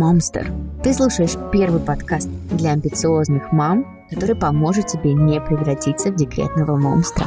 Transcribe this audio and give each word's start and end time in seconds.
Мамстер. 0.00 0.50
Ты 0.82 0.94
слушаешь 0.94 1.36
первый 1.52 1.78
подкаст 1.78 2.30
для 2.52 2.72
амбициозных 2.72 3.52
мам, 3.52 4.06
который 4.08 4.34
поможет 4.34 4.86
тебе 4.86 5.12
не 5.12 5.38
превратиться 5.42 6.10
в 6.10 6.16
декретного 6.16 6.78
монстра. 6.78 7.26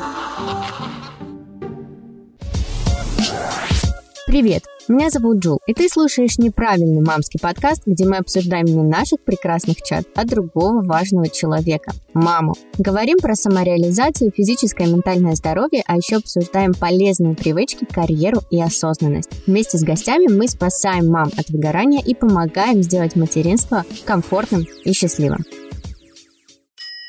Привет! 4.26 4.64
Меня 4.90 5.10
зовут 5.10 5.38
Джул, 5.38 5.60
и 5.66 5.74
ты 5.74 5.88
слушаешь 5.88 6.38
неправильный 6.38 7.02
мамский 7.02 7.40
подкаст, 7.40 7.84
где 7.86 8.06
мы 8.06 8.18
обсуждаем 8.18 8.66
не 8.66 8.82
наших 8.82 9.24
прекрасных 9.24 9.82
чат, 9.82 10.06
а 10.14 10.26
другого 10.26 10.84
важного 10.84 11.30
человека– 11.30 11.94
маму. 12.14 12.56
Говорим 12.78 13.18
про 13.20 13.34
самореализацию, 13.36 14.34
физическое 14.36 14.86
и 14.86 14.92
ментальное 14.92 15.36
здоровье, 15.36 15.84
а 15.88 15.96
еще 15.96 16.18
обсуждаем 16.18 16.74
полезные 16.74 17.34
привычки, 17.34 17.88
карьеру 17.90 18.42
и 18.52 18.62
осознанность. 18.62 19.30
Вместе 19.48 19.78
с 19.78 19.84
гостями 19.84 20.28
мы 20.28 20.50
спасаем 20.50 21.08
мам 21.08 21.30
от 21.38 21.50
выгорания 21.50 22.04
и 22.06 22.14
помогаем 22.14 22.84
сделать 22.84 23.16
материнство 23.16 23.86
комфортным 24.06 24.68
и 24.84 24.92
счастливым 24.92 25.46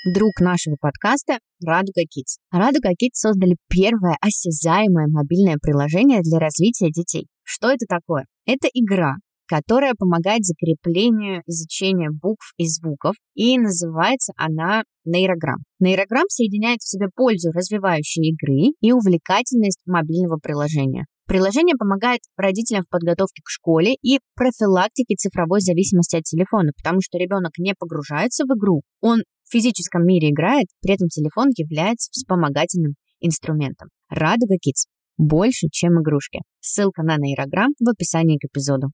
друг 0.05 0.41
нашего 0.41 0.77
подкаста 0.79 1.39
Радуга 1.65 2.03
Kids. 2.03 2.37
Радуга 2.53 2.91
Kids 2.91 3.15
создали 3.15 3.57
первое 3.69 4.17
осязаемое 4.21 5.07
мобильное 5.09 5.57
приложение 5.61 6.21
для 6.21 6.39
развития 6.39 6.91
детей. 6.91 7.27
Что 7.43 7.71
это 7.71 7.87
такое? 7.89 8.27
Это 8.45 8.69
игра, 8.75 9.15
которая 9.47 9.95
помогает 9.99 10.45
закреплению 10.45 11.43
изучения 11.47 12.11
букв 12.11 12.53
и 12.59 12.67
звуков, 12.67 13.15
и 13.35 13.59
называется 13.59 14.33
она 14.37 14.85
нейрограмм. 15.07 15.63
Нейрограмм 15.81 16.29
соединяет 16.29 16.81
в 16.81 16.89
себе 16.89 17.07
пользу 17.15 17.51
развивающей 17.53 18.31
игры 18.31 18.75
и 18.81 18.93
увлекательность 18.93 19.81
мобильного 19.87 20.37
приложения. 20.37 21.07
Приложение 21.27 21.75
помогает 21.77 22.21
родителям 22.37 22.83
в 22.83 22.89
подготовке 22.91 23.43
к 23.43 23.49
школе 23.49 23.95
и 24.03 24.19
профилактике 24.35 25.17
цифровой 25.17 25.61
зависимости 25.61 26.17
от 26.17 26.25
телефона, 26.25 26.73
потому 26.77 27.01
что 27.01 27.19
ребенок 27.19 27.53
не 27.59 27.75
погружается 27.79 28.45
в 28.45 28.57
игру, 28.57 28.83
он 29.01 29.23
в 29.45 29.53
физическом 29.53 30.05
мире 30.05 30.31
играет, 30.31 30.67
при 30.83 30.95
этом 30.95 31.09
телефон 31.09 31.49
является 31.57 32.11
вспомогательным 32.13 32.95
инструментом. 33.21 33.89
Радуга 34.11 34.57
Kids 34.57 34.89
больше, 35.17 35.69
чем 35.71 36.01
игрушки. 36.01 36.41
Ссылка 36.61 37.03
на 37.03 37.17
нейрограмм 37.17 37.73
в 37.79 37.89
описании 37.89 38.39
к 38.39 38.47
эпизоду. 38.47 38.89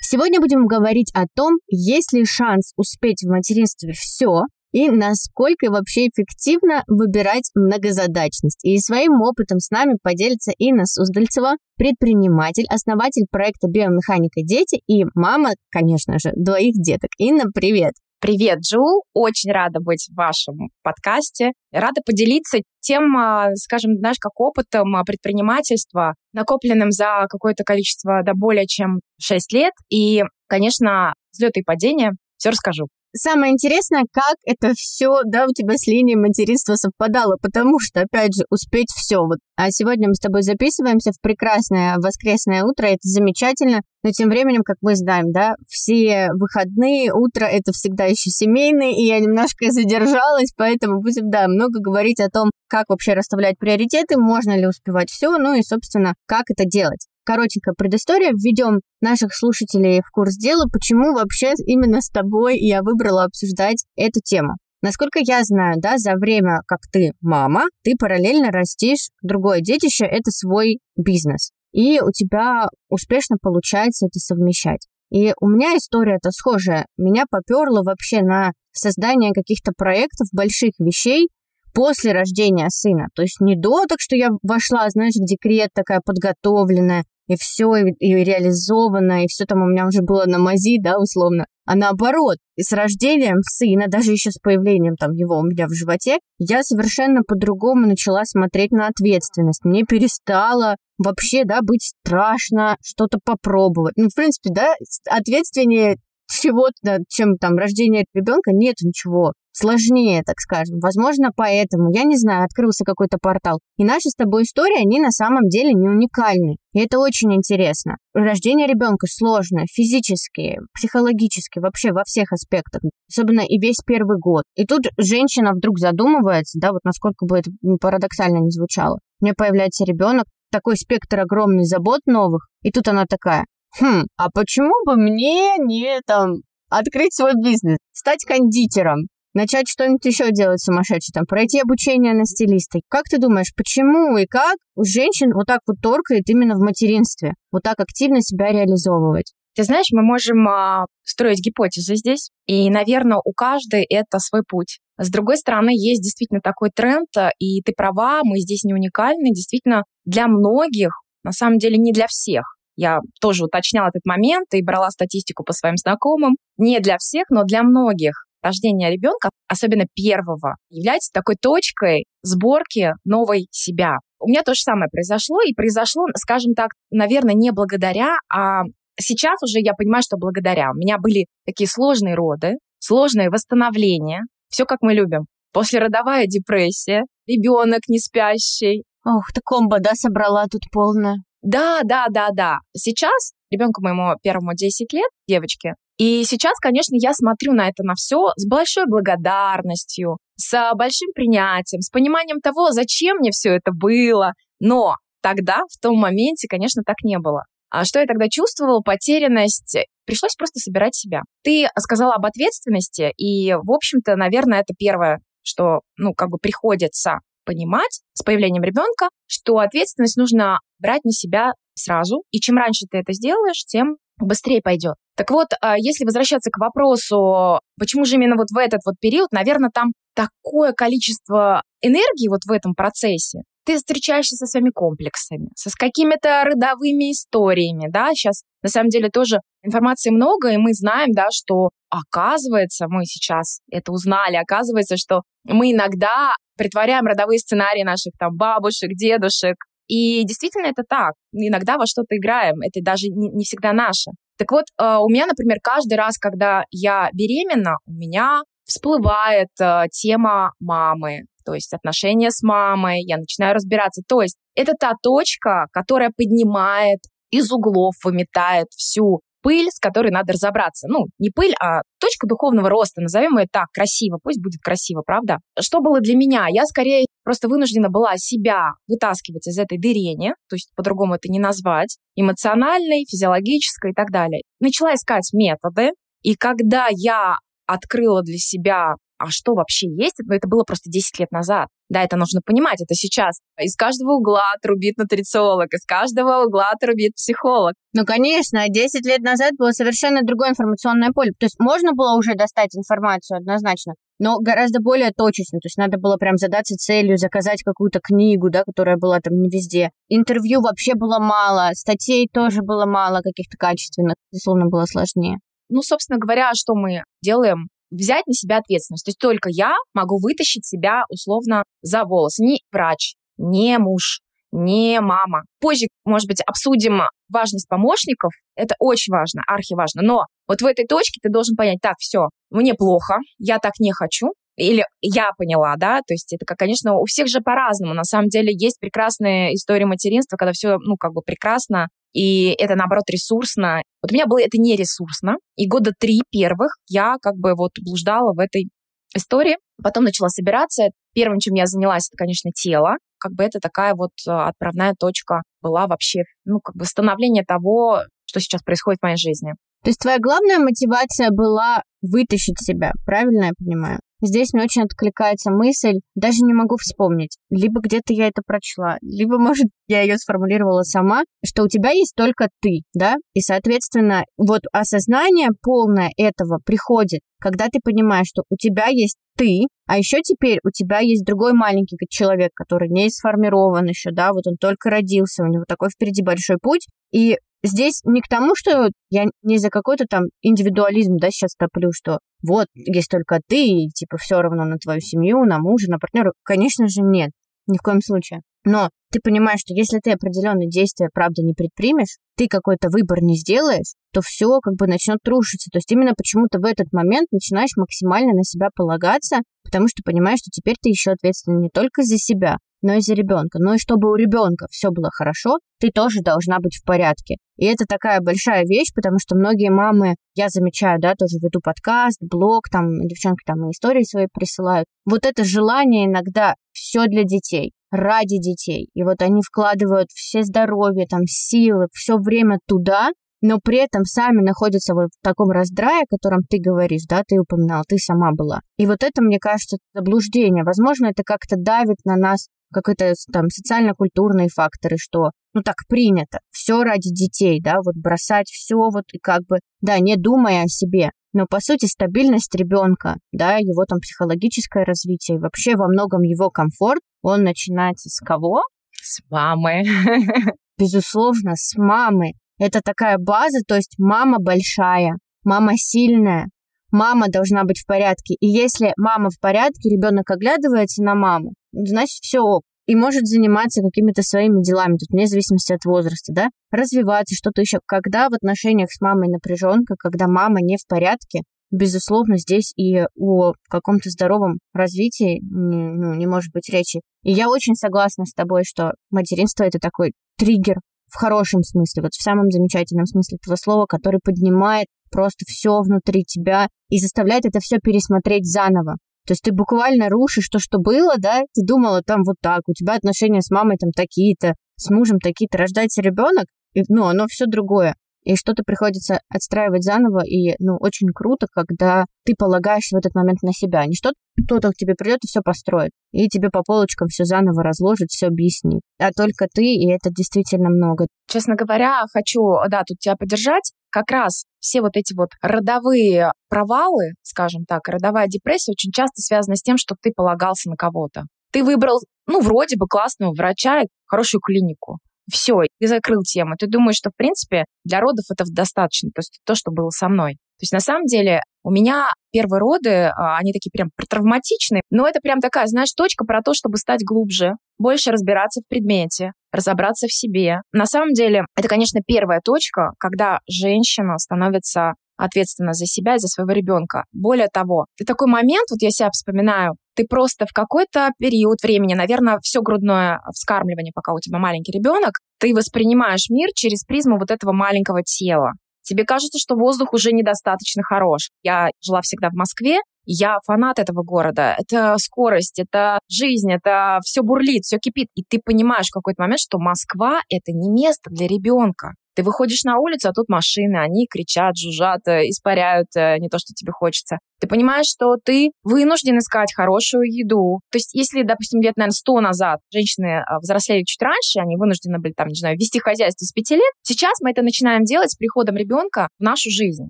Сегодня 0.00 0.40
будем 0.40 0.66
говорить 0.66 1.10
о 1.14 1.24
том, 1.34 1.56
есть 1.66 2.12
ли 2.12 2.24
шанс 2.24 2.72
успеть 2.76 3.22
в 3.22 3.28
материнстве 3.28 3.92
все, 3.92 4.44
и 4.72 4.90
насколько 4.90 5.70
вообще 5.70 6.08
эффективно 6.08 6.82
выбирать 6.86 7.50
многозадачность. 7.54 8.64
И 8.64 8.78
своим 8.78 9.20
опытом 9.22 9.58
с 9.58 9.70
нами 9.70 9.96
поделится 10.02 10.52
Инна 10.58 10.84
Суздальцева, 10.84 11.56
предприниматель, 11.76 12.66
основатель 12.68 13.26
проекта 13.30 13.68
«Биомеханика 13.68 14.42
дети» 14.42 14.80
и 14.86 15.04
мама, 15.14 15.50
конечно 15.70 16.18
же, 16.18 16.32
двоих 16.36 16.74
деток. 16.74 17.10
Инна, 17.18 17.44
привет! 17.54 17.92
Привет, 18.20 18.58
Джул. 18.62 19.04
Очень 19.14 19.52
рада 19.52 19.78
быть 19.78 20.08
в 20.10 20.16
вашем 20.16 20.70
подкасте. 20.82 21.52
Рада 21.70 22.00
поделиться 22.04 22.58
тем, 22.80 23.16
а, 23.16 23.54
скажем, 23.54 23.96
знаешь, 23.96 24.16
как 24.20 24.32
опытом 24.40 24.96
а, 24.96 25.04
предпринимательства, 25.04 26.14
накопленным 26.32 26.90
за 26.90 27.26
какое-то 27.28 27.62
количество, 27.62 28.22
да, 28.24 28.32
более 28.34 28.66
чем 28.66 28.98
6 29.20 29.52
лет. 29.52 29.72
И, 29.88 30.24
конечно, 30.48 31.14
взлеты 31.32 31.60
и 31.60 31.62
падения. 31.62 32.10
Все 32.38 32.50
расскажу. 32.50 32.88
Самое 33.16 33.52
интересное, 33.52 34.04
как 34.12 34.36
это 34.44 34.74
все, 34.76 35.22
да, 35.24 35.46
у 35.46 35.52
тебя 35.52 35.76
с 35.76 35.86
линией 35.86 36.16
материнства 36.16 36.74
совпадало, 36.74 37.36
потому 37.40 37.80
что, 37.80 38.02
опять 38.02 38.34
же, 38.34 38.44
успеть 38.50 38.88
все. 38.94 39.18
Вот. 39.18 39.38
А 39.56 39.70
сегодня 39.70 40.08
мы 40.08 40.14
с 40.14 40.20
тобой 40.20 40.42
записываемся 40.42 41.12
в 41.12 41.20
прекрасное 41.20 41.96
воскресное 41.96 42.64
утро, 42.64 42.86
это 42.86 43.00
замечательно, 43.02 43.80
но 44.04 44.10
тем 44.10 44.28
временем, 44.28 44.62
как 44.62 44.76
мы 44.82 44.94
знаем, 44.94 45.32
да, 45.32 45.54
все 45.66 46.28
выходные, 46.34 47.12
утро 47.12 47.46
это 47.46 47.72
всегда 47.72 48.04
еще 48.04 48.30
семейные, 48.30 48.92
и 48.92 49.06
я 49.06 49.18
немножко 49.20 49.70
задержалась, 49.70 50.52
поэтому 50.56 51.00
будем, 51.00 51.30
да, 51.30 51.48
много 51.48 51.80
говорить 51.80 52.20
о 52.20 52.28
том, 52.28 52.50
как 52.68 52.84
вообще 52.88 53.14
расставлять 53.14 53.58
приоритеты, 53.58 54.18
можно 54.18 54.56
ли 54.56 54.66
успевать 54.66 55.10
все, 55.10 55.38
ну 55.38 55.54
и, 55.54 55.62
собственно, 55.62 56.14
как 56.26 56.50
это 56.50 56.64
делать 56.66 57.07
коротенькая 57.28 57.74
предыстория, 57.76 58.30
введем 58.30 58.80
наших 59.02 59.36
слушателей 59.36 60.00
в 60.00 60.10
курс 60.10 60.36
дела, 60.36 60.64
почему 60.72 61.12
вообще 61.12 61.52
именно 61.66 62.00
с 62.00 62.08
тобой 62.08 62.58
я 62.58 62.82
выбрала 62.82 63.24
обсуждать 63.24 63.84
эту 63.96 64.20
тему. 64.24 64.54
Насколько 64.80 65.18
я 65.22 65.42
знаю, 65.44 65.74
да, 65.76 65.98
за 65.98 66.14
время, 66.14 66.60
как 66.66 66.78
ты 66.90 67.12
мама, 67.20 67.64
ты 67.84 67.92
параллельно 67.98 68.50
растишь 68.50 69.10
другое 69.22 69.60
детище, 69.60 70.06
это 70.06 70.30
свой 70.30 70.78
бизнес. 70.96 71.50
И 71.72 72.00
у 72.00 72.10
тебя 72.12 72.68
успешно 72.88 73.36
получается 73.42 74.06
это 74.06 74.18
совмещать. 74.20 74.86
И 75.10 75.34
у 75.38 75.48
меня 75.48 75.76
история-то 75.76 76.30
схожая. 76.30 76.86
Меня 76.96 77.24
поперло 77.28 77.82
вообще 77.82 78.22
на 78.22 78.52
создание 78.72 79.32
каких-то 79.34 79.72
проектов, 79.76 80.28
больших 80.32 80.70
вещей 80.78 81.28
после 81.74 82.12
рождения 82.12 82.68
сына. 82.70 83.08
То 83.14 83.22
есть 83.22 83.40
не 83.40 83.54
до, 83.54 83.84
так 83.86 83.98
что 84.00 84.16
я 84.16 84.30
вошла, 84.42 84.88
знаешь, 84.88 85.14
в 85.14 85.24
декрет 85.26 85.70
такая 85.74 86.00
подготовленная, 86.04 87.04
и 87.28 87.36
все, 87.38 87.76
и, 87.76 88.14
реализовано, 88.14 89.24
и 89.24 89.28
все 89.28 89.44
там 89.44 89.62
у 89.62 89.66
меня 89.66 89.86
уже 89.86 90.02
было 90.02 90.24
на 90.26 90.38
мази, 90.38 90.78
да, 90.80 90.98
условно. 90.98 91.46
А 91.66 91.76
наоборот, 91.76 92.38
и 92.56 92.62
с 92.62 92.72
рождением 92.72 93.42
сына, 93.42 93.84
даже 93.88 94.12
еще 94.12 94.30
с 94.30 94.38
появлением 94.38 94.96
там 94.96 95.12
его 95.12 95.38
у 95.38 95.42
меня 95.42 95.66
в 95.66 95.74
животе, 95.74 96.18
я 96.38 96.62
совершенно 96.62 97.20
по-другому 97.22 97.86
начала 97.86 98.24
смотреть 98.24 98.72
на 98.72 98.88
ответственность. 98.88 99.64
Мне 99.64 99.84
перестало 99.84 100.76
вообще, 100.96 101.44
да, 101.44 101.60
быть 101.62 101.82
страшно 101.82 102.76
что-то 102.82 103.18
попробовать. 103.22 103.94
Ну, 103.96 104.08
в 104.08 104.14
принципе, 104.14 104.50
да, 104.50 104.74
ответственнее 105.10 105.96
чего-то, 106.30 106.98
чем 107.08 107.36
там 107.36 107.56
рождение 107.56 108.04
ребенка, 108.14 108.52
нет 108.52 108.76
ничего 108.82 109.32
сложнее, 109.58 110.22
так 110.24 110.38
скажем. 110.38 110.78
Возможно, 110.80 111.30
поэтому, 111.34 111.90
я 111.92 112.04
не 112.04 112.16
знаю, 112.16 112.44
открылся 112.44 112.84
какой-то 112.84 113.18
портал. 113.20 113.60
И 113.76 113.84
наши 113.84 114.08
с 114.08 114.14
тобой 114.14 114.42
истории, 114.42 114.80
они 114.80 115.00
на 115.00 115.10
самом 115.10 115.48
деле 115.48 115.72
не 115.72 115.88
уникальны. 115.88 116.56
И 116.72 116.80
это 116.80 116.98
очень 116.98 117.34
интересно. 117.34 117.96
Рождение 118.14 118.66
ребенка 118.66 119.06
сложно, 119.08 119.62
физически, 119.70 120.58
психологически, 120.74 121.58
вообще 121.58 121.92
во 121.92 122.04
всех 122.04 122.32
аспектах. 122.32 122.82
Особенно 123.10 123.40
и 123.40 123.58
весь 123.58 123.82
первый 123.84 124.18
год. 124.18 124.44
И 124.54 124.64
тут 124.64 124.86
женщина 124.96 125.52
вдруг 125.52 125.78
задумывается, 125.78 126.58
да, 126.60 126.72
вот 126.72 126.84
насколько 126.84 127.26
бы 127.26 127.38
это 127.38 127.50
парадоксально 127.80 128.38
не 128.38 128.50
звучало. 128.50 128.98
У 129.20 129.24
нее 129.24 129.34
появляется 129.36 129.84
ребенок, 129.84 130.26
такой 130.50 130.76
спектр 130.76 131.20
огромный 131.20 131.64
забот 131.64 132.00
новых, 132.06 132.48
и 132.62 132.70
тут 132.70 132.88
она 132.88 133.04
такая, 133.08 133.44
хм, 133.80 134.04
а 134.16 134.30
почему 134.30 134.72
бы 134.86 134.96
мне 134.96 135.56
не 135.58 136.00
там 136.06 136.36
открыть 136.70 137.14
свой 137.14 137.32
бизнес, 137.34 137.78
стать 137.92 138.24
кондитером? 138.24 139.08
Начать 139.38 139.68
что-нибудь 139.68 140.04
еще 140.04 140.30
делать 140.32 140.60
сумасшедшее, 140.60 141.14
там, 141.14 141.24
пройти 141.24 141.60
обучение 141.60 142.12
на 142.12 142.24
стилиста. 142.24 142.80
Как 142.88 143.04
ты 143.04 143.18
думаешь, 143.18 143.54
почему 143.56 144.18
и 144.18 144.26
как 144.26 144.56
у 144.74 144.84
женщин 144.84 145.32
вот 145.32 145.46
так 145.46 145.60
вот 145.66 145.76
торкает 145.80 146.28
именно 146.28 146.54
в 146.54 146.60
материнстве? 146.60 147.34
Вот 147.52 147.62
так 147.62 147.78
активно 147.78 148.20
себя 148.20 148.50
реализовывать? 148.50 149.32
Ты 149.54 149.64
знаешь, 149.64 149.86
мы 149.92 150.02
можем 150.02 150.46
а, 150.48 150.86
строить 151.04 151.40
гипотезы 151.40 151.96
здесь, 151.96 152.30
и, 152.46 152.68
наверное, 152.70 153.18
у 153.24 153.32
каждой 153.32 153.84
это 153.84 154.18
свой 154.18 154.42
путь. 154.46 154.78
С 154.98 155.10
другой 155.10 155.36
стороны, 155.36 155.70
есть 155.70 156.02
действительно 156.02 156.40
такой 156.40 156.70
тренд, 156.74 157.08
а, 157.16 157.30
и 157.38 157.60
ты 157.62 157.72
права, 157.76 158.20
мы 158.24 158.38
здесь 158.38 158.64
не 158.64 158.74
уникальны. 158.74 159.30
Действительно, 159.30 159.84
для 160.04 160.26
многих, 160.28 160.90
на 161.24 161.32
самом 161.32 161.58
деле 161.58 161.76
не 161.76 161.92
для 161.92 162.06
всех, 162.08 162.42
я 162.76 163.00
тоже 163.20 163.44
уточняла 163.44 163.88
этот 163.88 164.04
момент 164.04 164.46
и 164.52 164.62
брала 164.62 164.90
статистику 164.90 165.42
по 165.42 165.52
своим 165.52 165.76
знакомым. 165.76 166.36
Не 166.56 166.78
для 166.78 166.96
всех, 166.98 167.24
но 167.30 167.42
для 167.42 167.64
многих 167.64 168.27
рождение 168.42 168.90
ребенка, 168.90 169.30
особенно 169.48 169.86
первого, 169.94 170.56
является 170.70 171.12
такой 171.12 171.36
точкой 171.40 172.06
сборки 172.22 172.92
новой 173.04 173.48
себя. 173.50 173.98
У 174.20 174.28
меня 174.28 174.42
то 174.42 174.54
же 174.54 174.62
самое 174.62 174.88
произошло, 174.90 175.40
и 175.42 175.54
произошло, 175.54 176.04
скажем 176.16 176.54
так, 176.54 176.70
наверное, 176.90 177.34
не 177.34 177.52
благодаря, 177.52 178.16
а 178.32 178.62
сейчас 178.98 179.42
уже 179.42 179.60
я 179.60 179.74
понимаю, 179.74 180.02
что 180.02 180.16
благодаря. 180.16 180.70
У 180.72 180.76
меня 180.76 180.98
были 180.98 181.26
такие 181.46 181.68
сложные 181.68 182.14
роды, 182.14 182.54
сложные 182.78 183.30
восстановления, 183.30 184.22
все 184.48 184.64
как 184.64 184.78
мы 184.80 184.94
любим. 184.94 185.26
Послеродовая 185.52 186.26
депрессия, 186.26 187.02
ребенок 187.26 187.80
не 187.88 187.98
спящий. 187.98 188.84
Ох, 189.04 189.32
ты 189.32 189.40
комбо, 189.44 189.78
да, 189.80 189.94
собрала 189.94 190.46
тут 190.50 190.62
полная. 190.72 191.16
Да, 191.42 191.80
да, 191.84 192.06
да, 192.10 192.30
да. 192.32 192.58
Сейчас 192.76 193.32
ребенку 193.50 193.82
моему 193.82 194.14
первому 194.22 194.54
10 194.54 194.92
лет, 194.92 195.08
девочке, 195.26 195.74
и 195.98 196.24
сейчас, 196.24 196.58
конечно, 196.60 196.94
я 196.94 197.12
смотрю 197.12 197.52
на 197.52 197.68
это 197.68 197.82
на 197.82 197.94
все 197.94 198.28
с 198.36 198.46
большой 198.46 198.86
благодарностью, 198.86 200.18
с 200.36 200.72
большим 200.74 201.08
принятием, 201.12 201.80
с 201.80 201.90
пониманием 201.90 202.40
того, 202.40 202.70
зачем 202.70 203.16
мне 203.18 203.32
все 203.32 203.50
это 203.50 203.72
было. 203.72 204.34
Но 204.60 204.94
тогда, 205.22 205.62
в 205.68 205.80
том 205.82 205.98
моменте, 205.98 206.46
конечно, 206.48 206.82
так 206.86 206.96
не 207.02 207.18
было. 207.18 207.42
А 207.70 207.84
что 207.84 207.98
я 207.98 208.06
тогда 208.06 208.28
чувствовала? 208.30 208.80
Потерянность. 208.80 209.76
Пришлось 210.06 210.36
просто 210.36 210.60
собирать 210.60 210.94
себя. 210.94 211.22
Ты 211.42 211.66
сказала 211.78 212.14
об 212.14 212.24
ответственности, 212.24 213.12
и, 213.16 213.52
в 213.54 213.70
общем-то, 213.70 214.14
наверное, 214.16 214.60
это 214.60 214.74
первое, 214.78 215.18
что, 215.42 215.80
ну, 215.96 216.14
как 216.14 216.30
бы 216.30 216.38
приходится 216.38 217.18
понимать 217.44 218.02
с 218.12 218.22
появлением 218.22 218.62
ребенка, 218.62 219.08
что 219.26 219.58
ответственность 219.58 220.16
нужно 220.16 220.60
брать 220.78 221.04
на 221.04 221.10
себя 221.10 221.52
сразу. 221.74 222.22
И 222.30 222.38
чем 222.38 222.56
раньше 222.56 222.86
ты 222.90 222.98
это 222.98 223.12
сделаешь, 223.12 223.64
тем 223.64 223.96
быстрее 224.18 224.60
пойдет. 224.62 224.94
Так 225.18 225.32
вот, 225.32 225.48
а, 225.60 225.76
если 225.76 226.04
возвращаться 226.04 226.48
к 226.48 226.58
вопросу, 226.58 227.58
почему 227.76 228.04
же 228.04 228.14
именно 228.14 228.36
вот 228.36 228.50
в 228.52 228.56
этот 228.56 228.82
вот 228.86 228.94
период, 229.00 229.32
наверное, 229.32 229.70
там 229.74 229.90
такое 230.14 230.72
количество 230.72 231.62
энергии 231.82 232.28
вот 232.28 232.44
в 232.46 232.52
этом 232.52 232.72
процессе, 232.76 233.40
ты 233.64 233.78
встречаешься 233.78 234.36
со 234.36 234.46
своими 234.46 234.70
комплексами, 234.70 235.48
со 235.56 235.70
с 235.70 235.74
какими-то 235.74 236.44
родовыми 236.44 237.10
историями, 237.10 237.90
да, 237.90 238.12
сейчас 238.14 238.42
на 238.62 238.68
самом 238.68 238.90
деле 238.90 239.08
тоже 239.08 239.40
информации 239.64 240.10
много, 240.10 240.50
и 240.52 240.56
мы 240.56 240.72
знаем, 240.72 241.08
да, 241.10 241.26
что 241.32 241.70
оказывается, 241.90 242.86
мы 242.88 243.04
сейчас 243.04 243.58
это 243.72 243.90
узнали, 243.90 244.36
оказывается, 244.36 244.96
что 244.96 245.22
мы 245.44 245.72
иногда 245.72 246.32
притворяем 246.56 247.06
родовые 247.06 247.40
сценарии 247.40 247.82
наших 247.82 248.12
там 248.20 248.36
бабушек, 248.36 248.90
дедушек, 248.94 249.56
и 249.88 250.22
действительно 250.22 250.66
это 250.66 250.84
так. 250.88 251.14
Иногда 251.32 251.76
во 251.76 251.86
что-то 251.86 252.16
играем, 252.16 252.60
это 252.60 252.80
даже 252.84 253.08
не, 253.08 253.30
не 253.30 253.44
всегда 253.44 253.72
наше. 253.72 254.12
Так 254.38 254.52
вот, 254.52 254.64
э, 254.80 254.96
у 255.00 255.08
меня, 255.08 255.26
например, 255.26 255.58
каждый 255.62 255.94
раз, 255.94 256.16
когда 256.16 256.62
я 256.70 257.10
беременна, 257.12 257.76
у 257.86 257.92
меня 257.92 258.42
всплывает 258.64 259.48
э, 259.60 259.84
тема 259.90 260.52
мамы, 260.60 261.22
то 261.44 261.54
есть 261.54 261.72
отношения 261.72 262.30
с 262.30 262.42
мамой, 262.42 263.00
я 263.02 263.16
начинаю 263.16 263.54
разбираться. 263.54 264.02
То 264.06 264.22
есть 264.22 264.36
это 264.54 264.72
та 264.78 264.92
точка, 265.02 265.66
которая 265.72 266.10
поднимает 266.14 267.00
из 267.30 267.50
углов, 267.50 267.94
выметает 268.04 268.66
всю 268.76 269.20
пыль, 269.42 269.68
с 269.70 269.78
которой 269.78 270.10
надо 270.10 270.34
разобраться. 270.34 270.88
Ну, 270.88 271.06
не 271.18 271.30
пыль, 271.30 271.54
а 271.60 271.80
точка 272.00 272.26
духовного 272.26 272.68
роста, 272.68 273.00
назовем 273.00 273.38
ее 273.38 273.46
так, 273.50 273.68
красиво, 273.72 274.18
пусть 274.22 274.42
будет 274.42 274.60
красиво, 274.62 275.02
правда? 275.04 275.38
Что 275.58 275.80
было 275.80 276.00
для 276.00 276.16
меня? 276.16 276.46
Я 276.48 276.64
скорее 276.64 277.06
просто 277.28 277.46
вынуждена 277.46 277.90
была 277.90 278.14
себя 278.16 278.70
вытаскивать 278.86 279.46
из 279.48 279.58
этой 279.58 279.76
дырени, 279.76 280.32
то 280.48 280.56
есть 280.56 280.70
по-другому 280.74 281.16
это 281.16 281.28
не 281.28 281.38
назвать, 281.38 281.98
эмоциональной, 282.16 283.04
физиологической 283.06 283.90
и 283.90 283.94
так 283.94 284.10
далее. 284.10 284.40
Начала 284.60 284.94
искать 284.94 285.28
методы, 285.34 285.90
и 286.22 286.36
когда 286.36 286.86
я 286.90 287.36
открыла 287.66 288.22
для 288.22 288.38
себя 288.38 288.94
а 289.18 289.30
что 289.30 289.54
вообще 289.54 289.88
есть, 289.88 290.20
это 290.30 290.48
было 290.48 290.62
просто 290.62 290.90
10 290.90 291.18
лет 291.18 291.30
назад. 291.32 291.68
Да, 291.88 292.02
это 292.02 292.16
нужно 292.16 292.40
понимать, 292.44 292.80
это 292.80 292.94
сейчас. 292.94 293.40
Из 293.60 293.74
каждого 293.74 294.16
угла 294.16 294.44
трубит 294.62 294.98
нутрициолог, 294.98 295.72
из 295.72 295.84
каждого 295.84 296.44
угла 296.44 296.70
трубит 296.80 297.14
психолог. 297.14 297.74
Ну, 297.94 298.04
конечно, 298.04 298.68
10 298.68 299.06
лет 299.06 299.20
назад 299.20 299.52
было 299.58 299.72
совершенно 299.72 300.20
другое 300.22 300.50
информационное 300.50 301.10
поле. 301.10 301.32
То 301.38 301.46
есть 301.46 301.56
можно 301.58 301.92
было 301.92 302.16
уже 302.16 302.34
достать 302.34 302.76
информацию 302.76 303.38
однозначно, 303.38 303.94
но 304.18 304.38
гораздо 304.38 304.80
более 304.80 305.12
точечно. 305.12 305.58
То 305.60 305.66
есть 305.66 305.78
надо 305.78 305.98
было 305.98 306.16
прям 306.16 306.36
задаться 306.36 306.76
целью, 306.76 307.16
заказать 307.16 307.62
какую-то 307.62 308.00
книгу, 308.00 308.50
да, 308.50 308.64
которая 308.64 308.96
была 308.96 309.20
там 309.20 309.34
не 309.40 309.48
везде. 309.48 309.90
Интервью 310.08 310.60
вообще 310.60 310.94
было 310.94 311.18
мало, 311.18 311.70
статей 311.72 312.28
тоже 312.32 312.60
было 312.62 312.84
мало 312.84 313.20
каких-то 313.22 313.56
качественных. 313.58 314.14
Безусловно, 314.30 314.66
было 314.66 314.84
сложнее. 314.84 315.38
Ну, 315.70 315.82
собственно 315.82 316.18
говоря, 316.18 316.50
что 316.54 316.74
мы 316.74 317.02
делаем? 317.22 317.68
Взять 317.90 318.26
на 318.26 318.34
себя 318.34 318.58
ответственность. 318.58 319.04
То 319.04 319.10
есть 319.10 319.18
только 319.18 319.48
я 319.50 319.74
могу 319.94 320.18
вытащить 320.18 320.66
себя 320.66 321.02
условно 321.08 321.64
за 321.82 322.04
волос. 322.04 322.38
Не 322.38 322.60
врач, 322.72 323.14
не 323.36 323.78
муж, 323.78 324.20
не 324.52 325.00
мама. 325.00 325.42
Позже, 325.60 325.86
может 326.04 326.28
быть, 326.28 326.40
обсудим 326.46 327.02
важность 327.28 327.68
помощников. 327.68 328.32
Это 328.56 328.74
очень 328.78 329.12
важно, 329.12 329.42
архиважно. 329.46 330.02
Но 330.02 330.24
вот 330.46 330.60
в 330.60 330.66
этой 330.66 330.86
точке 330.86 331.20
ты 331.22 331.30
должен 331.30 331.56
понять, 331.56 331.78
так, 331.82 331.96
все, 331.98 332.28
мне 332.50 332.74
плохо, 332.74 333.18
я 333.38 333.58
так 333.58 333.72
не 333.78 333.92
хочу, 333.92 334.32
или 334.56 334.84
я 335.00 335.30
поняла, 335.36 335.74
да, 335.76 335.98
то 335.98 336.14
есть 336.14 336.32
это, 336.32 336.44
конечно, 336.56 336.94
у 336.94 337.04
всех 337.04 337.28
же 337.28 337.40
по-разному. 337.40 337.94
На 337.94 338.04
самом 338.04 338.28
деле 338.28 338.52
есть 338.52 338.80
прекрасные 338.80 339.54
истории 339.54 339.84
материнства, 339.84 340.36
когда 340.36 340.52
все, 340.52 340.78
ну, 340.78 340.96
как 340.96 341.12
бы 341.12 341.22
прекрасно, 341.22 341.88
и 342.12 342.54
это, 342.58 342.74
наоборот, 342.74 343.04
ресурсно. 343.10 343.82
Вот 344.02 344.10
у 344.10 344.14
меня 344.14 344.26
было 344.26 344.40
это 344.40 344.58
не 344.58 344.76
ресурсно, 344.76 345.36
и 345.56 345.68
года 345.68 345.92
три 345.98 346.20
первых 346.30 346.72
я 346.88 347.16
как 347.20 347.36
бы 347.36 347.54
вот 347.54 347.72
блуждала 347.80 348.32
в 348.32 348.38
этой 348.38 348.70
истории. 349.14 349.56
Потом 349.82 350.04
начала 350.04 350.28
собираться. 350.28 350.90
Первым, 351.14 351.38
чем 351.38 351.54
я 351.54 351.66
занялась, 351.66 352.08
это, 352.08 352.16
конечно, 352.16 352.50
тело. 352.52 352.96
Как 353.18 353.32
бы 353.32 353.44
это 353.44 353.58
такая 353.60 353.94
вот 353.94 354.12
э, 354.26 354.30
отправная 354.30 354.94
точка 354.98 355.42
была 355.60 355.86
вообще, 355.86 356.22
ну, 356.44 356.60
как 356.60 356.76
бы 356.76 356.84
становление 356.84 357.44
того, 357.44 358.02
что 358.26 358.40
сейчас 358.40 358.62
происходит 358.62 359.00
в 359.00 359.04
моей 359.04 359.16
жизни. 359.16 359.54
То 359.82 359.90
есть 359.90 360.00
твоя 360.00 360.18
главная 360.18 360.58
мотивация 360.58 361.30
была 361.30 361.82
вытащить 362.02 362.60
себя, 362.60 362.92
правильно 363.04 363.46
я 363.46 363.52
понимаю? 363.58 364.00
Здесь 364.20 364.52
мне 364.52 364.64
очень 364.64 364.82
откликается 364.82 365.50
мысль, 365.50 366.00
даже 366.14 366.38
не 366.42 366.52
могу 366.52 366.76
вспомнить. 366.76 367.36
Либо 367.50 367.80
где-то 367.80 368.12
я 368.12 368.28
это 368.28 368.42
прочла, 368.44 368.98
либо, 369.00 369.38
может, 369.38 369.66
я 369.86 370.02
ее 370.02 370.18
сформулировала 370.18 370.82
сама, 370.82 371.22
что 371.44 371.64
у 371.64 371.68
тебя 371.68 371.90
есть 371.90 372.14
только 372.16 372.48
ты, 372.60 372.82
да? 372.94 373.16
И, 373.34 373.40
соответственно, 373.40 374.24
вот 374.36 374.62
осознание 374.72 375.48
полное 375.62 376.10
этого 376.16 376.58
приходит, 376.64 377.20
когда 377.40 377.66
ты 377.66 377.78
понимаешь, 377.82 378.26
что 378.28 378.42
у 378.50 378.56
тебя 378.56 378.86
есть 378.88 379.16
ты, 379.36 379.66
а 379.86 379.96
еще 379.96 380.20
теперь 380.22 380.58
у 380.64 380.70
тебя 380.70 380.98
есть 380.98 381.24
другой 381.24 381.52
маленький 381.52 381.96
человек, 382.10 382.50
который 382.54 382.88
не 382.88 383.08
сформирован 383.08 383.86
еще, 383.86 384.10
да, 384.10 384.32
вот 384.32 384.46
он 384.46 384.56
только 384.56 384.90
родился, 384.90 385.44
у 385.44 385.46
него 385.46 385.64
такой 385.66 385.90
впереди 385.90 386.22
большой 386.22 386.58
путь, 386.60 386.86
и 387.12 387.38
Здесь 387.64 388.02
не 388.04 388.20
к 388.20 388.28
тому, 388.28 388.54
что 388.54 388.90
я 389.10 389.24
не 389.42 389.58
за 389.58 389.68
какой-то 389.68 390.04
там 390.08 390.24
индивидуализм, 390.42 391.16
да, 391.16 391.30
сейчас 391.30 391.54
топлю, 391.56 391.90
что 391.92 392.18
вот, 392.42 392.66
есть 392.74 393.10
только 393.10 393.40
ты, 393.48 393.66
и 393.66 393.88
типа 393.88 394.16
все 394.16 394.40
равно 394.40 394.64
на 394.64 394.76
твою 394.78 395.00
семью, 395.00 395.44
на 395.44 395.58
мужа, 395.58 395.90
на 395.90 395.98
партнера. 395.98 396.32
Конечно 396.44 396.86
же, 396.86 397.02
нет, 397.02 397.30
ни 397.66 397.76
в 397.76 397.82
коем 397.82 398.00
случае. 398.00 398.42
Но 398.64 398.90
ты 399.10 399.20
понимаешь, 399.22 399.60
что 399.60 399.74
если 399.74 399.98
ты 399.98 400.12
определенные 400.12 400.68
действия, 400.68 401.08
правда, 401.12 401.42
не 401.42 401.54
предпримешь, 401.54 402.18
ты 402.36 402.46
какой-то 402.46 402.88
выбор 402.90 403.22
не 403.22 403.36
сделаешь, 403.36 403.94
то 404.12 404.20
все 404.20 404.60
как 404.60 404.74
бы 404.74 404.86
начнет 404.86 405.18
рушиться. 405.26 405.70
То 405.72 405.78
есть 405.78 405.90
именно 405.90 406.12
почему-то 406.16 406.58
в 406.58 406.64
этот 406.64 406.92
момент 406.92 407.28
начинаешь 407.32 407.76
максимально 407.76 408.34
на 408.34 408.44
себя 408.44 408.68
полагаться, 408.74 409.38
потому 409.64 409.88
что 409.88 410.02
понимаешь, 410.04 410.40
что 410.40 410.50
теперь 410.50 410.76
ты 410.80 410.90
еще 410.90 411.12
ответственна 411.12 411.58
не 411.58 411.70
только 411.70 412.02
за 412.02 412.18
себя, 412.18 412.58
но 412.82 412.94
и 412.94 413.00
за 413.00 413.14
ребенка. 413.14 413.58
Но 413.58 413.74
и 413.74 413.78
чтобы 413.78 414.10
у 414.10 414.14
ребенка 414.14 414.66
все 414.70 414.90
было 414.90 415.10
хорошо, 415.12 415.58
ты 415.80 415.90
тоже 415.90 416.20
должна 416.20 416.58
быть 416.58 416.76
в 416.76 416.84
порядке. 416.84 417.36
И 417.56 417.66
это 417.66 417.84
такая 417.88 418.20
большая 418.20 418.64
вещь, 418.64 418.92
потому 418.94 419.18
что 419.18 419.36
многие 419.36 419.70
мамы, 419.70 420.14
я 420.34 420.48
замечаю, 420.48 421.00
да, 421.00 421.14
тоже 421.14 421.38
веду 421.42 421.60
подкаст, 421.60 422.18
блог, 422.20 422.68
там 422.70 423.06
девчонки 423.06 423.42
там 423.44 423.70
истории 423.70 424.04
свои 424.04 424.26
присылают. 424.32 424.86
Вот 425.04 425.24
это 425.24 425.44
желание 425.44 426.06
иногда 426.06 426.54
все 426.72 427.06
для 427.06 427.24
детей, 427.24 427.72
ради 427.90 428.38
детей. 428.38 428.88
И 428.94 429.02
вот 429.02 429.22
они 429.22 429.42
вкладывают 429.42 430.08
все 430.10 430.42
здоровье, 430.42 431.06
там, 431.06 431.22
силы, 431.26 431.86
все 431.92 432.16
время 432.16 432.58
туда, 432.66 433.10
но 433.40 433.58
при 433.62 433.78
этом 433.78 434.04
сами 434.04 434.42
находятся 434.42 434.94
вот 434.94 435.10
в 435.16 435.24
таком 435.24 435.50
раздрае, 435.50 436.02
о 436.02 436.16
котором 436.16 436.40
ты 436.48 436.58
говоришь, 436.58 437.04
да, 437.08 437.22
ты 437.26 437.38
упоминал, 437.38 437.84
ты 437.86 437.96
сама 437.98 438.32
была. 438.32 438.60
И 438.78 438.86
вот 438.86 439.02
это, 439.02 439.22
мне 439.22 439.38
кажется, 439.38 439.78
заблуждение. 439.94 440.64
Возможно, 440.64 441.06
это 441.06 441.22
как-то 441.24 441.56
давит 441.56 441.98
на 442.04 442.16
нас 442.16 442.48
какие-то 442.72 443.14
там 443.32 443.48
социально-культурные 443.48 444.48
факторы, 444.48 444.96
что 444.98 445.30
ну 445.54 445.62
так 445.62 445.76
принято, 445.88 446.38
все 446.50 446.82
ради 446.82 447.10
детей, 447.10 447.60
да, 447.60 447.76
вот 447.84 447.96
бросать 447.96 448.48
все 448.48 448.76
вот 448.76 449.04
и 449.12 449.18
как 449.18 449.42
бы, 449.46 449.58
да, 449.80 449.98
не 449.98 450.16
думая 450.16 450.64
о 450.64 450.68
себе. 450.68 451.10
Но 451.32 451.46
по 451.46 451.60
сути 451.60 451.86
стабильность 451.86 452.54
ребенка, 452.54 453.16
да, 453.32 453.56
его 453.56 453.84
там 453.84 454.00
психологическое 454.00 454.84
развитие 454.84 455.38
вообще 455.38 455.76
во 455.76 455.88
многом 455.88 456.22
его 456.22 456.50
комфорт, 456.50 457.00
он 457.22 457.42
начинается 457.42 458.08
с 458.08 458.18
кого? 458.18 458.62
С 458.92 459.20
мамы. 459.30 459.84
Безусловно, 460.78 461.52
с 461.54 461.76
мамы. 461.76 462.32
Это 462.58 462.80
такая 462.80 463.18
база, 463.18 463.60
то 463.66 463.76
есть 463.76 463.94
мама 463.98 464.38
большая, 464.40 465.18
мама 465.44 465.72
сильная, 465.76 466.48
мама 466.90 467.28
должна 467.28 467.64
быть 467.64 467.80
в 467.80 467.86
порядке. 467.86 468.34
И 468.40 468.46
если 468.46 468.92
мама 468.96 469.30
в 469.30 469.38
порядке, 469.38 469.90
ребенок 469.90 470.30
оглядывается 470.30 471.02
на 471.02 471.14
маму, 471.14 471.52
значит, 471.72 472.22
все 472.22 472.40
ок. 472.40 472.62
И 472.86 472.96
может 472.96 473.26
заниматься 473.26 473.82
какими-то 473.82 474.22
своими 474.22 474.62
делами, 474.62 474.96
тут 474.96 475.10
вне 475.10 475.26
зависимости 475.26 475.74
от 475.74 475.84
возраста, 475.84 476.32
да, 476.32 476.48
развиваться, 476.70 477.34
что-то 477.34 477.60
еще. 477.60 477.80
Когда 477.86 478.30
в 478.30 478.34
отношениях 478.34 478.90
с 478.90 479.00
мамой 479.02 479.28
напряженка, 479.28 479.94
когда 479.98 480.26
мама 480.26 480.60
не 480.62 480.78
в 480.78 480.86
порядке, 480.88 481.42
безусловно, 481.70 482.38
здесь 482.38 482.72
и 482.76 483.04
о 483.18 483.52
каком-то 483.68 484.08
здоровом 484.08 484.58
развитии 484.72 485.40
не, 485.42 485.88
ну, 485.90 486.14
не 486.14 486.26
может 486.26 486.50
быть 486.52 486.70
речи. 486.70 487.00
И 487.24 487.32
я 487.32 487.50
очень 487.50 487.74
согласна 487.74 488.24
с 488.24 488.32
тобой, 488.32 488.64
что 488.64 488.92
материнство 489.10 489.64
это 489.64 489.78
такой 489.78 490.12
триггер 490.38 490.76
в 491.08 491.16
хорошем 491.16 491.62
смысле, 491.62 492.02
вот 492.02 492.12
в 492.12 492.22
самом 492.22 492.50
замечательном 492.50 493.06
смысле 493.06 493.38
этого 493.42 493.56
слова, 493.56 493.86
который 493.86 494.20
поднимает 494.22 494.86
просто 495.10 495.44
все 495.46 495.80
внутри 495.80 496.24
тебя 496.24 496.68
и 496.90 496.98
заставляет 496.98 497.46
это 497.46 497.60
все 497.60 497.78
пересмотреть 497.78 498.46
заново. 498.46 498.96
То 499.28 499.32
есть 499.32 499.42
ты 499.42 499.52
буквально 499.52 500.08
рушишь 500.08 500.48
то, 500.48 500.58
что 500.58 500.78
было, 500.78 501.16
да, 501.18 501.42
ты 501.52 501.62
думала 501.62 502.00
там 502.00 502.22
вот 502.24 502.36
так, 502.40 502.62
у 502.66 502.72
тебя 502.72 502.94
отношения 502.94 503.42
с 503.42 503.50
мамой 503.50 503.76
там 503.76 503.90
такие-то, 503.90 504.54
с 504.76 504.88
мужем 504.88 505.18
такие-то, 505.18 505.58
рождается 505.58 506.00
ребенок, 506.00 506.46
и, 506.72 506.80
ну, 506.88 507.04
оно 507.04 507.26
все 507.28 507.44
другое. 507.44 507.94
и 508.24 508.36
что-то 508.36 508.62
приходится 508.62 509.20
отстраивать 509.28 509.84
заново, 509.84 510.24
и, 510.24 510.54
ну, 510.58 510.76
очень 510.80 511.08
круто, 511.14 511.46
когда 511.50 512.06
ты 512.24 512.34
полагаешься 512.38 512.96
в 512.96 512.98
этот 512.98 513.14
момент 513.14 513.42
на 513.42 513.52
себя. 513.52 513.84
Не 513.86 513.94
что 513.94 514.12
кто-то 514.44 514.70
к 514.70 514.74
тебе 514.74 514.94
придет 514.94 515.18
и 515.24 515.26
все 515.26 515.40
построит, 515.40 515.90
и 516.12 516.28
тебе 516.28 516.48
по 516.50 516.62
полочкам 516.62 517.08
все 517.08 517.24
заново 517.24 517.62
разложит, 517.62 518.08
все 518.08 518.28
объяснит. 518.28 518.80
А 518.98 519.12
только 519.12 519.46
ты, 519.52 519.64
и 519.64 519.90
это 519.90 520.10
действительно 520.10 520.70
много. 520.70 521.06
Честно 521.26 521.54
говоря, 521.54 522.02
хочу, 522.12 522.56
да, 522.70 522.82
тут 522.86 522.98
тебя 522.98 523.16
поддержать. 523.16 523.72
Как 523.90 524.10
раз 524.10 524.44
все 524.60 524.80
вот 524.80 524.96
эти 524.96 525.14
вот 525.14 525.30
родовые 525.40 526.32
провалы, 526.48 527.12
скажем 527.22 527.64
так, 527.64 527.88
родовая 527.88 528.26
депрессия 528.26 528.72
очень 528.72 528.92
часто 528.92 529.20
связана 529.22 529.56
с 529.56 529.62
тем, 529.62 529.76
что 529.78 529.94
ты 530.00 530.12
полагался 530.14 530.68
на 530.70 530.76
кого-то. 530.76 531.24
Ты 531.52 531.64
выбрал, 531.64 532.00
ну, 532.26 532.40
вроде 532.40 532.76
бы 532.76 532.86
классного 532.86 533.32
врача 533.32 533.82
и 533.82 533.86
хорошую 534.06 534.40
клинику. 534.40 534.98
Все, 535.30 535.60
и 535.78 535.86
закрыл 535.86 536.22
тему. 536.22 536.54
Ты 536.58 536.66
думаешь, 536.66 536.96
что, 536.96 537.10
в 537.10 537.16
принципе, 537.16 537.64
для 537.84 538.00
родов 538.00 538.24
этого 538.30 538.50
достаточно, 538.50 539.10
то 539.14 539.20
есть 539.20 539.40
то, 539.44 539.54
что 539.54 539.70
было 539.70 539.90
со 539.90 540.08
мной. 540.08 540.34
То 540.58 540.64
есть 540.64 540.72
на 540.72 540.80
самом 540.80 541.04
деле 541.04 541.40
у 541.62 541.70
меня 541.70 542.10
первые 542.32 542.60
роды, 542.60 542.90
а, 543.06 543.36
они 543.36 543.52
такие 543.52 543.70
прям 543.70 543.90
травматичные, 544.08 544.82
но 544.90 545.06
это 545.06 545.20
прям 545.20 545.40
такая, 545.40 545.66
знаешь, 545.66 545.92
точка 545.94 546.24
про 546.24 546.42
то, 546.42 546.54
чтобы 546.54 546.78
стать 546.78 547.04
глубже, 547.04 547.52
больше 547.78 548.10
разбираться 548.10 548.60
в 548.60 548.68
предмете, 548.68 549.32
разобраться 549.52 550.06
в 550.06 550.12
себе. 550.12 550.58
На 550.72 550.86
самом 550.86 551.12
деле, 551.12 551.44
это, 551.56 551.68
конечно, 551.68 552.00
первая 552.06 552.40
точка, 552.44 552.92
когда 552.98 553.40
женщина 553.48 554.18
становится 554.18 554.94
ответственна 555.18 555.72
за 555.72 555.84
себя 555.84 556.14
и 556.14 556.18
за 556.18 556.28
своего 556.28 556.52
ребенка. 556.52 557.04
Более 557.12 557.48
того, 557.48 557.86
ты 557.96 558.04
такой 558.04 558.28
момент, 558.30 558.70
вот 558.70 558.80
я 558.80 558.90
себя 558.90 559.10
вспоминаю, 559.10 559.74
ты 559.96 560.06
просто 560.08 560.46
в 560.46 560.52
какой-то 560.52 561.10
период 561.18 561.60
времени, 561.62 561.94
наверное, 561.94 562.38
все 562.40 562.62
грудное 562.62 563.20
вскармливание, 563.34 563.92
пока 563.92 564.14
у 564.14 564.20
тебя 564.20 564.38
маленький 564.38 564.72
ребенок, 564.72 565.14
ты 565.40 565.52
воспринимаешь 565.54 566.30
мир 566.30 566.50
через 566.54 566.84
призму 566.84 567.18
вот 567.18 567.30
этого 567.30 567.52
маленького 567.52 568.02
тела. 568.04 568.52
Тебе 568.88 569.04
кажется, 569.04 569.38
что 569.38 569.54
воздух 569.54 569.92
уже 569.92 570.12
недостаточно 570.12 570.82
хорош. 570.82 571.28
Я 571.42 571.68
жила 571.84 572.00
всегда 572.00 572.30
в 572.30 572.34
Москве, 572.34 572.78
я 573.04 573.36
фанат 573.44 573.78
этого 573.78 574.02
города. 574.02 574.56
Это 574.58 574.96
скорость, 574.96 575.58
это 575.58 575.98
жизнь, 576.10 576.50
это 576.50 577.00
все 577.04 577.22
бурлит, 577.22 577.64
все 577.64 577.76
кипит. 577.76 578.08
И 578.14 578.22
ты 578.26 578.40
понимаешь 578.42 578.86
в 578.88 578.94
какой-то 578.94 579.20
момент, 579.20 579.40
что 579.40 579.58
Москва— 579.58 580.22
это 580.30 580.52
не 580.52 580.70
место 580.70 581.10
для 581.10 581.26
ребенка. 581.26 581.92
Ты 582.14 582.22
выходишь 582.22 582.64
на 582.64 582.78
улицу, 582.78 583.10
а 583.10 583.12
тут 583.12 583.28
машины, 583.28 583.76
они 583.76 584.06
кричат, 584.10 584.56
жужжат, 584.56 585.06
э, 585.06 585.28
испаряют 585.28 585.88
э, 585.96 586.16
не 586.18 586.28
то, 586.28 586.38
что 586.38 586.54
тебе 586.54 586.72
хочется. 586.72 587.18
Ты 587.40 587.46
понимаешь, 587.46 587.86
что 587.86 588.16
ты 588.22 588.50
вынужден 588.62 589.18
искать 589.18 589.52
хорошую 589.54 590.04
еду. 590.10 590.60
То 590.70 590.78
есть, 590.78 590.94
если, 590.94 591.22
допустим, 591.22 591.60
лет, 591.60 591.76
наверное, 591.76 591.92
сто 591.92 592.20
назад 592.20 592.60
женщины 592.72 593.22
а, 593.22 593.38
взрослели 593.38 593.84
чуть 593.84 594.02
раньше, 594.02 594.40
они 594.40 594.56
вынуждены 594.56 594.98
были, 594.98 595.12
там, 595.12 595.28
не 595.28 595.38
знаю, 595.38 595.56
вести 595.56 595.78
хозяйство 595.78 596.24
с 596.24 596.32
пяти 596.32 596.56
лет, 596.56 596.72
сейчас 596.82 597.20
мы 597.22 597.30
это 597.30 597.42
начинаем 597.42 597.84
делать 597.84 598.10
с 598.10 598.16
приходом 598.16 598.56
ребенка 598.56 599.08
в 599.18 599.22
нашу 599.22 599.50
жизнь. 599.50 599.88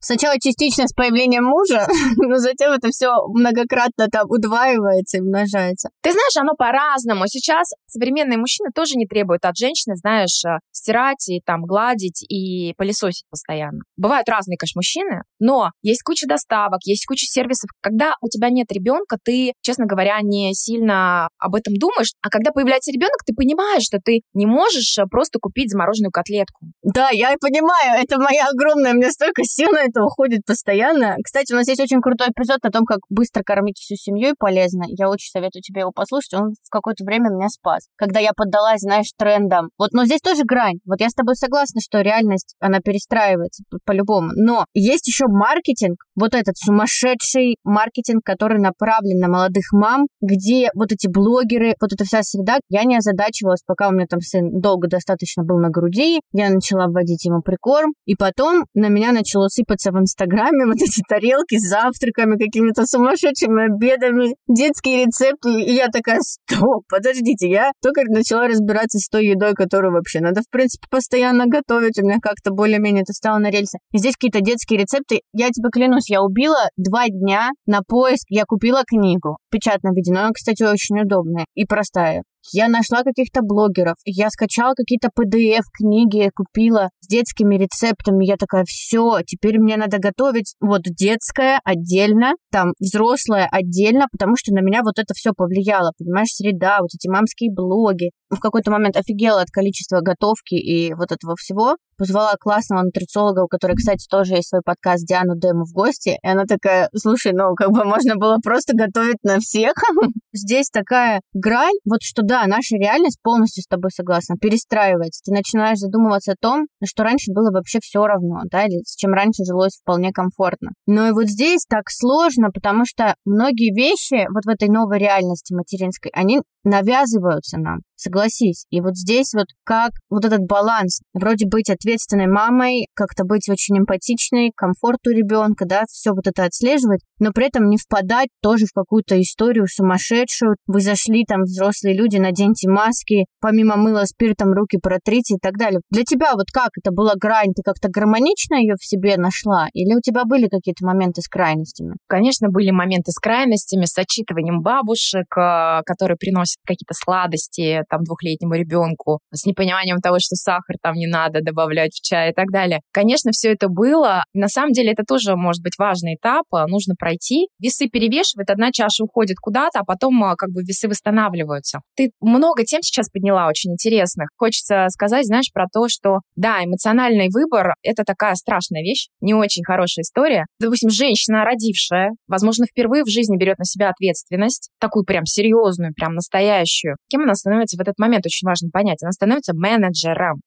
Сначала 0.00 0.38
частично 0.40 0.86
с 0.86 0.92
появлением 0.92 1.44
мужа, 1.44 1.86
но 2.16 2.36
затем 2.36 2.72
это 2.72 2.88
все 2.88 3.10
многократно 3.28 4.08
там 4.08 4.26
удваивается 4.28 5.18
и 5.18 5.20
умножается. 5.20 5.90
Ты 6.02 6.12
знаешь, 6.12 6.36
оно 6.38 6.54
по-разному. 6.54 7.26
Сейчас 7.26 7.70
современные 7.86 8.38
мужчины 8.38 8.70
тоже 8.74 8.94
не 8.96 9.06
требуют 9.06 9.44
от 9.44 9.56
женщины, 9.56 9.96
знаешь, 9.96 10.44
а, 10.44 10.58
стирать 10.72 11.28
и 11.28 11.40
там 11.44 11.62
гладить 11.62 12.24
и 12.28 12.72
пылесосить 12.76 13.24
постоянно. 13.30 13.80
Бывают 13.96 14.28
разные, 14.28 14.56
конечно, 14.56 14.78
мужчины, 14.78 15.22
но 15.38 15.70
есть 15.82 16.02
куча 16.02 16.26
доставок, 16.26 16.80
есть 16.84 17.06
куча 17.06 17.25
кучу 17.26 17.32
сервисов. 17.32 17.70
Когда 17.80 18.14
у 18.20 18.28
тебя 18.28 18.50
нет 18.50 18.70
ребенка, 18.72 19.18
ты, 19.22 19.52
честно 19.62 19.86
говоря, 19.86 20.18
не 20.22 20.54
сильно 20.54 21.28
об 21.38 21.54
этом 21.54 21.74
думаешь. 21.74 22.12
А 22.22 22.30
когда 22.30 22.50
появляется 22.52 22.92
ребенок, 22.92 23.18
ты 23.26 23.34
понимаешь, 23.34 23.82
что 23.82 23.98
ты 24.02 24.20
не 24.34 24.46
можешь 24.46 24.98
э, 24.98 25.04
просто 25.10 25.38
купить 25.40 25.70
замороженную 25.70 26.10
котлетку. 26.10 26.66
Да, 26.82 27.10
я 27.10 27.34
понимаю, 27.40 28.02
это 28.02 28.18
моя 28.18 28.46
огромная, 28.48 28.92
меня 28.92 29.10
столько 29.10 29.42
сил 29.44 29.68
на 29.70 29.82
это 29.82 30.02
уходит 30.02 30.42
постоянно. 30.46 31.16
Кстати, 31.22 31.52
у 31.52 31.56
нас 31.56 31.68
есть 31.68 31.80
очень 31.80 32.00
крутой 32.00 32.28
эпизод 32.28 32.58
о 32.62 32.70
том, 32.70 32.84
как 32.84 33.00
быстро 33.10 33.42
кормить 33.42 33.78
всю 33.78 33.96
семью 33.96 34.30
и 34.30 34.34
полезно. 34.38 34.84
Я 34.88 35.08
очень 35.08 35.30
советую 35.30 35.62
тебе 35.62 35.80
его 35.80 35.92
послушать, 35.92 36.34
он 36.34 36.54
в 36.62 36.70
какое-то 36.70 37.04
время 37.04 37.30
меня 37.30 37.48
спас. 37.48 37.86
Когда 37.96 38.20
я 38.20 38.32
поддалась, 38.34 38.80
знаешь, 38.80 39.10
трендам. 39.16 39.70
Вот, 39.78 39.92
но 39.92 40.04
здесь 40.04 40.20
тоже 40.20 40.42
грань. 40.44 40.78
Вот 40.84 41.00
я 41.00 41.08
с 41.08 41.14
тобой 41.14 41.36
согласна, 41.36 41.80
что 41.80 42.00
реальность, 42.00 42.54
она 42.60 42.80
перестраивается 42.80 43.64
по-любому. 43.84 44.30
Но 44.34 44.64
есть 44.74 45.06
еще 45.08 45.26
маркетинг, 45.28 45.96
вот 46.14 46.34
этот 46.34 46.56
сумасшедший 46.56 47.15
сумасшедший 47.16 47.56
маркетинг, 47.64 48.22
который 48.24 48.58
направлен 48.58 49.18
на 49.18 49.28
молодых 49.28 49.64
мам, 49.72 50.06
где 50.20 50.68
вот 50.74 50.92
эти 50.92 51.08
блогеры, 51.08 51.74
вот 51.80 51.92
эта 51.92 52.04
вся 52.04 52.22
среда, 52.22 52.58
я 52.68 52.84
не 52.84 52.96
озадачивалась, 52.96 53.62
пока 53.66 53.88
у 53.88 53.92
меня 53.92 54.06
там 54.08 54.20
сын 54.20 54.60
долго 54.60 54.88
достаточно 54.88 55.44
был 55.44 55.58
на 55.58 55.70
груди, 55.70 56.20
я 56.32 56.50
начала 56.50 56.86
вводить 56.86 57.24
ему 57.24 57.42
прикорм, 57.42 57.94
и 58.06 58.14
потом 58.14 58.64
на 58.74 58.88
меня 58.88 59.12
начало 59.12 59.48
сыпаться 59.48 59.92
в 59.92 59.98
Инстаграме 59.98 60.66
вот 60.66 60.76
эти 60.76 61.02
тарелки 61.08 61.58
с 61.58 61.68
завтраками, 61.68 62.38
какими-то 62.38 62.86
сумасшедшими 62.86 63.66
обедами, 63.66 64.34
детские 64.48 65.06
рецепты, 65.06 65.60
и 65.60 65.72
я 65.72 65.88
такая, 65.88 66.20
стоп, 66.20 66.84
подождите, 66.88 67.48
я 67.48 67.72
только 67.82 68.02
начала 68.08 68.48
разбираться 68.48 68.98
с 68.98 69.08
той 69.08 69.26
едой, 69.26 69.54
которую 69.54 69.92
вообще 69.92 70.20
надо, 70.20 70.42
в 70.42 70.50
принципе, 70.50 70.86
постоянно 70.90 71.46
готовить, 71.46 71.98
у 71.98 72.06
меня 72.06 72.18
как-то 72.20 72.50
более-менее 72.50 73.02
это 73.02 73.12
стало 73.12 73.38
на 73.38 73.50
рельсы. 73.50 73.78
И 73.92 73.98
здесь 73.98 74.14
какие-то 74.14 74.40
детские 74.40 74.80
рецепты, 74.80 75.20
я 75.32 75.48
тебе 75.48 75.68
клянусь, 75.70 76.10
я 76.10 76.22
убила 76.22 76.68
два 76.76 77.05
дня 77.08 77.50
на 77.66 77.80
поиск 77.82 78.26
я 78.28 78.44
купила 78.44 78.82
книгу 78.86 79.38
в 79.48 79.50
печатном 79.50 79.94
она, 80.20 80.30
кстати, 80.32 80.62
очень 80.62 81.00
удобная 81.00 81.46
и 81.54 81.64
простая. 81.64 82.22
Я 82.52 82.68
нашла 82.68 83.02
каких-то 83.02 83.42
блогеров, 83.42 83.96
я 84.04 84.30
скачала 84.30 84.74
какие-то 84.74 85.08
PDF-книги, 85.08 86.30
купила 86.34 86.90
с 87.00 87.08
детскими 87.08 87.56
рецептами. 87.56 88.24
Я 88.24 88.36
такая, 88.36 88.64
все, 88.66 89.20
теперь 89.26 89.58
мне 89.58 89.76
надо 89.76 89.98
готовить 89.98 90.54
вот 90.60 90.82
детское 90.82 91.60
отдельно, 91.64 92.34
там 92.50 92.72
взрослое 92.78 93.48
отдельно, 93.50 94.06
потому 94.12 94.36
что 94.36 94.52
на 94.54 94.60
меня 94.60 94.82
вот 94.82 94.98
это 94.98 95.14
все 95.14 95.32
повлияло, 95.36 95.92
понимаешь, 95.98 96.28
среда, 96.30 96.78
вот 96.80 96.90
эти 96.94 97.08
мамские 97.08 97.50
блоги. 97.52 98.10
В 98.28 98.40
какой-то 98.40 98.72
момент 98.72 98.96
офигела 98.96 99.40
от 99.40 99.50
количества 99.50 100.00
готовки 100.00 100.54
и 100.54 100.92
вот 100.94 101.12
этого 101.12 101.36
всего. 101.36 101.76
Позвала 101.96 102.34
классного 102.38 102.82
нутрициолога, 102.82 103.44
у 103.44 103.48
которой, 103.48 103.76
кстати, 103.76 104.06
тоже 104.10 104.34
есть 104.34 104.48
свой 104.48 104.62
подкаст 104.64 105.06
Диану 105.06 105.34
Дему 105.36 105.64
в 105.64 105.72
гости. 105.72 106.18
И 106.22 106.28
она 106.28 106.44
такая, 106.44 106.90
слушай, 106.94 107.32
ну, 107.32 107.54
как 107.54 107.70
бы 107.70 107.84
можно 107.84 108.16
было 108.16 108.38
просто 108.42 108.76
готовить 108.76 109.22
на 109.22 109.38
всех. 109.38 109.72
Здесь 110.32 110.68
такая 110.70 111.20
грань, 111.32 111.76
вот 111.84 112.02
что 112.02 112.22
да, 112.22 112.35
да, 112.36 112.46
наша 112.46 112.76
реальность 112.76 113.18
полностью 113.22 113.62
с 113.62 113.66
тобой 113.66 113.90
согласна, 113.90 114.36
перестраивается. 114.38 115.22
Ты 115.24 115.32
начинаешь 115.32 115.78
задумываться 115.78 116.32
о 116.32 116.36
том, 116.38 116.66
что 116.84 117.02
раньше 117.02 117.32
было 117.32 117.50
вообще 117.50 117.78
все 117.82 118.06
равно, 118.06 118.42
да, 118.50 118.64
или 118.64 118.82
с 118.84 118.94
чем 118.96 119.12
раньше 119.12 119.44
жилось 119.44 119.78
вполне 119.80 120.12
комфортно. 120.12 120.72
Но 120.86 121.08
и 121.08 121.12
вот 121.12 121.28
здесь 121.28 121.64
так 121.68 121.84
сложно, 121.88 122.50
потому 122.52 122.84
что 122.84 123.14
многие 123.24 123.74
вещи 123.74 124.26
вот 124.32 124.44
в 124.44 124.48
этой 124.48 124.68
новой 124.68 124.98
реальности 124.98 125.54
материнской, 125.54 126.10
они 126.14 126.40
навязываются 126.66 127.58
нам, 127.58 127.78
согласись. 127.94 128.66
И 128.70 128.80
вот 128.80 128.96
здесь 128.96 129.32
вот 129.34 129.46
как 129.64 129.92
вот 130.10 130.24
этот 130.24 130.40
баланс, 130.40 131.00
вроде 131.14 131.46
быть 131.46 131.70
ответственной 131.70 132.26
мамой, 132.26 132.88
как-то 132.94 133.24
быть 133.24 133.48
очень 133.48 133.78
эмпатичной, 133.78 134.52
комфорту 134.54 135.10
ребенка, 135.10 135.64
да, 135.66 135.84
все 135.88 136.10
вот 136.10 136.26
это 136.26 136.44
отслеживать, 136.44 137.00
но 137.18 137.32
при 137.32 137.46
этом 137.46 137.68
не 137.68 137.78
впадать 137.78 138.28
тоже 138.42 138.66
в 138.66 138.72
какую-то 138.74 139.20
историю 139.20 139.66
сумасшедшую. 139.66 140.56
Вы 140.66 140.80
зашли 140.80 141.24
там, 141.24 141.42
взрослые 141.42 141.96
люди, 141.96 142.18
наденьте 142.18 142.68
маски, 142.68 143.26
помимо 143.40 143.76
мыла 143.76 144.04
спиртом 144.04 144.52
руки 144.52 144.78
протрите 144.82 145.34
и 145.34 145.38
так 145.40 145.56
далее. 145.56 145.80
Для 145.90 146.02
тебя 146.02 146.32
вот 146.34 146.46
как 146.52 146.70
это 146.76 146.92
была 146.92 147.14
грань? 147.14 147.52
Ты 147.54 147.62
как-то 147.62 147.88
гармонично 147.88 148.56
ее 148.56 148.74
в 148.78 148.84
себе 148.84 149.16
нашла? 149.16 149.68
Или 149.72 149.94
у 149.94 150.00
тебя 150.00 150.24
были 150.24 150.48
какие-то 150.48 150.84
моменты 150.84 151.22
с 151.22 151.28
крайностями? 151.28 151.94
Конечно, 152.08 152.48
были 152.48 152.70
моменты 152.70 153.12
с 153.12 153.18
крайностями, 153.18 153.84
с 153.84 153.96
отчитыванием 153.96 154.60
бабушек, 154.60 155.26
э, 155.36 155.82
которые 155.86 156.16
приносят 156.16 156.55
приносит 156.56 156.66
какие-то 156.66 156.94
сладости 156.94 157.82
там 157.88 158.02
двухлетнему 158.04 158.54
ребенку, 158.54 159.20
с 159.32 159.46
непониманием 159.46 159.98
того, 159.98 160.18
что 160.18 160.36
сахар 160.36 160.76
там 160.82 160.94
не 160.94 161.06
надо 161.06 161.40
добавлять 161.40 161.92
в 161.94 162.02
чай 162.02 162.30
и 162.30 162.34
так 162.34 162.46
далее. 162.52 162.80
Конечно, 162.92 163.30
все 163.32 163.52
это 163.52 163.68
было. 163.68 164.24
На 164.34 164.48
самом 164.48 164.72
деле 164.72 164.92
это 164.92 165.04
тоже 165.06 165.36
может 165.36 165.62
быть 165.62 165.74
важный 165.78 166.14
этап, 166.14 166.44
а, 166.52 166.66
нужно 166.66 166.94
пройти. 166.98 167.48
Весы 167.58 167.88
перевешивают, 167.88 168.50
одна 168.50 168.72
чаша 168.72 169.04
уходит 169.04 169.36
куда-то, 169.40 169.80
а 169.80 169.84
потом 169.84 170.22
а, 170.24 170.36
как 170.36 170.50
бы 170.50 170.62
весы 170.62 170.88
восстанавливаются. 170.88 171.80
Ты 171.96 172.10
много 172.20 172.64
тем 172.64 172.82
сейчас 172.82 173.08
подняла 173.10 173.48
очень 173.48 173.72
интересных. 173.72 174.28
Хочется 174.36 174.86
сказать, 174.88 175.26
знаешь, 175.26 175.52
про 175.52 175.66
то, 175.72 175.88
что 175.88 176.20
да, 176.36 176.64
эмоциональный 176.64 177.28
выбор— 177.32 177.74
это 177.82 178.04
такая 178.04 178.34
страшная 178.34 178.82
вещь, 178.82 179.08
не 179.20 179.34
очень 179.34 179.64
хорошая 179.64 180.02
история. 180.02 180.46
Допустим, 180.60 180.90
женщина, 180.90 181.44
родившая, 181.44 182.10
возможно, 182.28 182.66
впервые 182.66 183.04
в 183.04 183.08
жизни 183.08 183.36
берет 183.36 183.58
на 183.58 183.64
себя 183.64 183.90
ответственность, 183.90 184.70
такую 184.80 185.04
прям 185.04 185.24
серьезную, 185.26 185.92
прям 185.94 186.14
настоящую, 186.14 186.45
настоящую. 186.46 186.96
Кем 187.08 187.22
она 187.22 187.34
становится 187.34 187.76
в 187.76 187.80
этот 187.80 187.98
момент, 187.98 188.26
очень 188.26 188.46
важно 188.46 188.70
понять. 188.70 189.02
Она 189.02 189.12
становится 189.12 189.54
менеджером. 189.54 190.40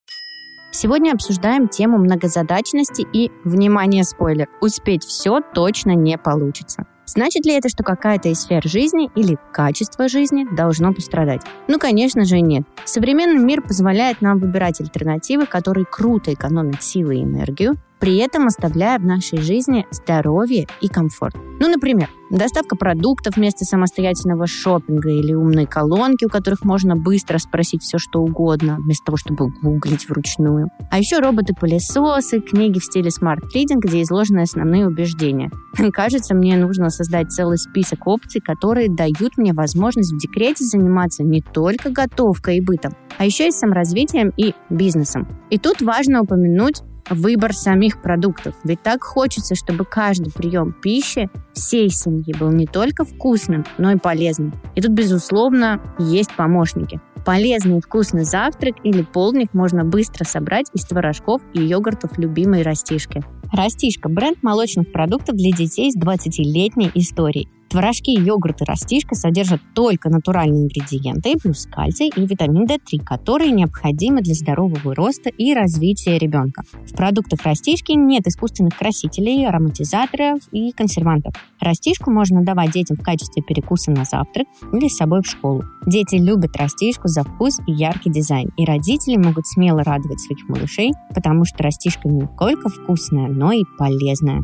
Сегодня 0.72 1.14
обсуждаем 1.14 1.68
тему 1.68 1.98
многозадачности 1.98 3.06
и, 3.12 3.32
внимание, 3.44 4.04
спойлер, 4.04 4.48
успеть 4.62 5.04
все 5.04 5.40
точно 5.42 5.96
не 5.96 6.18
получится. 6.18 6.84
Значит 7.08 7.44
ли 7.48 7.54
это, 7.54 7.70
что 7.70 7.84
какая-то 7.84 8.30
из 8.30 8.42
сфер 8.42 8.62
жизни 8.68 9.10
или 9.16 9.36
качество 9.52 10.08
жизни 10.08 10.46
должно 10.56 10.94
пострадать? 10.94 11.42
Ну, 11.68 11.80
конечно 11.80 12.24
же, 12.24 12.40
нет. 12.40 12.66
Современный 12.86 13.44
мир 13.44 13.64
позволяет 13.64 14.22
нам 14.22 14.38
выбирать 14.38 14.80
альтернативы, 14.80 15.48
которые 15.48 15.88
круто 15.88 16.32
экономят 16.32 16.84
силы 16.84 17.16
и 17.16 17.24
энергию, 17.24 17.78
при 18.00 18.18
этом 18.18 18.48
оставляя 18.48 19.00
в 19.00 19.06
нашей 19.06 19.40
жизни 19.40 19.86
здоровье 19.92 20.68
и 20.82 20.88
комфорт. 20.88 21.36
Ну, 21.60 21.68
например, 21.68 22.10
доставка 22.30 22.76
продуктов 22.76 23.36
вместо 23.36 23.66
самостоятельного 23.66 24.48
шопинга 24.48 25.10
или 25.10 25.34
умные 25.34 25.68
колонки, 25.68 26.26
у 26.26 26.30
которых 26.30 26.64
можно 26.64 26.96
быстро 26.96 27.38
спросить 27.38 27.84
все, 27.84 27.98
что 27.98 28.22
угодно, 28.22 28.78
вместо 28.80 29.06
того, 29.06 29.18
чтобы 29.18 29.50
гуглить 29.62 30.08
вручную. 30.08 30.70
А 30.90 30.98
еще 30.98 31.20
роботы-пылесосы, 31.20 32.40
книги 32.40 32.80
в 32.80 32.86
стиле 32.86 33.12
smart 33.12 33.39
reading, 33.39 33.84
где 33.84 34.02
изложены 34.04 34.42
основные 34.42 34.88
убеждения. 34.88 35.52
Кажется, 35.94 36.34
мне 36.34 36.56
нужно 36.58 36.90
создать 36.90 37.32
целый 37.32 37.58
список 37.58 38.08
опций, 38.08 38.42
которые 38.42 38.90
дают 38.90 39.38
мне 39.38 39.54
возможность 39.54 40.14
в 40.14 40.18
декрете 40.18 40.64
заниматься 40.64 41.24
не 41.24 41.42
только 41.42 41.90
готовкой 41.90 42.58
и 42.58 42.62
бытом, 42.62 42.94
а 43.18 43.26
еще 43.26 43.48
и 43.50 43.52
саморазвитием 43.52 44.32
и 44.38 44.54
бизнесом. 44.70 45.28
И 45.50 45.58
тут 45.58 45.82
важно 45.82 46.22
упомянуть 46.22 46.82
выбор 47.10 47.54
самих 47.54 48.02
продуктов. 48.02 48.56
Ведь 48.64 48.82
так 48.82 49.04
хочется, 49.04 49.56
чтобы 49.56 49.86
каждый 49.86 50.32
прием 50.32 50.74
пищи 50.74 51.30
всей 51.54 51.90
семьи 51.90 52.34
был 52.40 52.52
не 52.52 52.66
только 52.66 53.06
вкусным, 53.06 53.66
но 53.78 53.92
и 53.92 53.98
полезным. 53.98 54.54
И 54.76 54.82
тут, 54.82 54.92
безусловно, 54.92 55.82
есть 56.00 56.32
помощники. 56.36 57.00
Полезный 57.26 57.78
и 57.78 57.82
вкусный 57.82 58.24
завтрак 58.24 58.76
или 58.84 59.02
полдник 59.02 59.54
можно 59.54 59.84
быстро 59.84 60.24
собрать 60.24 60.68
из 60.74 60.86
творожков 60.86 61.42
и 61.54 61.62
йогуртов 61.62 62.18
любимой 62.18 62.62
растишки. 62.62 63.24
Растишка– 63.52 64.10
бренд 64.10 64.42
молочных 64.42 64.92
продуктов 64.92 65.36
для 65.36 65.52
детей 65.52 65.92
с 65.92 65.98
20-летней 65.98 66.92
историей. 66.94 67.50
Творожки, 67.70 68.10
йогурт 68.10 68.62
и 68.62 68.66
растишка 68.66 69.14
содержат 69.14 69.62
только 69.76 70.10
натуральные 70.10 70.64
ингредиенты, 70.64 71.36
плюс 71.38 71.68
кальций 71.68 72.12
и 72.16 72.26
витамин 72.26 72.66
D3, 72.66 73.04
которые 73.06 73.52
необходимы 73.52 74.22
для 74.22 74.34
здорового 74.34 74.96
роста 74.96 75.30
и 75.30 75.54
развития 75.54 76.18
ребенка. 76.18 76.64
В 76.88 76.96
продуктах 76.96 77.44
растишки 77.44 77.92
нет 77.92 78.26
искусственных 78.26 78.76
красителей, 78.76 79.48
ароматизаторов 79.48 80.40
и 80.52 80.72
консервантов. 80.72 81.36
Растишку 81.60 82.10
можно 82.10 82.44
давать 82.44 82.72
детям 82.72 82.98
в 82.98 83.04
качестве 83.04 83.44
перекуса 83.44 83.92
на 83.92 84.04
завтрак 84.04 84.48
или 84.74 84.88
с 84.88 84.98
собой 84.98 85.22
в 85.22 85.28
школу. 85.28 85.64
Дети 85.86 86.16
любят 86.16 86.58
растишку 86.58 87.08
за 87.08 87.24
вкус 87.24 87.60
и 87.68 87.72
яркий 87.72 88.10
дизайн, 88.10 88.52
и 88.58 88.66
родители 88.66 89.18
могут 89.18 89.46
смело 89.46 89.84
радовать 89.84 90.20
своих 90.20 90.50
малышей, 90.50 90.92
потому 91.14 91.46
что 91.46 91.62
растишка 91.62 92.08
не 92.08 92.28
только 92.40 92.70
вкусная, 92.70 93.28
но 93.28 93.52
и 93.52 93.64
полезная 93.78 94.44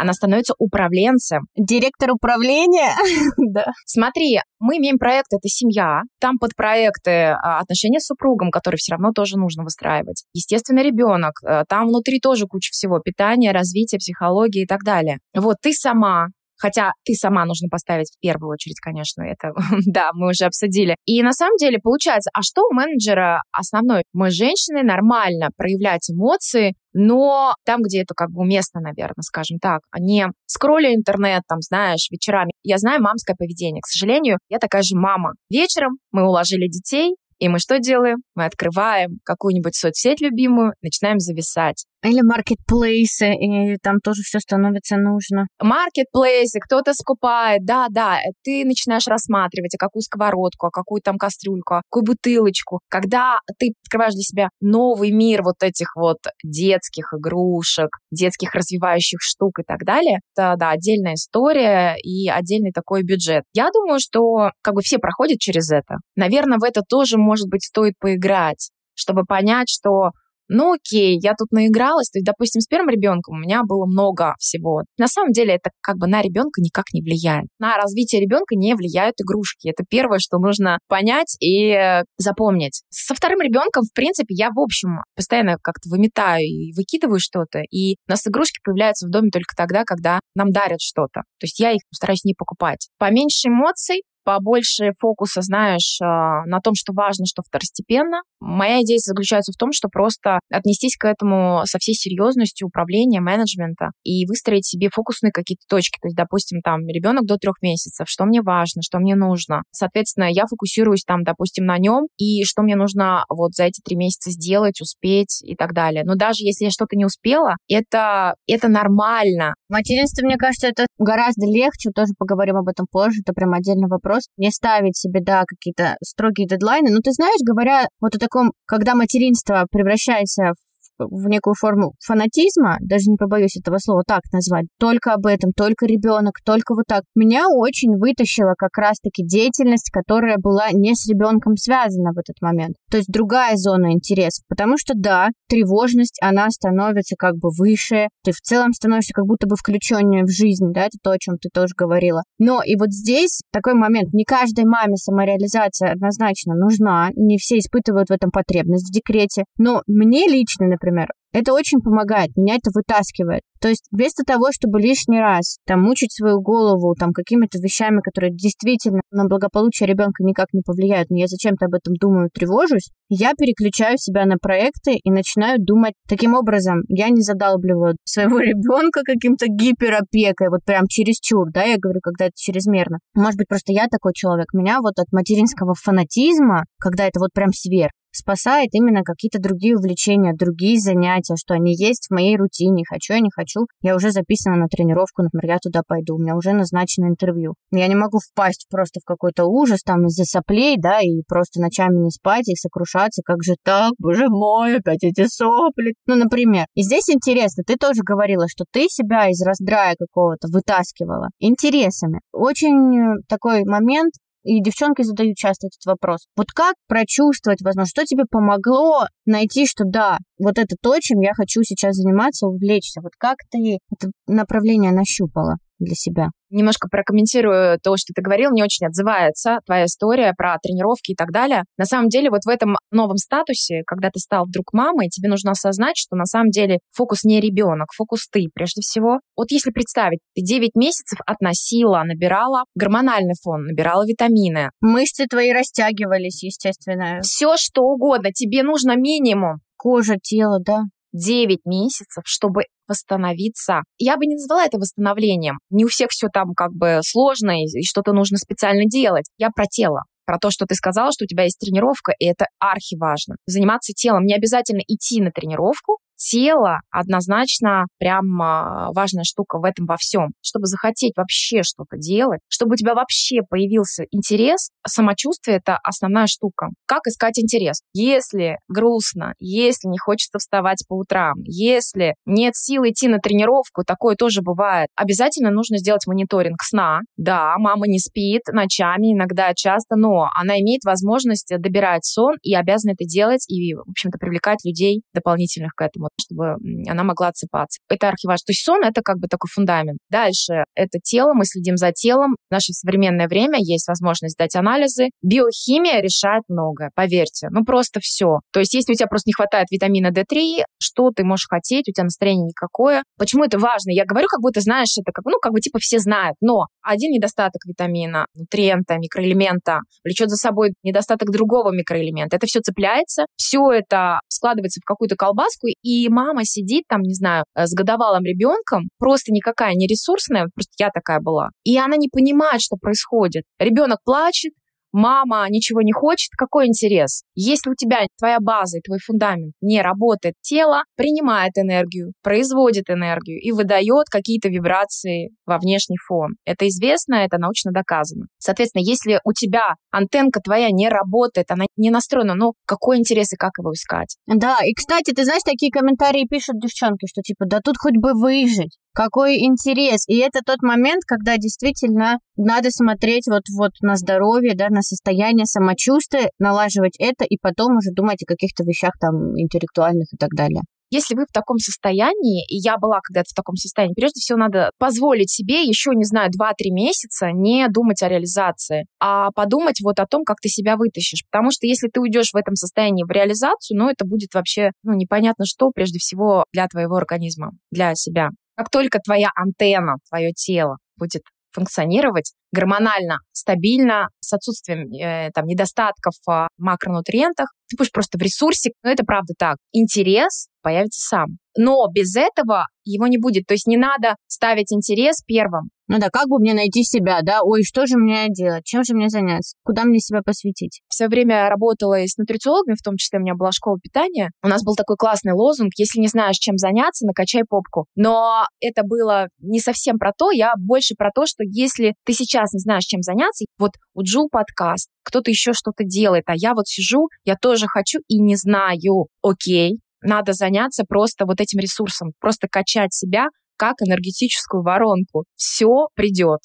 она 0.00 0.12
становится 0.12 0.54
управленцем. 0.58 1.46
Директор 1.56 2.10
управления? 2.10 2.94
да. 3.36 3.66
Смотри, 3.86 4.40
мы 4.58 4.78
имеем 4.78 4.98
проект 4.98 5.32
«Это 5.32 5.48
семья». 5.48 6.02
Там 6.20 6.38
под 6.38 6.54
проекты 6.56 7.10
а, 7.10 7.60
отношения 7.60 8.00
с 8.00 8.06
супругом, 8.06 8.50
которые 8.50 8.78
все 8.78 8.92
равно 8.92 9.12
тоже 9.12 9.38
нужно 9.38 9.64
выстраивать. 9.64 10.24
Естественно, 10.32 10.80
ребенок. 10.80 11.32
Э, 11.46 11.64
там 11.68 11.88
внутри 11.88 12.20
тоже 12.20 12.46
куча 12.46 12.70
всего. 12.72 12.98
Питание, 13.00 13.52
развитие, 13.52 13.98
психология 13.98 14.62
и 14.62 14.66
так 14.66 14.82
далее. 14.82 15.18
Вот 15.34 15.56
ты 15.62 15.72
сама 15.72 16.28
Хотя 16.58 16.90
ты 17.04 17.14
сама 17.14 17.44
нужно 17.44 17.68
поставить 17.68 18.10
в 18.10 18.20
первую 18.20 18.50
очередь, 18.50 18.80
конечно, 18.80 19.22
это, 19.22 19.52
да, 19.86 20.10
мы 20.12 20.30
уже 20.30 20.44
обсудили. 20.44 20.96
И 21.06 21.22
на 21.22 21.32
самом 21.32 21.56
деле 21.56 21.78
получается, 21.78 22.30
а 22.34 22.42
что 22.42 22.62
у 22.68 22.74
менеджера 22.74 23.42
основной? 23.52 24.02
Мы 24.12 24.30
женщины, 24.30 24.82
нормально 24.82 25.50
проявлять 25.56 26.10
эмоции, 26.10 26.74
но 26.98 27.54
там, 27.64 27.80
где 27.82 28.02
это 28.02 28.14
как 28.14 28.30
бы 28.30 28.40
уместно, 28.40 28.80
наверное, 28.80 29.22
скажем 29.22 29.58
так, 29.60 29.82
а 29.92 30.00
не 30.00 30.26
скролля 30.46 30.92
интернет, 30.92 31.42
там, 31.48 31.60
знаешь, 31.60 32.08
вечерами. 32.10 32.50
Я 32.64 32.78
знаю 32.78 33.00
мамское 33.00 33.36
поведение. 33.38 33.80
К 33.80 33.86
сожалению, 33.86 34.38
я 34.48 34.58
такая 34.58 34.82
же 34.82 34.96
мама. 34.96 35.34
Вечером 35.48 35.98
мы 36.10 36.26
уложили 36.26 36.66
детей, 36.66 37.14
и 37.38 37.48
мы 37.48 37.60
что 37.60 37.78
делаем? 37.78 38.18
Мы 38.34 38.46
открываем 38.46 39.20
какую-нибудь 39.24 39.76
соцсеть 39.76 40.20
любимую, 40.20 40.72
начинаем 40.82 41.20
зависать. 41.20 41.84
Или 42.04 42.20
маркетплейсы, 42.22 43.34
и 43.34 43.76
там 43.82 43.98
тоже 44.02 44.22
все 44.22 44.38
становится 44.38 44.96
нужно. 44.96 45.46
Маркетплейсы, 45.60 46.60
кто-то 46.60 46.92
скупает, 46.94 47.64
да-да, 47.64 48.18
ты 48.44 48.64
начинаешь 48.64 49.06
рассматривать, 49.08 49.74
а 49.74 49.78
какую 49.78 50.02
сковородку, 50.02 50.66
а 50.66 50.70
какую 50.70 51.02
там 51.02 51.18
кастрюльку, 51.18 51.74
а 51.74 51.82
какую 51.90 52.04
бутылочку. 52.04 52.80
Когда 52.88 53.40
ты 53.58 53.72
открываешь 53.84 54.14
для 54.14 54.22
себя 54.22 54.48
новый 54.60 55.10
мир 55.10 55.42
вот 55.42 55.62
этих 55.62 55.96
вот 55.96 56.18
детских 56.44 57.12
игрушек, 57.14 57.88
детских 58.12 58.54
развивающих 58.54 59.18
штук 59.20 59.58
и 59.58 59.62
так 59.66 59.80
далее, 59.84 60.20
это, 60.36 60.54
да, 60.56 60.70
отдельная 60.70 61.14
история 61.14 61.96
и 62.02 62.28
отдельный 62.28 62.72
такой 62.72 63.02
бюджет. 63.02 63.42
Я 63.54 63.70
думаю, 63.72 63.98
что 63.98 64.50
как 64.62 64.74
бы 64.74 64.82
все 64.82 64.98
проходят 64.98 65.38
через 65.38 65.70
это. 65.70 65.96
Наверное, 66.14 66.58
в 66.58 66.64
это 66.64 66.82
тоже, 66.88 67.18
может 67.18 67.48
быть, 67.48 67.64
стоит 67.64 67.94
поиграть, 67.98 68.70
чтобы 68.94 69.24
понять, 69.24 69.68
что 69.68 70.10
ну 70.48 70.74
окей, 70.74 71.18
я 71.20 71.34
тут 71.34 71.50
наигралась, 71.52 72.10
то 72.10 72.18
есть, 72.18 72.26
допустим, 72.26 72.60
с 72.60 72.66
первым 72.66 72.90
ребенком 72.90 73.36
у 73.36 73.38
меня 73.38 73.62
было 73.62 73.86
много 73.86 74.34
всего. 74.38 74.82
На 74.98 75.06
самом 75.06 75.32
деле 75.32 75.54
это 75.54 75.70
как 75.80 75.96
бы 75.96 76.06
на 76.06 76.22
ребенка 76.22 76.60
никак 76.60 76.86
не 76.92 77.02
влияет. 77.02 77.46
На 77.58 77.76
развитие 77.76 78.20
ребенка 78.20 78.54
не 78.56 78.74
влияют 78.74 79.16
игрушки. 79.20 79.68
Это 79.68 79.84
первое, 79.88 80.18
что 80.18 80.38
нужно 80.38 80.78
понять 80.88 81.36
и 81.40 82.02
запомнить. 82.16 82.82
Со 82.90 83.14
вторым 83.14 83.40
ребенком, 83.40 83.84
в 83.84 83.94
принципе, 83.94 84.34
я, 84.34 84.50
в 84.50 84.58
общем, 84.58 85.02
постоянно 85.14 85.56
как-то 85.62 85.88
выметаю 85.90 86.44
и 86.44 86.72
выкидываю 86.74 87.20
что-то, 87.20 87.60
и 87.70 87.96
у 88.08 88.10
нас 88.10 88.26
игрушки 88.26 88.60
появляются 88.64 89.06
в 89.06 89.10
доме 89.10 89.30
только 89.30 89.54
тогда, 89.56 89.84
когда 89.84 90.20
нам 90.34 90.50
дарят 90.50 90.80
что-то. 90.80 91.22
То 91.38 91.44
есть 91.44 91.58
я 91.60 91.72
их 91.72 91.80
стараюсь 91.92 92.24
не 92.24 92.34
покупать. 92.34 92.88
Поменьше 92.98 93.48
эмоций, 93.48 94.02
побольше 94.24 94.92
фокуса, 94.98 95.40
знаешь, 95.42 95.98
а, 96.02 96.44
на 96.46 96.60
том, 96.60 96.74
что 96.74 96.92
важно, 96.92 97.26
что 97.26 97.42
второстепенно. 97.42 98.22
Моя 98.40 98.82
идея 98.82 98.98
заключается 98.98 99.52
в 99.52 99.56
том, 99.56 99.72
что 99.72 99.88
просто 99.88 100.40
отнестись 100.50 100.96
к 100.96 101.06
этому 101.06 101.62
со 101.64 101.78
всей 101.78 101.94
серьезностью 101.94 102.68
управления, 102.68 103.20
менеджмента 103.20 103.90
и 104.04 104.26
выстроить 104.26 104.66
себе 104.66 104.90
фокусные 104.92 105.32
какие-то 105.32 105.62
точки. 105.68 105.98
То 106.00 106.08
есть, 106.08 106.16
допустим, 106.16 106.60
там 106.60 106.86
ребенок 106.86 107.24
до 107.24 107.36
трех 107.36 107.56
месяцев, 107.62 108.06
что 108.08 108.24
мне 108.24 108.42
важно, 108.42 108.82
что 108.82 108.98
мне 108.98 109.16
нужно. 109.16 109.62
Соответственно, 109.70 110.26
я 110.30 110.46
фокусируюсь 110.46 111.04
там, 111.04 111.24
допустим, 111.24 111.64
на 111.64 111.78
нем 111.78 112.06
и 112.18 112.44
что 112.44 112.62
мне 112.62 112.76
нужно 112.76 113.24
вот 113.28 113.54
за 113.54 113.64
эти 113.64 113.80
три 113.80 113.96
месяца 113.96 114.30
сделать, 114.30 114.80
успеть 114.80 115.42
и 115.42 115.56
так 115.56 115.72
далее. 115.72 116.04
Но 116.04 116.14
даже 116.14 116.44
если 116.44 116.64
я 116.64 116.70
что-то 116.70 116.96
не 116.96 117.04
успела, 117.04 117.56
это, 117.68 118.34
это 118.46 118.68
нормально. 118.68 119.54
Материнство, 119.68 120.24
мне 120.24 120.36
кажется, 120.36 120.68
это 120.68 120.86
гораздо 120.98 121.46
легче. 121.46 121.90
Тоже 121.90 122.12
поговорим 122.18 122.56
об 122.56 122.68
этом 122.68 122.86
позже. 122.90 123.20
Это 123.24 123.32
прям 123.32 123.52
отдельный 123.52 123.88
вопрос 123.88 124.07
вопрос, 124.08 124.28
не 124.36 124.50
ставить 124.50 124.96
себе, 124.96 125.20
да, 125.20 125.44
какие-то 125.46 125.96
строгие 126.02 126.46
дедлайны. 126.46 126.90
Но 126.90 127.00
ты 127.00 127.12
знаешь, 127.12 127.40
говоря 127.44 127.86
вот 128.00 128.14
о 128.14 128.18
таком, 128.18 128.52
когда 128.66 128.94
материнство 128.94 129.66
превращается 129.70 130.52
в 130.98 131.28
некую 131.28 131.54
форму 131.54 131.94
фанатизма, 132.04 132.78
даже 132.80 133.10
не 133.10 133.16
побоюсь 133.16 133.56
этого 133.56 133.78
слова 133.78 134.02
так 134.06 134.22
назвать, 134.32 134.66
только 134.78 135.12
об 135.12 135.26
этом, 135.26 135.52
только 135.52 135.86
ребенок, 135.86 136.38
только 136.44 136.74
вот 136.74 136.84
так. 136.86 137.04
Меня 137.14 137.46
очень 137.48 137.96
вытащила 137.96 138.54
как 138.56 138.76
раз-таки 138.76 139.24
деятельность, 139.24 139.90
которая 139.90 140.36
была 140.38 140.68
не 140.72 140.94
с 140.94 141.08
ребенком 141.08 141.56
связана 141.56 142.12
в 142.12 142.18
этот 142.18 142.40
момент. 142.40 142.76
То 142.90 142.96
есть 142.96 143.08
другая 143.08 143.56
зона 143.56 143.92
интересов. 143.92 144.44
Потому 144.48 144.76
что, 144.78 144.94
да, 144.96 145.28
тревожность, 145.48 146.18
она 146.22 146.50
становится 146.50 147.16
как 147.16 147.36
бы 147.36 147.50
выше, 147.56 148.08
ты 148.24 148.32
в 148.32 148.40
целом 148.40 148.72
становишься 148.72 149.12
как 149.14 149.26
будто 149.26 149.46
бы 149.46 149.56
включеннее 149.56 150.24
в 150.24 150.30
жизнь, 150.30 150.72
да, 150.72 150.82
это 150.82 150.98
то, 151.02 151.10
о 151.10 151.18
чем 151.18 151.36
ты 151.38 151.48
тоже 151.52 151.74
говорила. 151.76 152.22
Но 152.38 152.60
и 152.64 152.76
вот 152.76 152.92
здесь 152.92 153.42
такой 153.52 153.74
момент, 153.74 154.12
не 154.12 154.24
каждой 154.24 154.64
маме 154.64 154.96
самореализация 154.96 155.92
однозначно 155.92 156.54
нужна, 156.54 157.10
не 157.14 157.38
все 157.38 157.58
испытывают 157.58 158.08
в 158.08 158.12
этом 158.12 158.30
потребность 158.30 158.88
в 158.88 158.92
декрете, 158.92 159.44
но 159.56 159.82
мне 159.86 160.28
лично, 160.28 160.66
например, 160.66 160.87
например. 160.88 161.08
Это 161.32 161.52
очень 161.52 161.80
помогает, 161.80 162.30
меня 162.36 162.56
это 162.56 162.70
вытаскивает. 162.74 163.42
То 163.60 163.68
есть 163.68 163.86
вместо 163.90 164.24
того, 164.24 164.52
чтобы 164.52 164.80
лишний 164.80 165.20
раз 165.20 165.58
там 165.66 165.82
мучить 165.82 166.12
свою 166.12 166.40
голову 166.40 166.94
там 166.98 167.12
какими-то 167.12 167.58
вещами, 167.58 168.00
которые 168.00 168.32
действительно 168.32 169.00
на 169.10 169.24
благополучие 169.24 169.86
ребенка 169.86 170.22
никак 170.22 170.48
не 170.52 170.62
повлияют, 170.62 171.10
но 171.10 171.18
я 171.18 171.26
зачем-то 171.26 171.66
об 171.66 171.74
этом 171.74 171.94
думаю, 171.94 172.30
тревожусь, 172.32 172.90
я 173.08 173.32
переключаю 173.34 173.96
себя 173.98 174.26
на 174.26 174.36
проекты 174.36 174.94
и 175.02 175.10
начинаю 175.10 175.58
думать 175.58 175.94
таким 176.08 176.34
образом. 176.34 176.82
Я 176.88 177.08
не 177.08 177.22
задалбливаю 177.22 177.96
своего 178.04 178.38
ребенка 178.40 179.00
каким-то 179.04 179.46
гиперопекой, 179.48 180.48
вот 180.50 180.60
прям 180.64 180.86
чересчур, 180.88 181.50
да, 181.52 181.64
я 181.64 181.78
говорю, 181.78 182.00
когда 182.02 182.26
это 182.26 182.34
чрезмерно. 182.36 182.98
Может 183.14 183.38
быть, 183.38 183.48
просто 183.48 183.72
я 183.72 183.86
такой 183.86 184.12
человек. 184.14 184.46
Меня 184.52 184.78
вот 184.80 184.98
от 184.98 185.10
материнского 185.12 185.74
фанатизма, 185.74 186.64
когда 186.78 187.06
это 187.06 187.18
вот 187.18 187.30
прям 187.32 187.52
сверх, 187.52 187.92
спасает 188.18 188.70
именно 188.72 189.02
какие-то 189.02 189.38
другие 189.38 189.76
увлечения, 189.76 190.34
другие 190.34 190.78
занятия, 190.80 191.36
что 191.36 191.54
они 191.54 191.74
есть 191.74 192.08
в 192.08 192.14
моей 192.14 192.36
рутине, 192.36 192.84
хочу 192.88 193.14
я 193.14 193.20
не 193.20 193.30
хочу 193.34 193.47
хочу, 193.48 193.66
я 193.82 193.94
уже 193.94 194.10
записана 194.10 194.56
на 194.56 194.66
тренировку, 194.68 195.22
например, 195.22 195.54
я 195.54 195.58
туда 195.58 195.80
пойду, 195.86 196.16
у 196.16 196.18
меня 196.18 196.36
уже 196.36 196.52
назначено 196.52 197.06
интервью. 197.06 197.54
Я 197.70 197.86
не 197.88 197.94
могу 197.94 198.18
впасть 198.18 198.66
просто 198.70 199.00
в 199.00 199.04
какой-то 199.04 199.44
ужас 199.46 199.82
там 199.82 200.06
из-за 200.06 200.24
соплей, 200.24 200.76
да, 200.78 201.00
и 201.00 201.22
просто 201.26 201.60
ночами 201.60 201.96
не 201.96 202.10
спать 202.10 202.48
и 202.48 202.54
сокрушаться, 202.54 203.22
как 203.24 203.42
же 203.42 203.54
так, 203.62 203.92
боже 203.98 204.26
мой, 204.28 204.76
опять 204.76 205.04
эти 205.04 205.26
сопли. 205.26 205.94
Ну, 206.06 206.16
например. 206.16 206.66
И 206.74 206.82
здесь 206.82 207.08
интересно, 207.08 207.62
ты 207.66 207.76
тоже 207.76 208.02
говорила, 208.04 208.46
что 208.48 208.64
ты 208.70 208.86
себя 208.88 209.28
из 209.30 209.42
раздрая 209.42 209.94
какого-то 209.98 210.48
вытаскивала 210.48 211.28
интересами. 211.38 212.20
Очень 212.32 213.22
такой 213.28 213.64
момент, 213.64 214.12
и 214.42 214.60
девчонки 214.62 215.02
задают 215.02 215.36
часто 215.36 215.66
этот 215.66 215.84
вопрос. 215.84 216.26
Вот 216.36 216.52
как 216.52 216.74
прочувствовать, 216.86 217.60
возможно, 217.62 217.88
что 217.88 218.04
тебе 218.04 218.24
помогло 218.30 219.06
найти, 219.26 219.66
что 219.66 219.84
да, 219.84 220.18
вот 220.38 220.58
это 220.58 220.76
то, 220.80 220.98
чем 221.00 221.20
я 221.20 221.32
хочу 221.34 221.62
сейчас 221.62 221.96
заниматься, 221.96 222.46
увлечься. 222.46 223.00
Вот 223.02 223.12
как 223.18 223.36
ты 223.50 223.78
это 223.92 224.10
направление 224.26 224.92
нащупала 224.92 225.56
для 225.78 225.94
себя? 225.94 226.28
Немножко 226.50 226.88
прокомментирую 226.88 227.78
то, 227.82 227.96
что 227.96 228.12
ты 228.14 228.22
говорил, 228.22 228.50
не 228.52 228.62
очень 228.62 228.86
отзывается 228.86 229.58
твоя 229.66 229.84
история 229.84 230.32
про 230.36 230.56
тренировки 230.62 231.12
и 231.12 231.14
так 231.14 231.30
далее. 231.30 231.64
На 231.76 231.84
самом 231.84 232.08
деле 232.08 232.30
вот 232.30 232.44
в 232.44 232.48
этом 232.48 232.76
новом 232.90 233.16
статусе, 233.16 233.82
когда 233.86 234.10
ты 234.10 234.20
стал 234.20 234.46
вдруг 234.46 234.72
мамой, 234.72 235.08
тебе 235.08 235.28
нужно 235.28 235.52
осознать, 235.52 235.96
что 235.96 236.16
на 236.16 236.24
самом 236.24 236.50
деле 236.50 236.78
фокус 236.92 237.24
не 237.24 237.40
ребенок, 237.40 237.88
фокус 237.94 238.28
ты 238.30 238.46
прежде 238.54 238.80
всего. 238.82 239.20
Вот 239.36 239.50
если 239.50 239.70
представить, 239.70 240.20
ты 240.34 240.42
9 240.42 240.74
месяцев 240.74 241.18
относила, 241.26 242.02
набирала 242.04 242.64
гормональный 242.74 243.34
фон, 243.42 243.64
набирала 243.64 244.04
витамины. 244.06 244.70
Мышцы 244.80 245.26
твои 245.26 245.52
растягивались, 245.52 246.42
естественно. 246.42 247.20
Все 247.22 247.56
что 247.56 247.82
угодно, 247.82 248.32
тебе 248.32 248.62
нужно 248.62 248.96
минимум. 248.96 249.60
Кожа, 249.76 250.16
тело, 250.20 250.58
да. 250.60 250.82
9 251.12 251.60
месяцев, 251.64 252.22
чтобы 252.26 252.64
восстановиться. 252.88 253.82
Я 253.98 254.16
бы 254.16 254.26
не 254.26 254.34
назвала 254.34 254.64
это 254.64 254.78
восстановлением. 254.78 255.58
Не 255.70 255.84
у 255.84 255.88
всех 255.88 256.08
все 256.10 256.28
там 256.32 256.54
как 256.54 256.72
бы 256.72 257.00
сложно 257.02 257.62
и 257.62 257.84
что-то 257.84 258.12
нужно 258.12 258.38
специально 258.38 258.84
делать. 258.86 259.26
Я 259.38 259.50
про 259.50 259.66
тело 259.66 260.02
про 260.28 260.38
то, 260.38 260.50
что 260.50 260.66
ты 260.66 260.74
сказала, 260.74 261.10
что 261.10 261.24
у 261.24 261.26
тебя 261.26 261.44
есть 261.44 261.58
тренировка, 261.58 262.12
и 262.18 262.26
это 262.26 262.44
архиважно. 262.58 263.36
Заниматься 263.46 263.94
телом. 263.94 264.24
Не 264.24 264.34
обязательно 264.34 264.82
идти 264.86 265.22
на 265.22 265.30
тренировку, 265.30 266.00
тело 266.18 266.80
однозначно 266.90 267.86
прям 267.98 268.42
а, 268.42 268.90
важная 268.92 269.24
штука 269.24 269.58
в 269.58 269.64
этом 269.64 269.86
во 269.86 269.96
всем. 269.96 270.32
Чтобы 270.42 270.66
захотеть 270.66 271.12
вообще 271.16 271.62
что-то 271.62 271.96
делать, 271.96 272.40
чтобы 272.48 272.72
у 272.72 272.76
тебя 272.76 272.94
вообще 272.94 273.40
появился 273.48 274.04
интерес, 274.10 274.70
самочувствие— 274.86 275.56
это 275.58 275.78
основная 275.82 276.26
штука. 276.26 276.68
Как 276.86 277.06
искать 277.06 277.38
интерес? 277.38 277.82
Если 277.94 278.58
грустно, 278.68 279.34
если 279.38 279.88
не 279.88 279.98
хочется 279.98 280.38
вставать 280.38 280.84
по 280.88 280.94
утрам, 280.94 281.34
если 281.44 282.14
нет 282.26 282.54
сил 282.56 282.82
идти 282.84 283.08
на 283.08 283.18
тренировку, 283.18 283.84
такое 283.84 284.16
тоже 284.16 284.42
бывает, 284.42 284.88
обязательно 284.96 285.50
нужно 285.50 285.78
сделать 285.78 286.06
мониторинг 286.06 286.62
сна. 286.62 287.00
Да, 287.16 287.54
мама 287.58 287.86
не 287.86 287.98
спит 287.98 288.42
ночами, 288.52 289.12
иногда 289.12 289.52
часто, 289.54 289.96
но 289.96 290.28
она 290.34 290.58
имеет 290.58 290.84
возможность 290.84 291.52
добирать 291.56 292.04
сон 292.04 292.34
и 292.42 292.54
обязана 292.54 292.92
это 292.92 293.04
делать 293.04 293.44
и, 293.48 293.74
в 293.74 293.90
общем-то, 293.90 294.18
привлекать 294.18 294.58
людей 294.64 295.02
дополнительных 295.14 295.74
к 295.74 295.82
этому 295.82 296.07
чтобы 296.20 296.56
она 296.88 297.04
могла 297.04 297.28
отсыпаться. 297.28 297.80
Это 297.88 298.08
архиваж. 298.08 298.40
То 298.40 298.52
есть 298.52 298.64
сон— 298.64 298.82
это 298.84 299.02
как 299.02 299.18
бы 299.18 299.28
такой 299.28 299.48
фундамент. 299.52 299.98
Дальше 300.10 300.64
это 300.74 300.98
тело, 301.02 301.32
мы 301.34 301.44
следим 301.44 301.76
за 301.76 301.92
телом. 301.92 302.36
В 302.48 302.52
наше 302.52 302.72
современное 302.72 303.28
время 303.28 303.58
есть 303.60 303.88
возможность 303.88 304.36
дать 304.36 304.56
анализы. 304.56 305.10
Биохимия 305.22 306.00
решает 306.00 306.42
многое, 306.48 306.90
поверьте. 306.94 307.48
Ну 307.50 307.64
просто 307.64 308.00
все. 308.00 308.40
То 308.52 308.60
есть 308.60 308.74
если 308.74 308.92
у 308.92 308.94
тебя 308.94 309.06
просто 309.06 309.28
не 309.28 309.32
хватает 309.32 309.66
витамина 309.70 310.08
D3, 310.08 310.62
что 310.80 311.10
ты 311.10 311.24
можешь 311.24 311.46
хотеть, 311.48 311.88
у 311.88 311.92
тебя 311.92 312.04
настроение 312.04 312.46
никакое. 312.46 313.02
Почему 313.18 313.44
это 313.44 313.58
важно? 313.58 313.90
Я 313.90 314.04
говорю, 314.04 314.28
как 314.28 314.40
будто 314.40 314.60
знаешь, 314.60 314.96
это 314.98 315.12
как, 315.12 315.24
ну, 315.24 315.38
как 315.40 315.52
бы 315.52 315.60
типа 315.60 315.78
все 315.78 315.98
знают, 315.98 316.36
но 316.40 316.66
один 316.82 317.10
недостаток 317.12 317.64
витамина, 317.66 318.26
нутриента, 318.34 318.96
микроэлемента 318.96 319.80
влечет 320.04 320.30
за 320.30 320.36
собой 320.36 320.72
недостаток 320.82 321.30
другого 321.30 321.70
микроэлемента. 321.70 322.36
Это 322.36 322.46
все 322.46 322.60
цепляется, 322.60 323.26
все 323.36 323.70
это 323.72 324.20
складывается 324.28 324.80
в 324.82 324.84
какую-то 324.84 325.16
колбаску, 325.16 325.66
и 325.82 325.97
мама 326.08 326.44
сидит 326.44 326.84
там, 326.88 327.02
не 327.02 327.14
знаю, 327.14 327.44
э, 327.56 327.66
с 327.66 327.74
годовалым 327.74 328.24
ребенком, 328.24 328.88
просто 328.98 329.32
никакая 329.32 329.74
не 329.74 329.88
ресурсная, 329.88 330.48
просто 330.54 330.72
я 330.78 330.90
такая 330.90 331.18
была, 331.20 331.48
и 331.64 331.76
она 331.76 331.96
не 331.96 332.08
понимает, 332.08 332.60
что 332.60 332.76
происходит. 332.76 333.42
Ребенок 333.58 333.98
плачет, 334.04 334.52
мама 334.92 335.46
ничего 335.48 335.82
не 335.82 335.92
хочет, 335.92 336.30
какой 336.36 336.66
интерес? 336.66 337.22
Если 337.34 337.70
у 337.70 337.74
тебя 337.74 338.06
твоя 338.18 338.38
база 338.40 338.78
твой 338.84 338.98
фундамент 338.98 339.54
не 339.60 339.82
работает, 339.82 340.34
тело 340.42 340.82
принимает 340.96 341.52
энергию, 341.56 342.12
производит 342.22 342.90
энергию 342.90 343.40
и 343.40 343.52
выдает 343.52 344.06
какие-то 344.10 344.48
вибрации 344.48 345.30
во 345.46 345.58
внешний 345.58 345.98
фон. 346.06 346.36
Это 346.44 346.68
известно, 346.68 347.16
это 347.16 347.38
научно 347.38 347.72
доказано. 347.72 348.26
Соответственно, 348.38 348.82
если 348.82 349.20
у 349.24 349.32
тебя 349.32 349.74
антенка 349.90 350.40
твоя 350.40 350.70
не 350.70 350.88
работает, 350.88 351.50
она 351.50 351.64
не 351.76 351.90
настроена, 351.90 352.34
ну, 352.34 352.52
какой 352.66 352.98
интерес 352.98 353.32
и 353.32 353.36
как 353.36 353.52
его 353.58 353.72
искать? 353.72 354.16
Да, 354.26 354.58
и, 354.64 354.72
кстати, 354.74 355.12
ты 355.12 355.24
знаешь, 355.24 355.42
такие 355.44 355.70
комментарии 355.70 356.26
пишут 356.28 356.60
девчонки, 356.60 357.06
что 357.06 357.22
типа, 357.22 357.46
да 357.46 357.60
тут 357.60 357.76
хоть 357.78 357.96
бы 357.96 358.12
выжить 358.12 358.76
какой 358.92 359.38
интерес. 359.38 360.04
И 360.08 360.18
это 360.18 360.40
тот 360.44 360.62
момент, 360.62 361.04
когда 361.06 361.36
действительно 361.36 362.18
надо 362.36 362.70
смотреть 362.70 363.26
вот, 363.28 363.42
вот 363.56 363.72
на 363.80 363.96
здоровье, 363.96 364.54
да, 364.54 364.68
на 364.70 364.82
состояние 364.82 365.46
самочувствия, 365.46 366.30
налаживать 366.38 366.96
это 366.98 367.24
и 367.24 367.36
потом 367.40 367.76
уже 367.76 367.90
думать 367.92 368.22
о 368.22 368.26
каких-то 368.26 368.64
вещах 368.64 368.92
там 369.00 369.38
интеллектуальных 369.38 370.12
и 370.12 370.16
так 370.16 370.30
далее. 370.30 370.62
Если 370.90 371.14
вы 371.14 371.24
в 371.28 371.32
таком 371.32 371.58
состоянии, 371.58 372.46
и 372.48 372.56
я 372.56 372.78
была 372.78 373.00
когда-то 373.02 373.28
в 373.28 373.34
таком 373.34 373.56
состоянии, 373.56 373.92
прежде 373.94 374.20
всего 374.20 374.38
надо 374.38 374.70
позволить 374.78 375.30
себе 375.30 375.62
еще, 375.64 375.90
не 375.94 376.04
знаю, 376.04 376.30
2-3 376.30 376.70
месяца 376.70 377.30
не 377.30 377.68
думать 377.68 378.02
о 378.02 378.08
реализации, 378.08 378.86
а 378.98 379.30
подумать 379.32 379.80
вот 379.82 380.00
о 380.00 380.06
том, 380.06 380.24
как 380.24 380.38
ты 380.40 380.48
себя 380.48 380.76
вытащишь. 380.76 381.24
Потому 381.30 381.50
что 381.50 381.66
если 381.66 381.88
ты 381.88 382.00
уйдешь 382.00 382.30
в 382.32 382.36
этом 382.36 382.54
состоянии 382.54 383.04
в 383.04 383.10
реализацию, 383.10 383.78
ну, 383.78 383.90
это 383.90 384.06
будет 384.06 384.32
вообще, 384.32 384.70
ну, 384.82 384.94
непонятно 384.94 385.44
что, 385.44 385.70
прежде 385.74 385.98
всего, 385.98 386.44
для 386.52 386.66
твоего 386.68 386.96
организма, 386.96 387.52
для 387.70 387.94
себя. 387.94 388.30
Как 388.58 388.70
только 388.70 388.98
твоя 388.98 389.30
антенна, 389.36 389.98
твое 390.10 390.32
тело 390.32 390.78
будет 390.96 391.22
функционировать 391.52 392.32
гормонально 392.50 393.18
стабильно, 393.32 394.08
с 394.20 394.32
отсутствием 394.32 394.92
э, 394.92 395.30
там, 395.32 395.46
недостатков 395.46 396.14
в 396.26 396.48
макронутриентах, 396.58 397.52
ты 397.68 397.76
будешь 397.76 397.92
просто 397.92 398.18
в 398.18 398.20
ресурсе. 398.22 398.72
Но 398.82 398.90
это 398.90 399.04
правда 399.04 399.34
так. 399.38 399.58
Интерес 399.72 400.48
появится 400.60 401.00
сам. 401.00 401.38
Но 401.56 401.86
без 401.92 402.16
этого 402.16 402.66
его 402.84 403.06
не 403.06 403.18
будет. 403.18 403.46
То 403.46 403.54
есть 403.54 403.68
не 403.68 403.76
надо 403.76 404.16
ставить 404.26 404.72
интерес 404.72 405.22
первым. 405.24 405.70
Ну 405.88 405.98
да, 405.98 406.10
как 406.10 406.28
бы 406.28 406.38
мне 406.38 406.52
найти 406.52 406.84
себя, 406.84 407.20
да? 407.22 407.40
Ой, 407.42 407.62
что 407.64 407.86
же 407.86 407.96
мне 407.96 408.28
делать? 408.28 408.64
Чем 408.64 408.84
же 408.84 408.94
мне 408.94 409.08
заняться? 409.08 409.56
Куда 409.64 409.84
мне 409.84 410.00
себя 410.00 410.20
посвятить? 410.22 410.82
Все 410.88 411.08
время 411.08 411.48
работала 411.48 411.98
и 411.98 412.06
с 412.06 412.18
нутрициологами, 412.18 412.76
в 412.78 412.82
том 412.82 412.96
числе 412.96 413.18
у 413.18 413.22
меня 413.22 413.34
была 413.34 413.52
школа 413.52 413.78
питания. 413.82 414.30
У 414.42 414.48
нас 414.48 414.62
был 414.62 414.74
такой 414.74 414.96
классный 414.96 415.32
лозунг 415.32 415.72
«Если 415.78 415.98
не 415.98 416.08
знаешь, 416.08 416.36
чем 416.36 416.58
заняться, 416.58 417.06
накачай 417.06 417.42
попку». 417.48 417.86
Но 417.96 418.46
это 418.60 418.82
было 418.84 419.28
не 419.40 419.60
совсем 419.60 419.98
про 419.98 420.12
то, 420.16 420.30
я 420.30 420.52
больше 420.58 420.94
про 420.94 421.10
то, 421.10 421.24
что 421.24 421.42
если 421.42 421.94
ты 422.04 422.12
сейчас 422.12 422.52
не 422.52 422.60
знаешь, 422.60 422.84
чем 422.84 423.00
заняться, 423.02 423.46
вот 423.58 423.72
у 423.94 424.02
Джул 424.02 424.28
подкаст, 424.30 424.90
кто-то 425.02 425.30
еще 425.30 425.54
что-то 425.54 425.84
делает, 425.84 426.24
а 426.26 426.34
я 426.36 426.52
вот 426.52 426.68
сижу, 426.68 427.08
я 427.24 427.34
тоже 427.40 427.66
хочу 427.66 428.00
и 428.08 428.20
не 428.20 428.36
знаю. 428.36 429.06
Окей, 429.22 429.78
надо 430.02 430.32
заняться 430.32 430.84
просто 430.88 431.24
вот 431.26 431.40
этим 431.40 431.58
ресурсом, 431.58 432.12
просто 432.20 432.46
качать 432.48 432.94
себя 432.94 433.28
как 433.58 433.74
энергетическую 433.80 434.62
воронку. 434.62 435.24
Все 435.34 435.88
придет. 435.94 436.40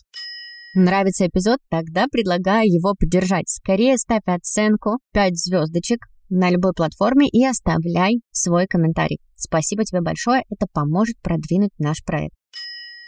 Нравится 0.75 1.27
эпизод? 1.27 1.59
Тогда 1.69 2.07
предлагаю 2.11 2.65
его 2.65 2.95
поддержать. 2.99 3.47
Скорее 3.47 3.97
ставь 3.97 4.23
оценку 4.25 4.97
5 5.13 5.37
звездочек 5.37 5.99
на 6.29 6.49
любой 6.49 6.73
платформе 6.73 7.27
и 7.29 7.45
оставляй 7.45 8.21
свой 8.31 8.65
комментарий. 8.65 9.19
Спасибо 9.35 9.83
тебе 9.83 10.01
большое, 10.01 10.43
это 10.49 10.65
поможет 10.73 11.15
продвинуть 11.21 11.71
наш 11.77 12.03
проект. 12.03 12.33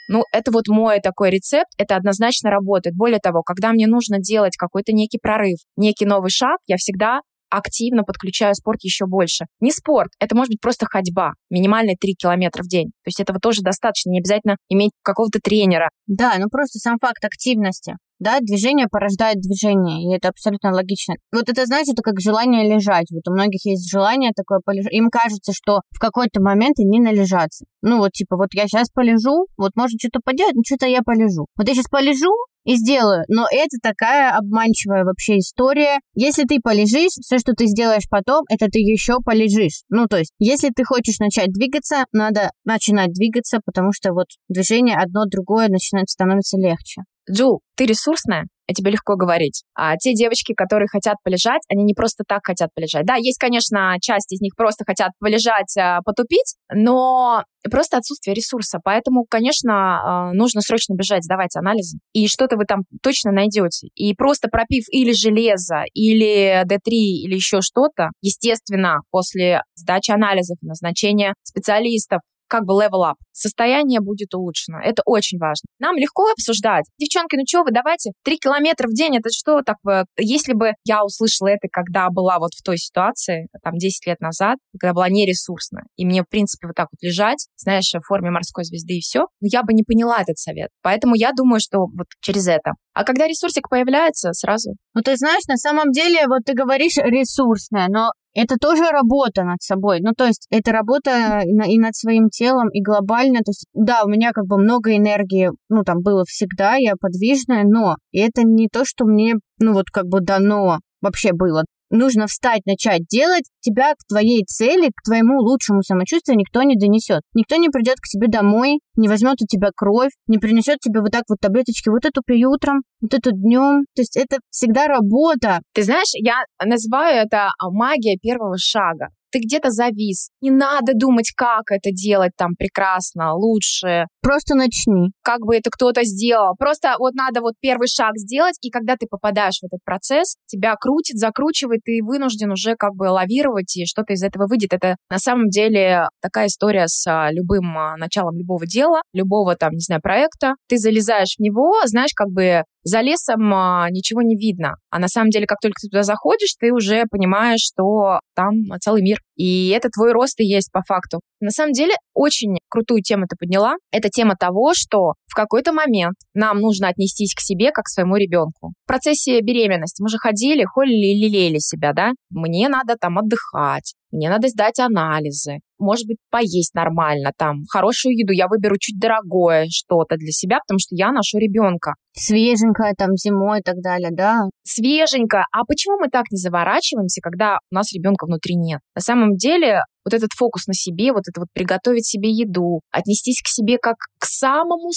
Ну, 0.08 0.24
это 0.32 0.52
вот 0.52 0.68
мой 0.68 1.00
такой 1.00 1.32
рецепт, 1.32 1.72
это 1.80 1.96
однозначно 1.96 2.52
работает. 2.52 2.96
Более 2.96 3.20
того, 3.20 3.42
когда 3.42 3.72
мне 3.72 3.88
нужно 3.88 4.20
делать 4.20 4.56
какой-то 4.56 4.94
некий 4.94 5.18
прорыв, 5.18 5.58
некий 5.76 6.06
новый 6.06 6.30
шаг, 6.30 6.60
я 6.68 6.78
всегда 6.78 7.22
активно 7.58 8.04
подключаю 8.04 8.54
спорт 8.56 8.80
еще 8.84 9.06
больше. 9.06 9.46
Не 9.60 9.72
спорт, 9.72 10.12
это 10.20 10.36
может 10.36 10.50
быть 10.50 10.62
просто 10.62 10.86
ходьба, 10.90 11.34
минимальные 11.50 11.98
3 12.00 12.16
километра 12.16 12.64
в 12.64 12.68
день. 12.68 12.88
То 13.04 13.08
есть 13.08 13.20
этого 13.20 13.40
тоже 13.40 13.62
достаточно, 13.62 14.12
не 14.12 14.20
обязательно 14.20 14.58
иметь 14.70 14.92
какого-то 15.04 15.40
тренера. 15.44 15.90
Да, 16.08 16.36
ну 16.38 16.48
просто 16.50 16.80
сам 16.80 16.98
факт 17.00 17.24
активности. 17.24 17.96
Да, 18.20 18.40
движение 18.40 18.88
порождает 18.90 19.42
движение, 19.42 20.04
и 20.04 20.16
это 20.16 20.30
абсолютно 20.30 20.72
логично. 20.72 21.16
Вот 21.34 21.50
это, 21.50 21.66
знаете, 21.66 21.92
это 21.92 22.02
как 22.02 22.22
желание 22.22 22.66
лежать. 22.66 23.08
Вот 23.12 23.28
у 23.28 23.34
многих 23.34 23.66
есть 23.66 23.92
желание 23.92 24.32
такое 24.34 24.60
полежать. 24.64 24.94
Им 24.94 25.10
кажется, 25.10 25.52
что 25.52 25.82
в 25.92 26.00
какой-то 26.00 26.42
момент 26.42 26.80
они 26.80 27.02
належатся. 27.02 27.66
Ну 27.82 27.98
вот 27.98 28.14
типа, 28.14 28.38
вот 28.38 28.50
я 28.54 28.68
сейчас 28.68 28.90
полежу, 28.90 29.48
вот 29.58 29.72
может 29.76 30.00
что-то 30.00 30.22
поделать, 30.24 30.56
ну 30.56 30.62
что-то 30.66 30.86
я 30.86 31.02
полежу. 31.02 31.48
Вот 31.58 31.68
я 31.68 31.74
сейчас 31.74 31.88
полежу, 31.90 32.32
и 32.66 32.76
сделаю. 32.76 33.24
Но 33.28 33.46
это 33.50 33.78
такая 33.82 34.36
обманчивая 34.36 35.04
вообще 35.04 35.38
история. 35.38 36.00
Если 36.16 36.44
ты 36.44 36.60
полежишь, 36.60 37.14
все, 37.22 37.38
что 37.40 37.54
ты 37.54 37.68
сделаешь 37.68 38.10
потом, 38.10 38.44
это 38.50 38.68
ты 38.68 38.80
еще 38.80 39.20
полежишь. 39.24 39.84
Ну, 39.90 40.08
то 40.08 40.18
есть, 40.18 40.34
если 40.40 40.70
ты 40.70 40.84
хочешь 40.84 41.20
начать 41.20 41.54
двигаться, 41.54 42.06
надо 42.12 42.52
начинать 42.66 43.14
двигаться, 43.14 43.60
потому 43.64 43.94
что 43.94 44.14
вот 44.14 44.28
движение 44.50 44.98
одно 44.98 45.26
другое 45.26 45.70
начинает 45.70 46.10
становиться 46.10 46.58
легче. 46.58 47.04
Джул, 47.32 47.62
ты 47.76 47.86
ресурсная? 47.86 48.48
Тебе 48.74 48.92
легко 48.92 49.16
говорить. 49.16 49.64
А 49.76 49.96
те 49.98 50.14
девочки, 50.14 50.54
которые 50.54 50.88
хотят 50.88 51.18
полежать, 51.24 51.62
они 51.70 51.84
не 51.84 51.94
просто 51.94 52.24
так 52.28 52.42
хотят 52.44 52.70
полежать. 52.74 53.06
Да, 53.06 53.16
есть, 53.16 53.38
конечно, 53.38 53.96
часть 54.02 54.32
из 54.32 54.42
них 54.42 54.54
просто 54.56 54.84
хотят 54.86 55.12
полежать, 55.20 55.76
а, 55.78 56.02
потупить, 56.02 56.56
но 56.74 57.44
просто 57.70 57.98
отсутствие 57.98 58.34
ресурса. 58.34 58.80
Поэтому, 58.84 59.26
конечно, 59.30 59.74
а, 59.74 60.34
нужно 60.34 60.62
срочно 60.62 60.96
бежать, 60.96 61.24
сдавать 61.24 61.56
анализы. 61.56 62.00
И 62.14 62.28
что-то 62.28 62.58
вы 62.58 62.66
там 62.66 62.82
точно 63.02 63.32
найдете. 63.32 63.88
И 63.96 64.14
просто 64.14 64.48
пропив 64.50 64.86
или 64.92 65.12
железо, 65.12 65.84
или 65.94 66.64
D3, 66.66 66.90
или 66.90 67.36
еще 67.36 67.62
что-то, 67.62 68.10
естественно, 68.22 69.00
после 69.12 69.62
сдачи 69.76 70.12
анализов 70.12 70.58
назначения 70.62 71.34
специалистов 71.44 72.20
как 72.56 72.66
бы 72.66 72.74
level 72.74 73.04
up. 73.04 73.16
Состояние 73.34 74.00
будет 74.00 74.34
улучшено. 74.34 74.80
Это 74.82 75.02
очень 75.06 75.38
важно. 75.38 75.68
Нам 75.80 75.98
легко 75.98 76.32
обсуждать. 76.32 76.86
Девчонки, 76.98 77.36
ну 77.36 77.44
что 77.46 77.64
вы, 77.64 77.72
давайте 77.72 78.12
3 78.24 78.38
километра 78.38 78.88
в 78.88 78.94
день, 78.94 79.18
это 79.18 79.30
что 79.30 79.62
такое? 79.62 80.06
Если 80.18 80.54
бы 80.54 80.72
я 80.86 81.04
услышала 81.04 81.50
это, 81.50 81.68
когда 81.70 82.10
была 82.10 82.40
вот 82.40 82.54
в 82.54 82.64
той 82.64 82.78
ситуации, 82.78 83.48
там 83.62 83.74
10 83.76 84.08
лет 84.08 84.22
назад, 84.22 84.58
когда 84.80 84.94
была 84.94 85.10
нересурсна, 85.10 85.82
и 85.98 86.06
мне, 86.06 86.24
в 86.24 86.30
принципе, 86.30 86.68
вот 86.68 86.76
так 86.76 86.88
вот 86.92 87.02
лежать, 87.02 87.48
знаешь, 87.58 87.92
в 87.94 88.08
форме 88.08 88.32
морской 88.32 88.64
звезды 88.64 88.96
и 88.96 89.02
все, 89.02 89.28
ну, 89.42 89.48
я 89.52 89.64
бы 89.64 89.74
не 89.74 89.84
поняла 89.84 90.22
этот 90.22 90.38
совет. 90.38 90.70
Поэтому 90.82 91.16
я 91.16 91.32
думаю, 91.34 91.60
что 91.60 91.80
вот 91.80 92.08
через 92.22 92.48
это. 92.48 92.72
А 92.96 93.04
когда 93.04 93.28
ресурсик 93.28 93.70
появляется, 93.70 94.32
сразу. 94.32 94.72
Ну, 94.94 95.02
ты 95.02 95.18
знаешь, 95.18 95.46
на 95.50 95.58
самом 95.58 95.92
деле, 95.92 96.28
вот 96.28 96.46
ты 96.46 96.54
говоришь 96.54 96.96
ресурсная, 96.96 97.88
но 97.90 98.12
это 98.34 98.56
тоже 98.56 98.84
работа 98.90 99.44
над 99.44 99.62
собой. 99.62 100.00
Ну, 100.00 100.14
то 100.18 100.26
есть 100.26 100.48
это 100.50 100.72
работа 100.72 101.42
и 101.44 101.78
над 101.78 101.94
своим 101.94 102.30
телом, 102.30 102.70
и 102.70 102.82
глобально. 102.82 103.40
То 103.40 103.50
есть, 103.50 103.66
да, 103.74 104.04
у 104.06 104.08
меня 104.08 104.32
как 104.32 104.46
бы 104.46 104.58
много 104.58 104.96
энергии, 104.96 105.52
ну, 105.68 105.84
там 105.84 106.02
было 106.04 106.24
всегда, 106.26 106.76
я 106.76 106.94
подвижная, 106.98 107.66
но 107.66 107.98
это 108.14 108.44
не 108.44 108.70
то, 108.70 108.86
что 108.86 109.04
мне, 109.04 109.36
ну, 109.60 109.74
вот 109.74 109.90
как 109.92 110.06
бы 110.06 110.22
дано 110.22 110.80
вообще 111.02 111.34
было 111.34 111.66
нужно 111.90 112.28
встать, 112.28 112.66
начать 112.66 113.06
делать, 113.08 113.46
тебя 113.62 113.94
к 113.94 114.08
твоей 114.08 114.44
цели, 114.46 114.90
к 114.96 115.04
твоему 115.04 115.40
лучшему 115.40 115.82
самочувствию 115.82 116.38
никто 116.38 116.64
не 116.64 116.76
донесет. 116.76 117.22
Никто 117.34 117.56
не 117.56 117.70
придет 117.70 117.98
к 118.00 118.08
тебе 118.08 118.28
домой, 118.28 118.80
не 118.96 119.08
возьмет 119.08 119.42
у 119.42 119.46
тебя 119.46 119.70
кровь, 119.76 120.12
не 120.28 120.38
принесет 120.38 120.80
тебе 120.80 121.02
вот 121.02 121.12
так 121.12 121.24
вот 121.28 121.40
таблеточки, 121.40 121.90
вот 121.90 122.06
эту 122.06 122.22
пей 122.26 122.46
утром, 122.46 122.84
вот 123.02 123.14
эту 123.14 123.32
днем. 123.32 123.86
То 123.96 124.02
есть 124.02 124.18
это 124.18 124.38
всегда 124.50 124.88
работа. 124.88 125.60
Ты 125.74 125.84
знаешь, 125.84 126.12
я 126.14 126.44
называю 126.64 127.26
это 127.26 127.50
магия 127.62 128.18
первого 128.18 128.58
шага 128.58 129.10
ты 129.36 129.40
где-то 129.40 129.70
завис. 129.70 130.30
Не 130.40 130.50
надо 130.50 130.94
думать, 130.96 131.34
как 131.36 131.64
это 131.70 131.92
делать 131.92 132.32
там 132.38 132.56
прекрасно, 132.58 133.34
лучше. 133.36 134.06
Просто 134.26 134.56
начни. 134.56 135.12
Как 135.22 135.42
бы 135.42 135.56
это 135.56 135.70
кто-то 135.70 136.04
сделал. 136.04 136.56
Просто 136.58 136.96
вот 136.98 137.14
надо 137.14 137.42
вот 137.42 137.54
первый 137.62 137.88
шаг 137.88 138.14
сделать, 138.16 138.56
и 138.60 138.72
когда 138.72 138.96
ты 138.96 139.06
попадаешь 139.06 139.60
в 139.62 139.66
этот 139.66 139.82
процесс, 139.86 140.38
тебя 140.48 140.74
крутит, 140.80 141.20
закручивает, 141.20 141.82
ты 141.86 142.00
вынужден 142.02 142.52
уже 142.52 142.74
как 142.76 142.96
бы 142.96 143.04
лавировать, 143.04 143.78
и 143.78 143.86
что-то 143.86 144.14
из 144.14 144.24
этого 144.24 144.48
выйдет. 144.48 144.74
Это 144.74 144.96
на 145.12 145.20
самом 145.20 145.50
деле 145.50 146.08
такая 146.24 146.48
история 146.48 146.88
с 146.88 147.06
а, 147.06 147.32
любым 147.32 147.78
а, 147.78 147.98
началом 147.98 148.36
любого 148.36 148.66
дела, 148.66 149.04
любого 149.14 149.56
там, 149.56 149.74
не 149.74 149.82
знаю, 149.82 150.02
проекта. 150.02 150.56
Ты 150.68 150.80
залезаешь 150.80 151.36
в 151.38 151.40
него, 151.40 151.76
знаешь, 151.86 152.14
как 152.16 152.30
бы 152.30 152.64
за 152.86 153.02
лесом 153.02 153.54
а, 153.54 153.88
ничего 153.92 154.24
не 154.24 154.36
видно. 154.36 154.76
А 154.90 154.98
на 154.98 155.08
самом 155.08 155.30
деле, 155.30 155.46
как 155.46 155.60
только 155.60 155.82
ты 155.82 155.90
туда 155.90 156.02
заходишь, 156.02 156.56
ты 156.60 156.72
уже 156.72 157.04
понимаешь, 157.12 157.62
что 157.62 158.22
там 158.36 158.54
целый 158.80 159.04
мир. 159.04 159.20
И 159.36 159.70
это 159.70 159.90
твой 159.90 160.14
рост 160.14 160.40
и 160.40 160.46
есть 160.46 160.72
по 160.72 160.82
факту. 160.88 161.20
На 161.40 161.52
самом 161.52 161.74
деле, 161.74 161.94
очень 162.14 162.58
крутую 162.70 163.02
тему 163.02 163.26
ты 163.28 163.36
подняла. 163.36 163.76
Это 163.92 164.10
тема 164.10 164.36
того, 164.36 164.74
что 164.74 165.14
какой-то 165.36 165.74
момент 165.74 166.16
нам 166.34 166.60
нужно 166.60 166.88
отнестись 166.88 167.36
к 167.36 167.42
себе 167.42 167.72
как 167.72 167.86
к 167.86 167.90
своему 167.90 168.16
ребенку. 168.16 168.74
В 168.86 168.88
процессе 168.88 169.42
беременности 169.42 170.02
мы 170.02 170.10
же 170.10 170.18
ходили, 170.18 170.64
холили 170.64 171.14
и 171.14 171.28
лелеяли 171.28 171.60
себя, 171.60 171.94
да? 171.94 172.12
Мне 172.30 172.70
надо 172.70 172.96
там 173.00 173.20
отдыхать, 173.20 173.94
мне 174.12 174.30
надо 174.30 174.48
сдать 174.48 174.80
анализы, 174.80 175.60
может 175.78 176.08
быть, 176.08 176.18
поесть 176.30 176.74
нормально, 176.74 177.32
там, 177.38 177.64
хорошую 177.70 178.18
еду, 178.18 178.32
я 178.32 178.48
выберу 178.48 178.76
чуть 178.80 178.98
дорогое 179.00 179.68
что-то 179.70 180.16
для 180.16 180.32
себя, 180.32 180.60
потому 180.66 180.80
что 180.80 180.96
я 180.96 181.12
ношу 181.12 181.38
ребенка. 181.38 181.96
Свеженькое 182.14 182.94
там 182.98 183.16
зимой 183.16 183.60
и 183.60 183.62
так 183.62 183.82
далее, 183.82 184.10
да? 184.12 184.44
Свеженькое. 184.64 185.44
А 185.52 185.66
почему 185.66 185.98
мы 186.00 186.08
так 186.10 186.26
не 186.32 186.38
заворачиваемся, 186.38 187.20
когда 187.22 187.60
у 187.72 187.76
нас 187.76 187.92
ребенка 187.94 188.26
внутри 188.26 188.56
нет? 188.56 188.80
На 188.96 189.02
самом 189.02 189.36
деле, 189.36 189.82
вот 190.06 190.14
этот 190.14 190.30
фокус 190.34 190.68
на 190.68 190.74
себе, 190.74 191.12
вот 191.12 191.24
это 191.28 191.42
вот 191.42 191.50
приготовить 191.54 192.08
себе 192.08 192.30
еду, 192.30 192.80
отнестись 192.92 193.42
к 193.42 193.50
себе 193.50 193.78
как 193.78 193.98
к 194.18 194.26
самому-самому 194.26 194.92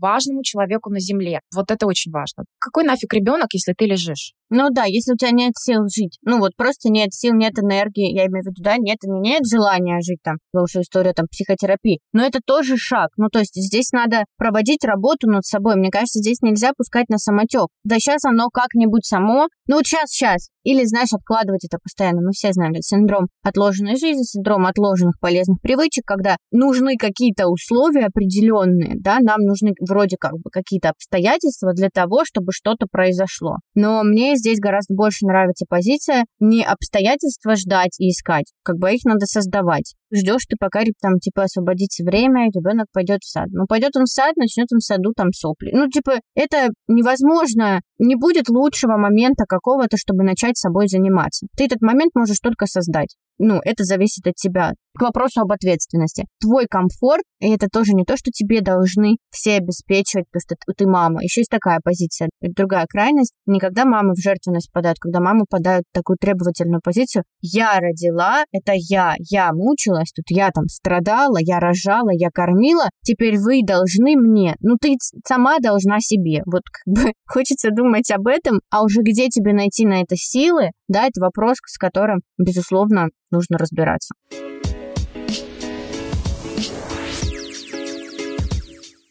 важному 0.00 0.42
человеку 0.42 0.90
на 0.90 1.00
Земле. 1.00 1.40
Вот 1.54 1.70
это 1.70 1.86
очень 1.86 2.12
важно. 2.12 2.44
Какой 2.58 2.84
нафиг 2.84 3.12
ребенок, 3.12 3.48
если 3.52 3.72
ты 3.72 3.86
лежишь? 3.86 4.34
Ну 4.50 4.70
да, 4.70 4.84
если 4.84 5.12
у 5.12 5.16
тебя 5.16 5.30
нет 5.30 5.52
сил 5.56 5.82
жить. 5.88 6.18
Ну 6.22 6.38
вот 6.38 6.56
просто 6.56 6.90
нет 6.90 7.12
сил, 7.12 7.34
нет 7.34 7.58
энергии. 7.58 8.12
Я 8.12 8.26
имею 8.26 8.42
в 8.42 8.46
виду, 8.46 8.62
да, 8.62 8.76
нет, 8.78 8.98
не 9.04 9.28
нет 9.28 9.42
желания 9.46 10.00
жить 10.00 10.20
там. 10.22 10.36
Уже 10.52 10.80
история 10.80 11.12
там 11.12 11.26
психотерапии. 11.30 12.00
Но 12.12 12.24
это 12.24 12.40
тоже 12.44 12.76
шаг. 12.76 13.10
Ну 13.16 13.28
то 13.28 13.40
есть 13.40 13.54
здесь 13.54 13.92
надо 13.92 14.24
проводить 14.36 14.84
работу 14.84 15.28
над 15.28 15.44
собой. 15.44 15.76
Мне 15.76 15.90
кажется, 15.90 16.20
здесь 16.20 16.40
нельзя 16.40 16.72
пускать 16.76 17.08
на 17.08 17.18
самотек. 17.18 17.68
Да 17.84 17.96
сейчас 17.96 18.24
оно 18.24 18.48
как-нибудь 18.48 19.04
само. 19.04 19.48
Ну 19.66 19.76
вот 19.76 19.86
сейчас, 19.86 20.10
сейчас. 20.10 20.48
Или, 20.64 20.84
знаешь, 20.84 21.12
откладывать 21.12 21.64
это 21.64 21.78
постоянно. 21.82 22.20
Мы 22.20 22.32
все 22.32 22.52
знаем, 22.52 22.74
синдром 22.80 23.28
отложенной 23.42 23.96
жизни, 23.96 24.22
синдром 24.22 24.66
отложенных 24.66 25.18
полезных 25.20 25.60
привычек, 25.62 26.04
когда 26.04 26.36
нужны 26.50 26.96
какие-то 26.98 27.48
условия 27.48 28.06
определенные, 28.06 28.96
да, 28.98 29.18
нам 29.20 29.40
нужны 29.40 29.72
вроде 29.88 30.16
как 30.18 30.34
бы 30.34 30.50
какие-то 30.50 30.90
обстоятельства 30.90 31.72
для 31.72 31.88
того, 31.88 32.24
чтобы 32.26 32.52
что-то 32.52 32.86
произошло. 32.90 33.56
Но 33.74 34.02
мне 34.02 34.36
здесь 34.38 34.58
гораздо 34.58 34.94
больше 34.94 35.26
нравится 35.26 35.66
позиция 35.68 36.24
не 36.40 36.64
обстоятельства 36.64 37.56
ждать 37.56 37.98
и 37.98 38.10
искать, 38.10 38.52
как 38.62 38.76
бы 38.78 38.92
их 38.92 39.04
надо 39.04 39.26
создавать. 39.26 39.94
Ждешь 40.12 40.46
ты, 40.48 40.56
пока 40.58 40.82
там, 41.02 41.18
типа, 41.18 41.42
освободится 41.42 42.02
время, 42.02 42.46
и 42.46 42.50
ребенок 42.50 42.86
пойдет 42.92 43.20
в 43.22 43.30
сад. 43.30 43.48
Ну, 43.50 43.66
пойдет 43.66 43.94
он 43.96 44.04
в 44.04 44.08
сад, 44.08 44.36
начнет 44.36 44.68
он 44.72 44.78
в 44.78 44.84
саду 44.84 45.12
там 45.14 45.32
сопли. 45.32 45.70
Ну, 45.72 45.88
типа, 45.88 46.20
это 46.34 46.70
невозможно. 46.88 47.82
Не 47.98 48.16
будет 48.16 48.48
лучшего 48.48 48.96
момента 48.96 49.44
какого-то, 49.46 49.96
чтобы 49.98 50.24
начать 50.24 50.56
собой 50.56 50.88
заниматься. 50.88 51.46
Ты 51.56 51.64
этот 51.64 51.82
момент 51.82 52.12
можешь 52.14 52.40
только 52.40 52.66
создать 52.66 53.16
ну, 53.38 53.60
это 53.64 53.84
зависит 53.84 54.26
от 54.26 54.34
тебя. 54.34 54.72
К 54.98 55.02
вопросу 55.02 55.42
об 55.42 55.52
ответственности. 55.52 56.24
Твой 56.40 56.66
комфорт, 56.66 57.22
и 57.38 57.50
это 57.50 57.68
тоже 57.72 57.92
не 57.92 58.04
то, 58.04 58.16
что 58.16 58.32
тебе 58.32 58.60
должны 58.60 59.18
все 59.30 59.58
обеспечивать, 59.58 60.26
потому 60.32 60.40
что 60.40 60.74
ты 60.76 60.88
мама. 60.88 61.22
Еще 61.22 61.42
есть 61.42 61.50
такая 61.50 61.78
позиция, 61.84 62.30
другая 62.40 62.84
крайность. 62.88 63.34
Никогда 63.46 63.84
мамы 63.84 64.14
в 64.14 64.20
жертвенность 64.20 64.72
падают, 64.72 64.98
когда 64.98 65.20
мамы 65.20 65.44
падают 65.48 65.84
в 65.88 65.94
такую 65.94 66.16
требовательную 66.20 66.80
позицию. 66.82 67.22
Я 67.40 67.78
родила, 67.78 68.44
это 68.50 68.72
я, 68.74 69.14
я 69.30 69.52
мучилась, 69.52 70.10
тут 70.10 70.24
я 70.30 70.50
там 70.50 70.66
страдала, 70.66 71.38
я 71.38 71.60
рожала, 71.60 72.10
я 72.10 72.30
кормила, 72.30 72.88
теперь 73.04 73.38
вы 73.38 73.60
должны 73.64 74.16
мне. 74.16 74.56
Ну, 74.60 74.76
ты 74.80 74.96
сама 75.24 75.60
должна 75.60 76.00
себе. 76.00 76.42
Вот 76.44 76.62
как 76.64 76.92
бы 76.92 77.12
хочется 77.26 77.70
думать 77.70 78.10
об 78.10 78.26
этом, 78.26 78.60
а 78.70 78.82
уже 78.82 79.02
где 79.02 79.28
тебе 79.28 79.52
найти 79.52 79.86
на 79.86 80.02
это 80.02 80.16
силы, 80.16 80.70
да, 80.88 81.06
это 81.06 81.20
вопрос, 81.20 81.58
с 81.64 81.78
которым, 81.78 82.20
безусловно, 82.36 83.10
нужно 83.30 83.58
разбираться. 83.58 84.14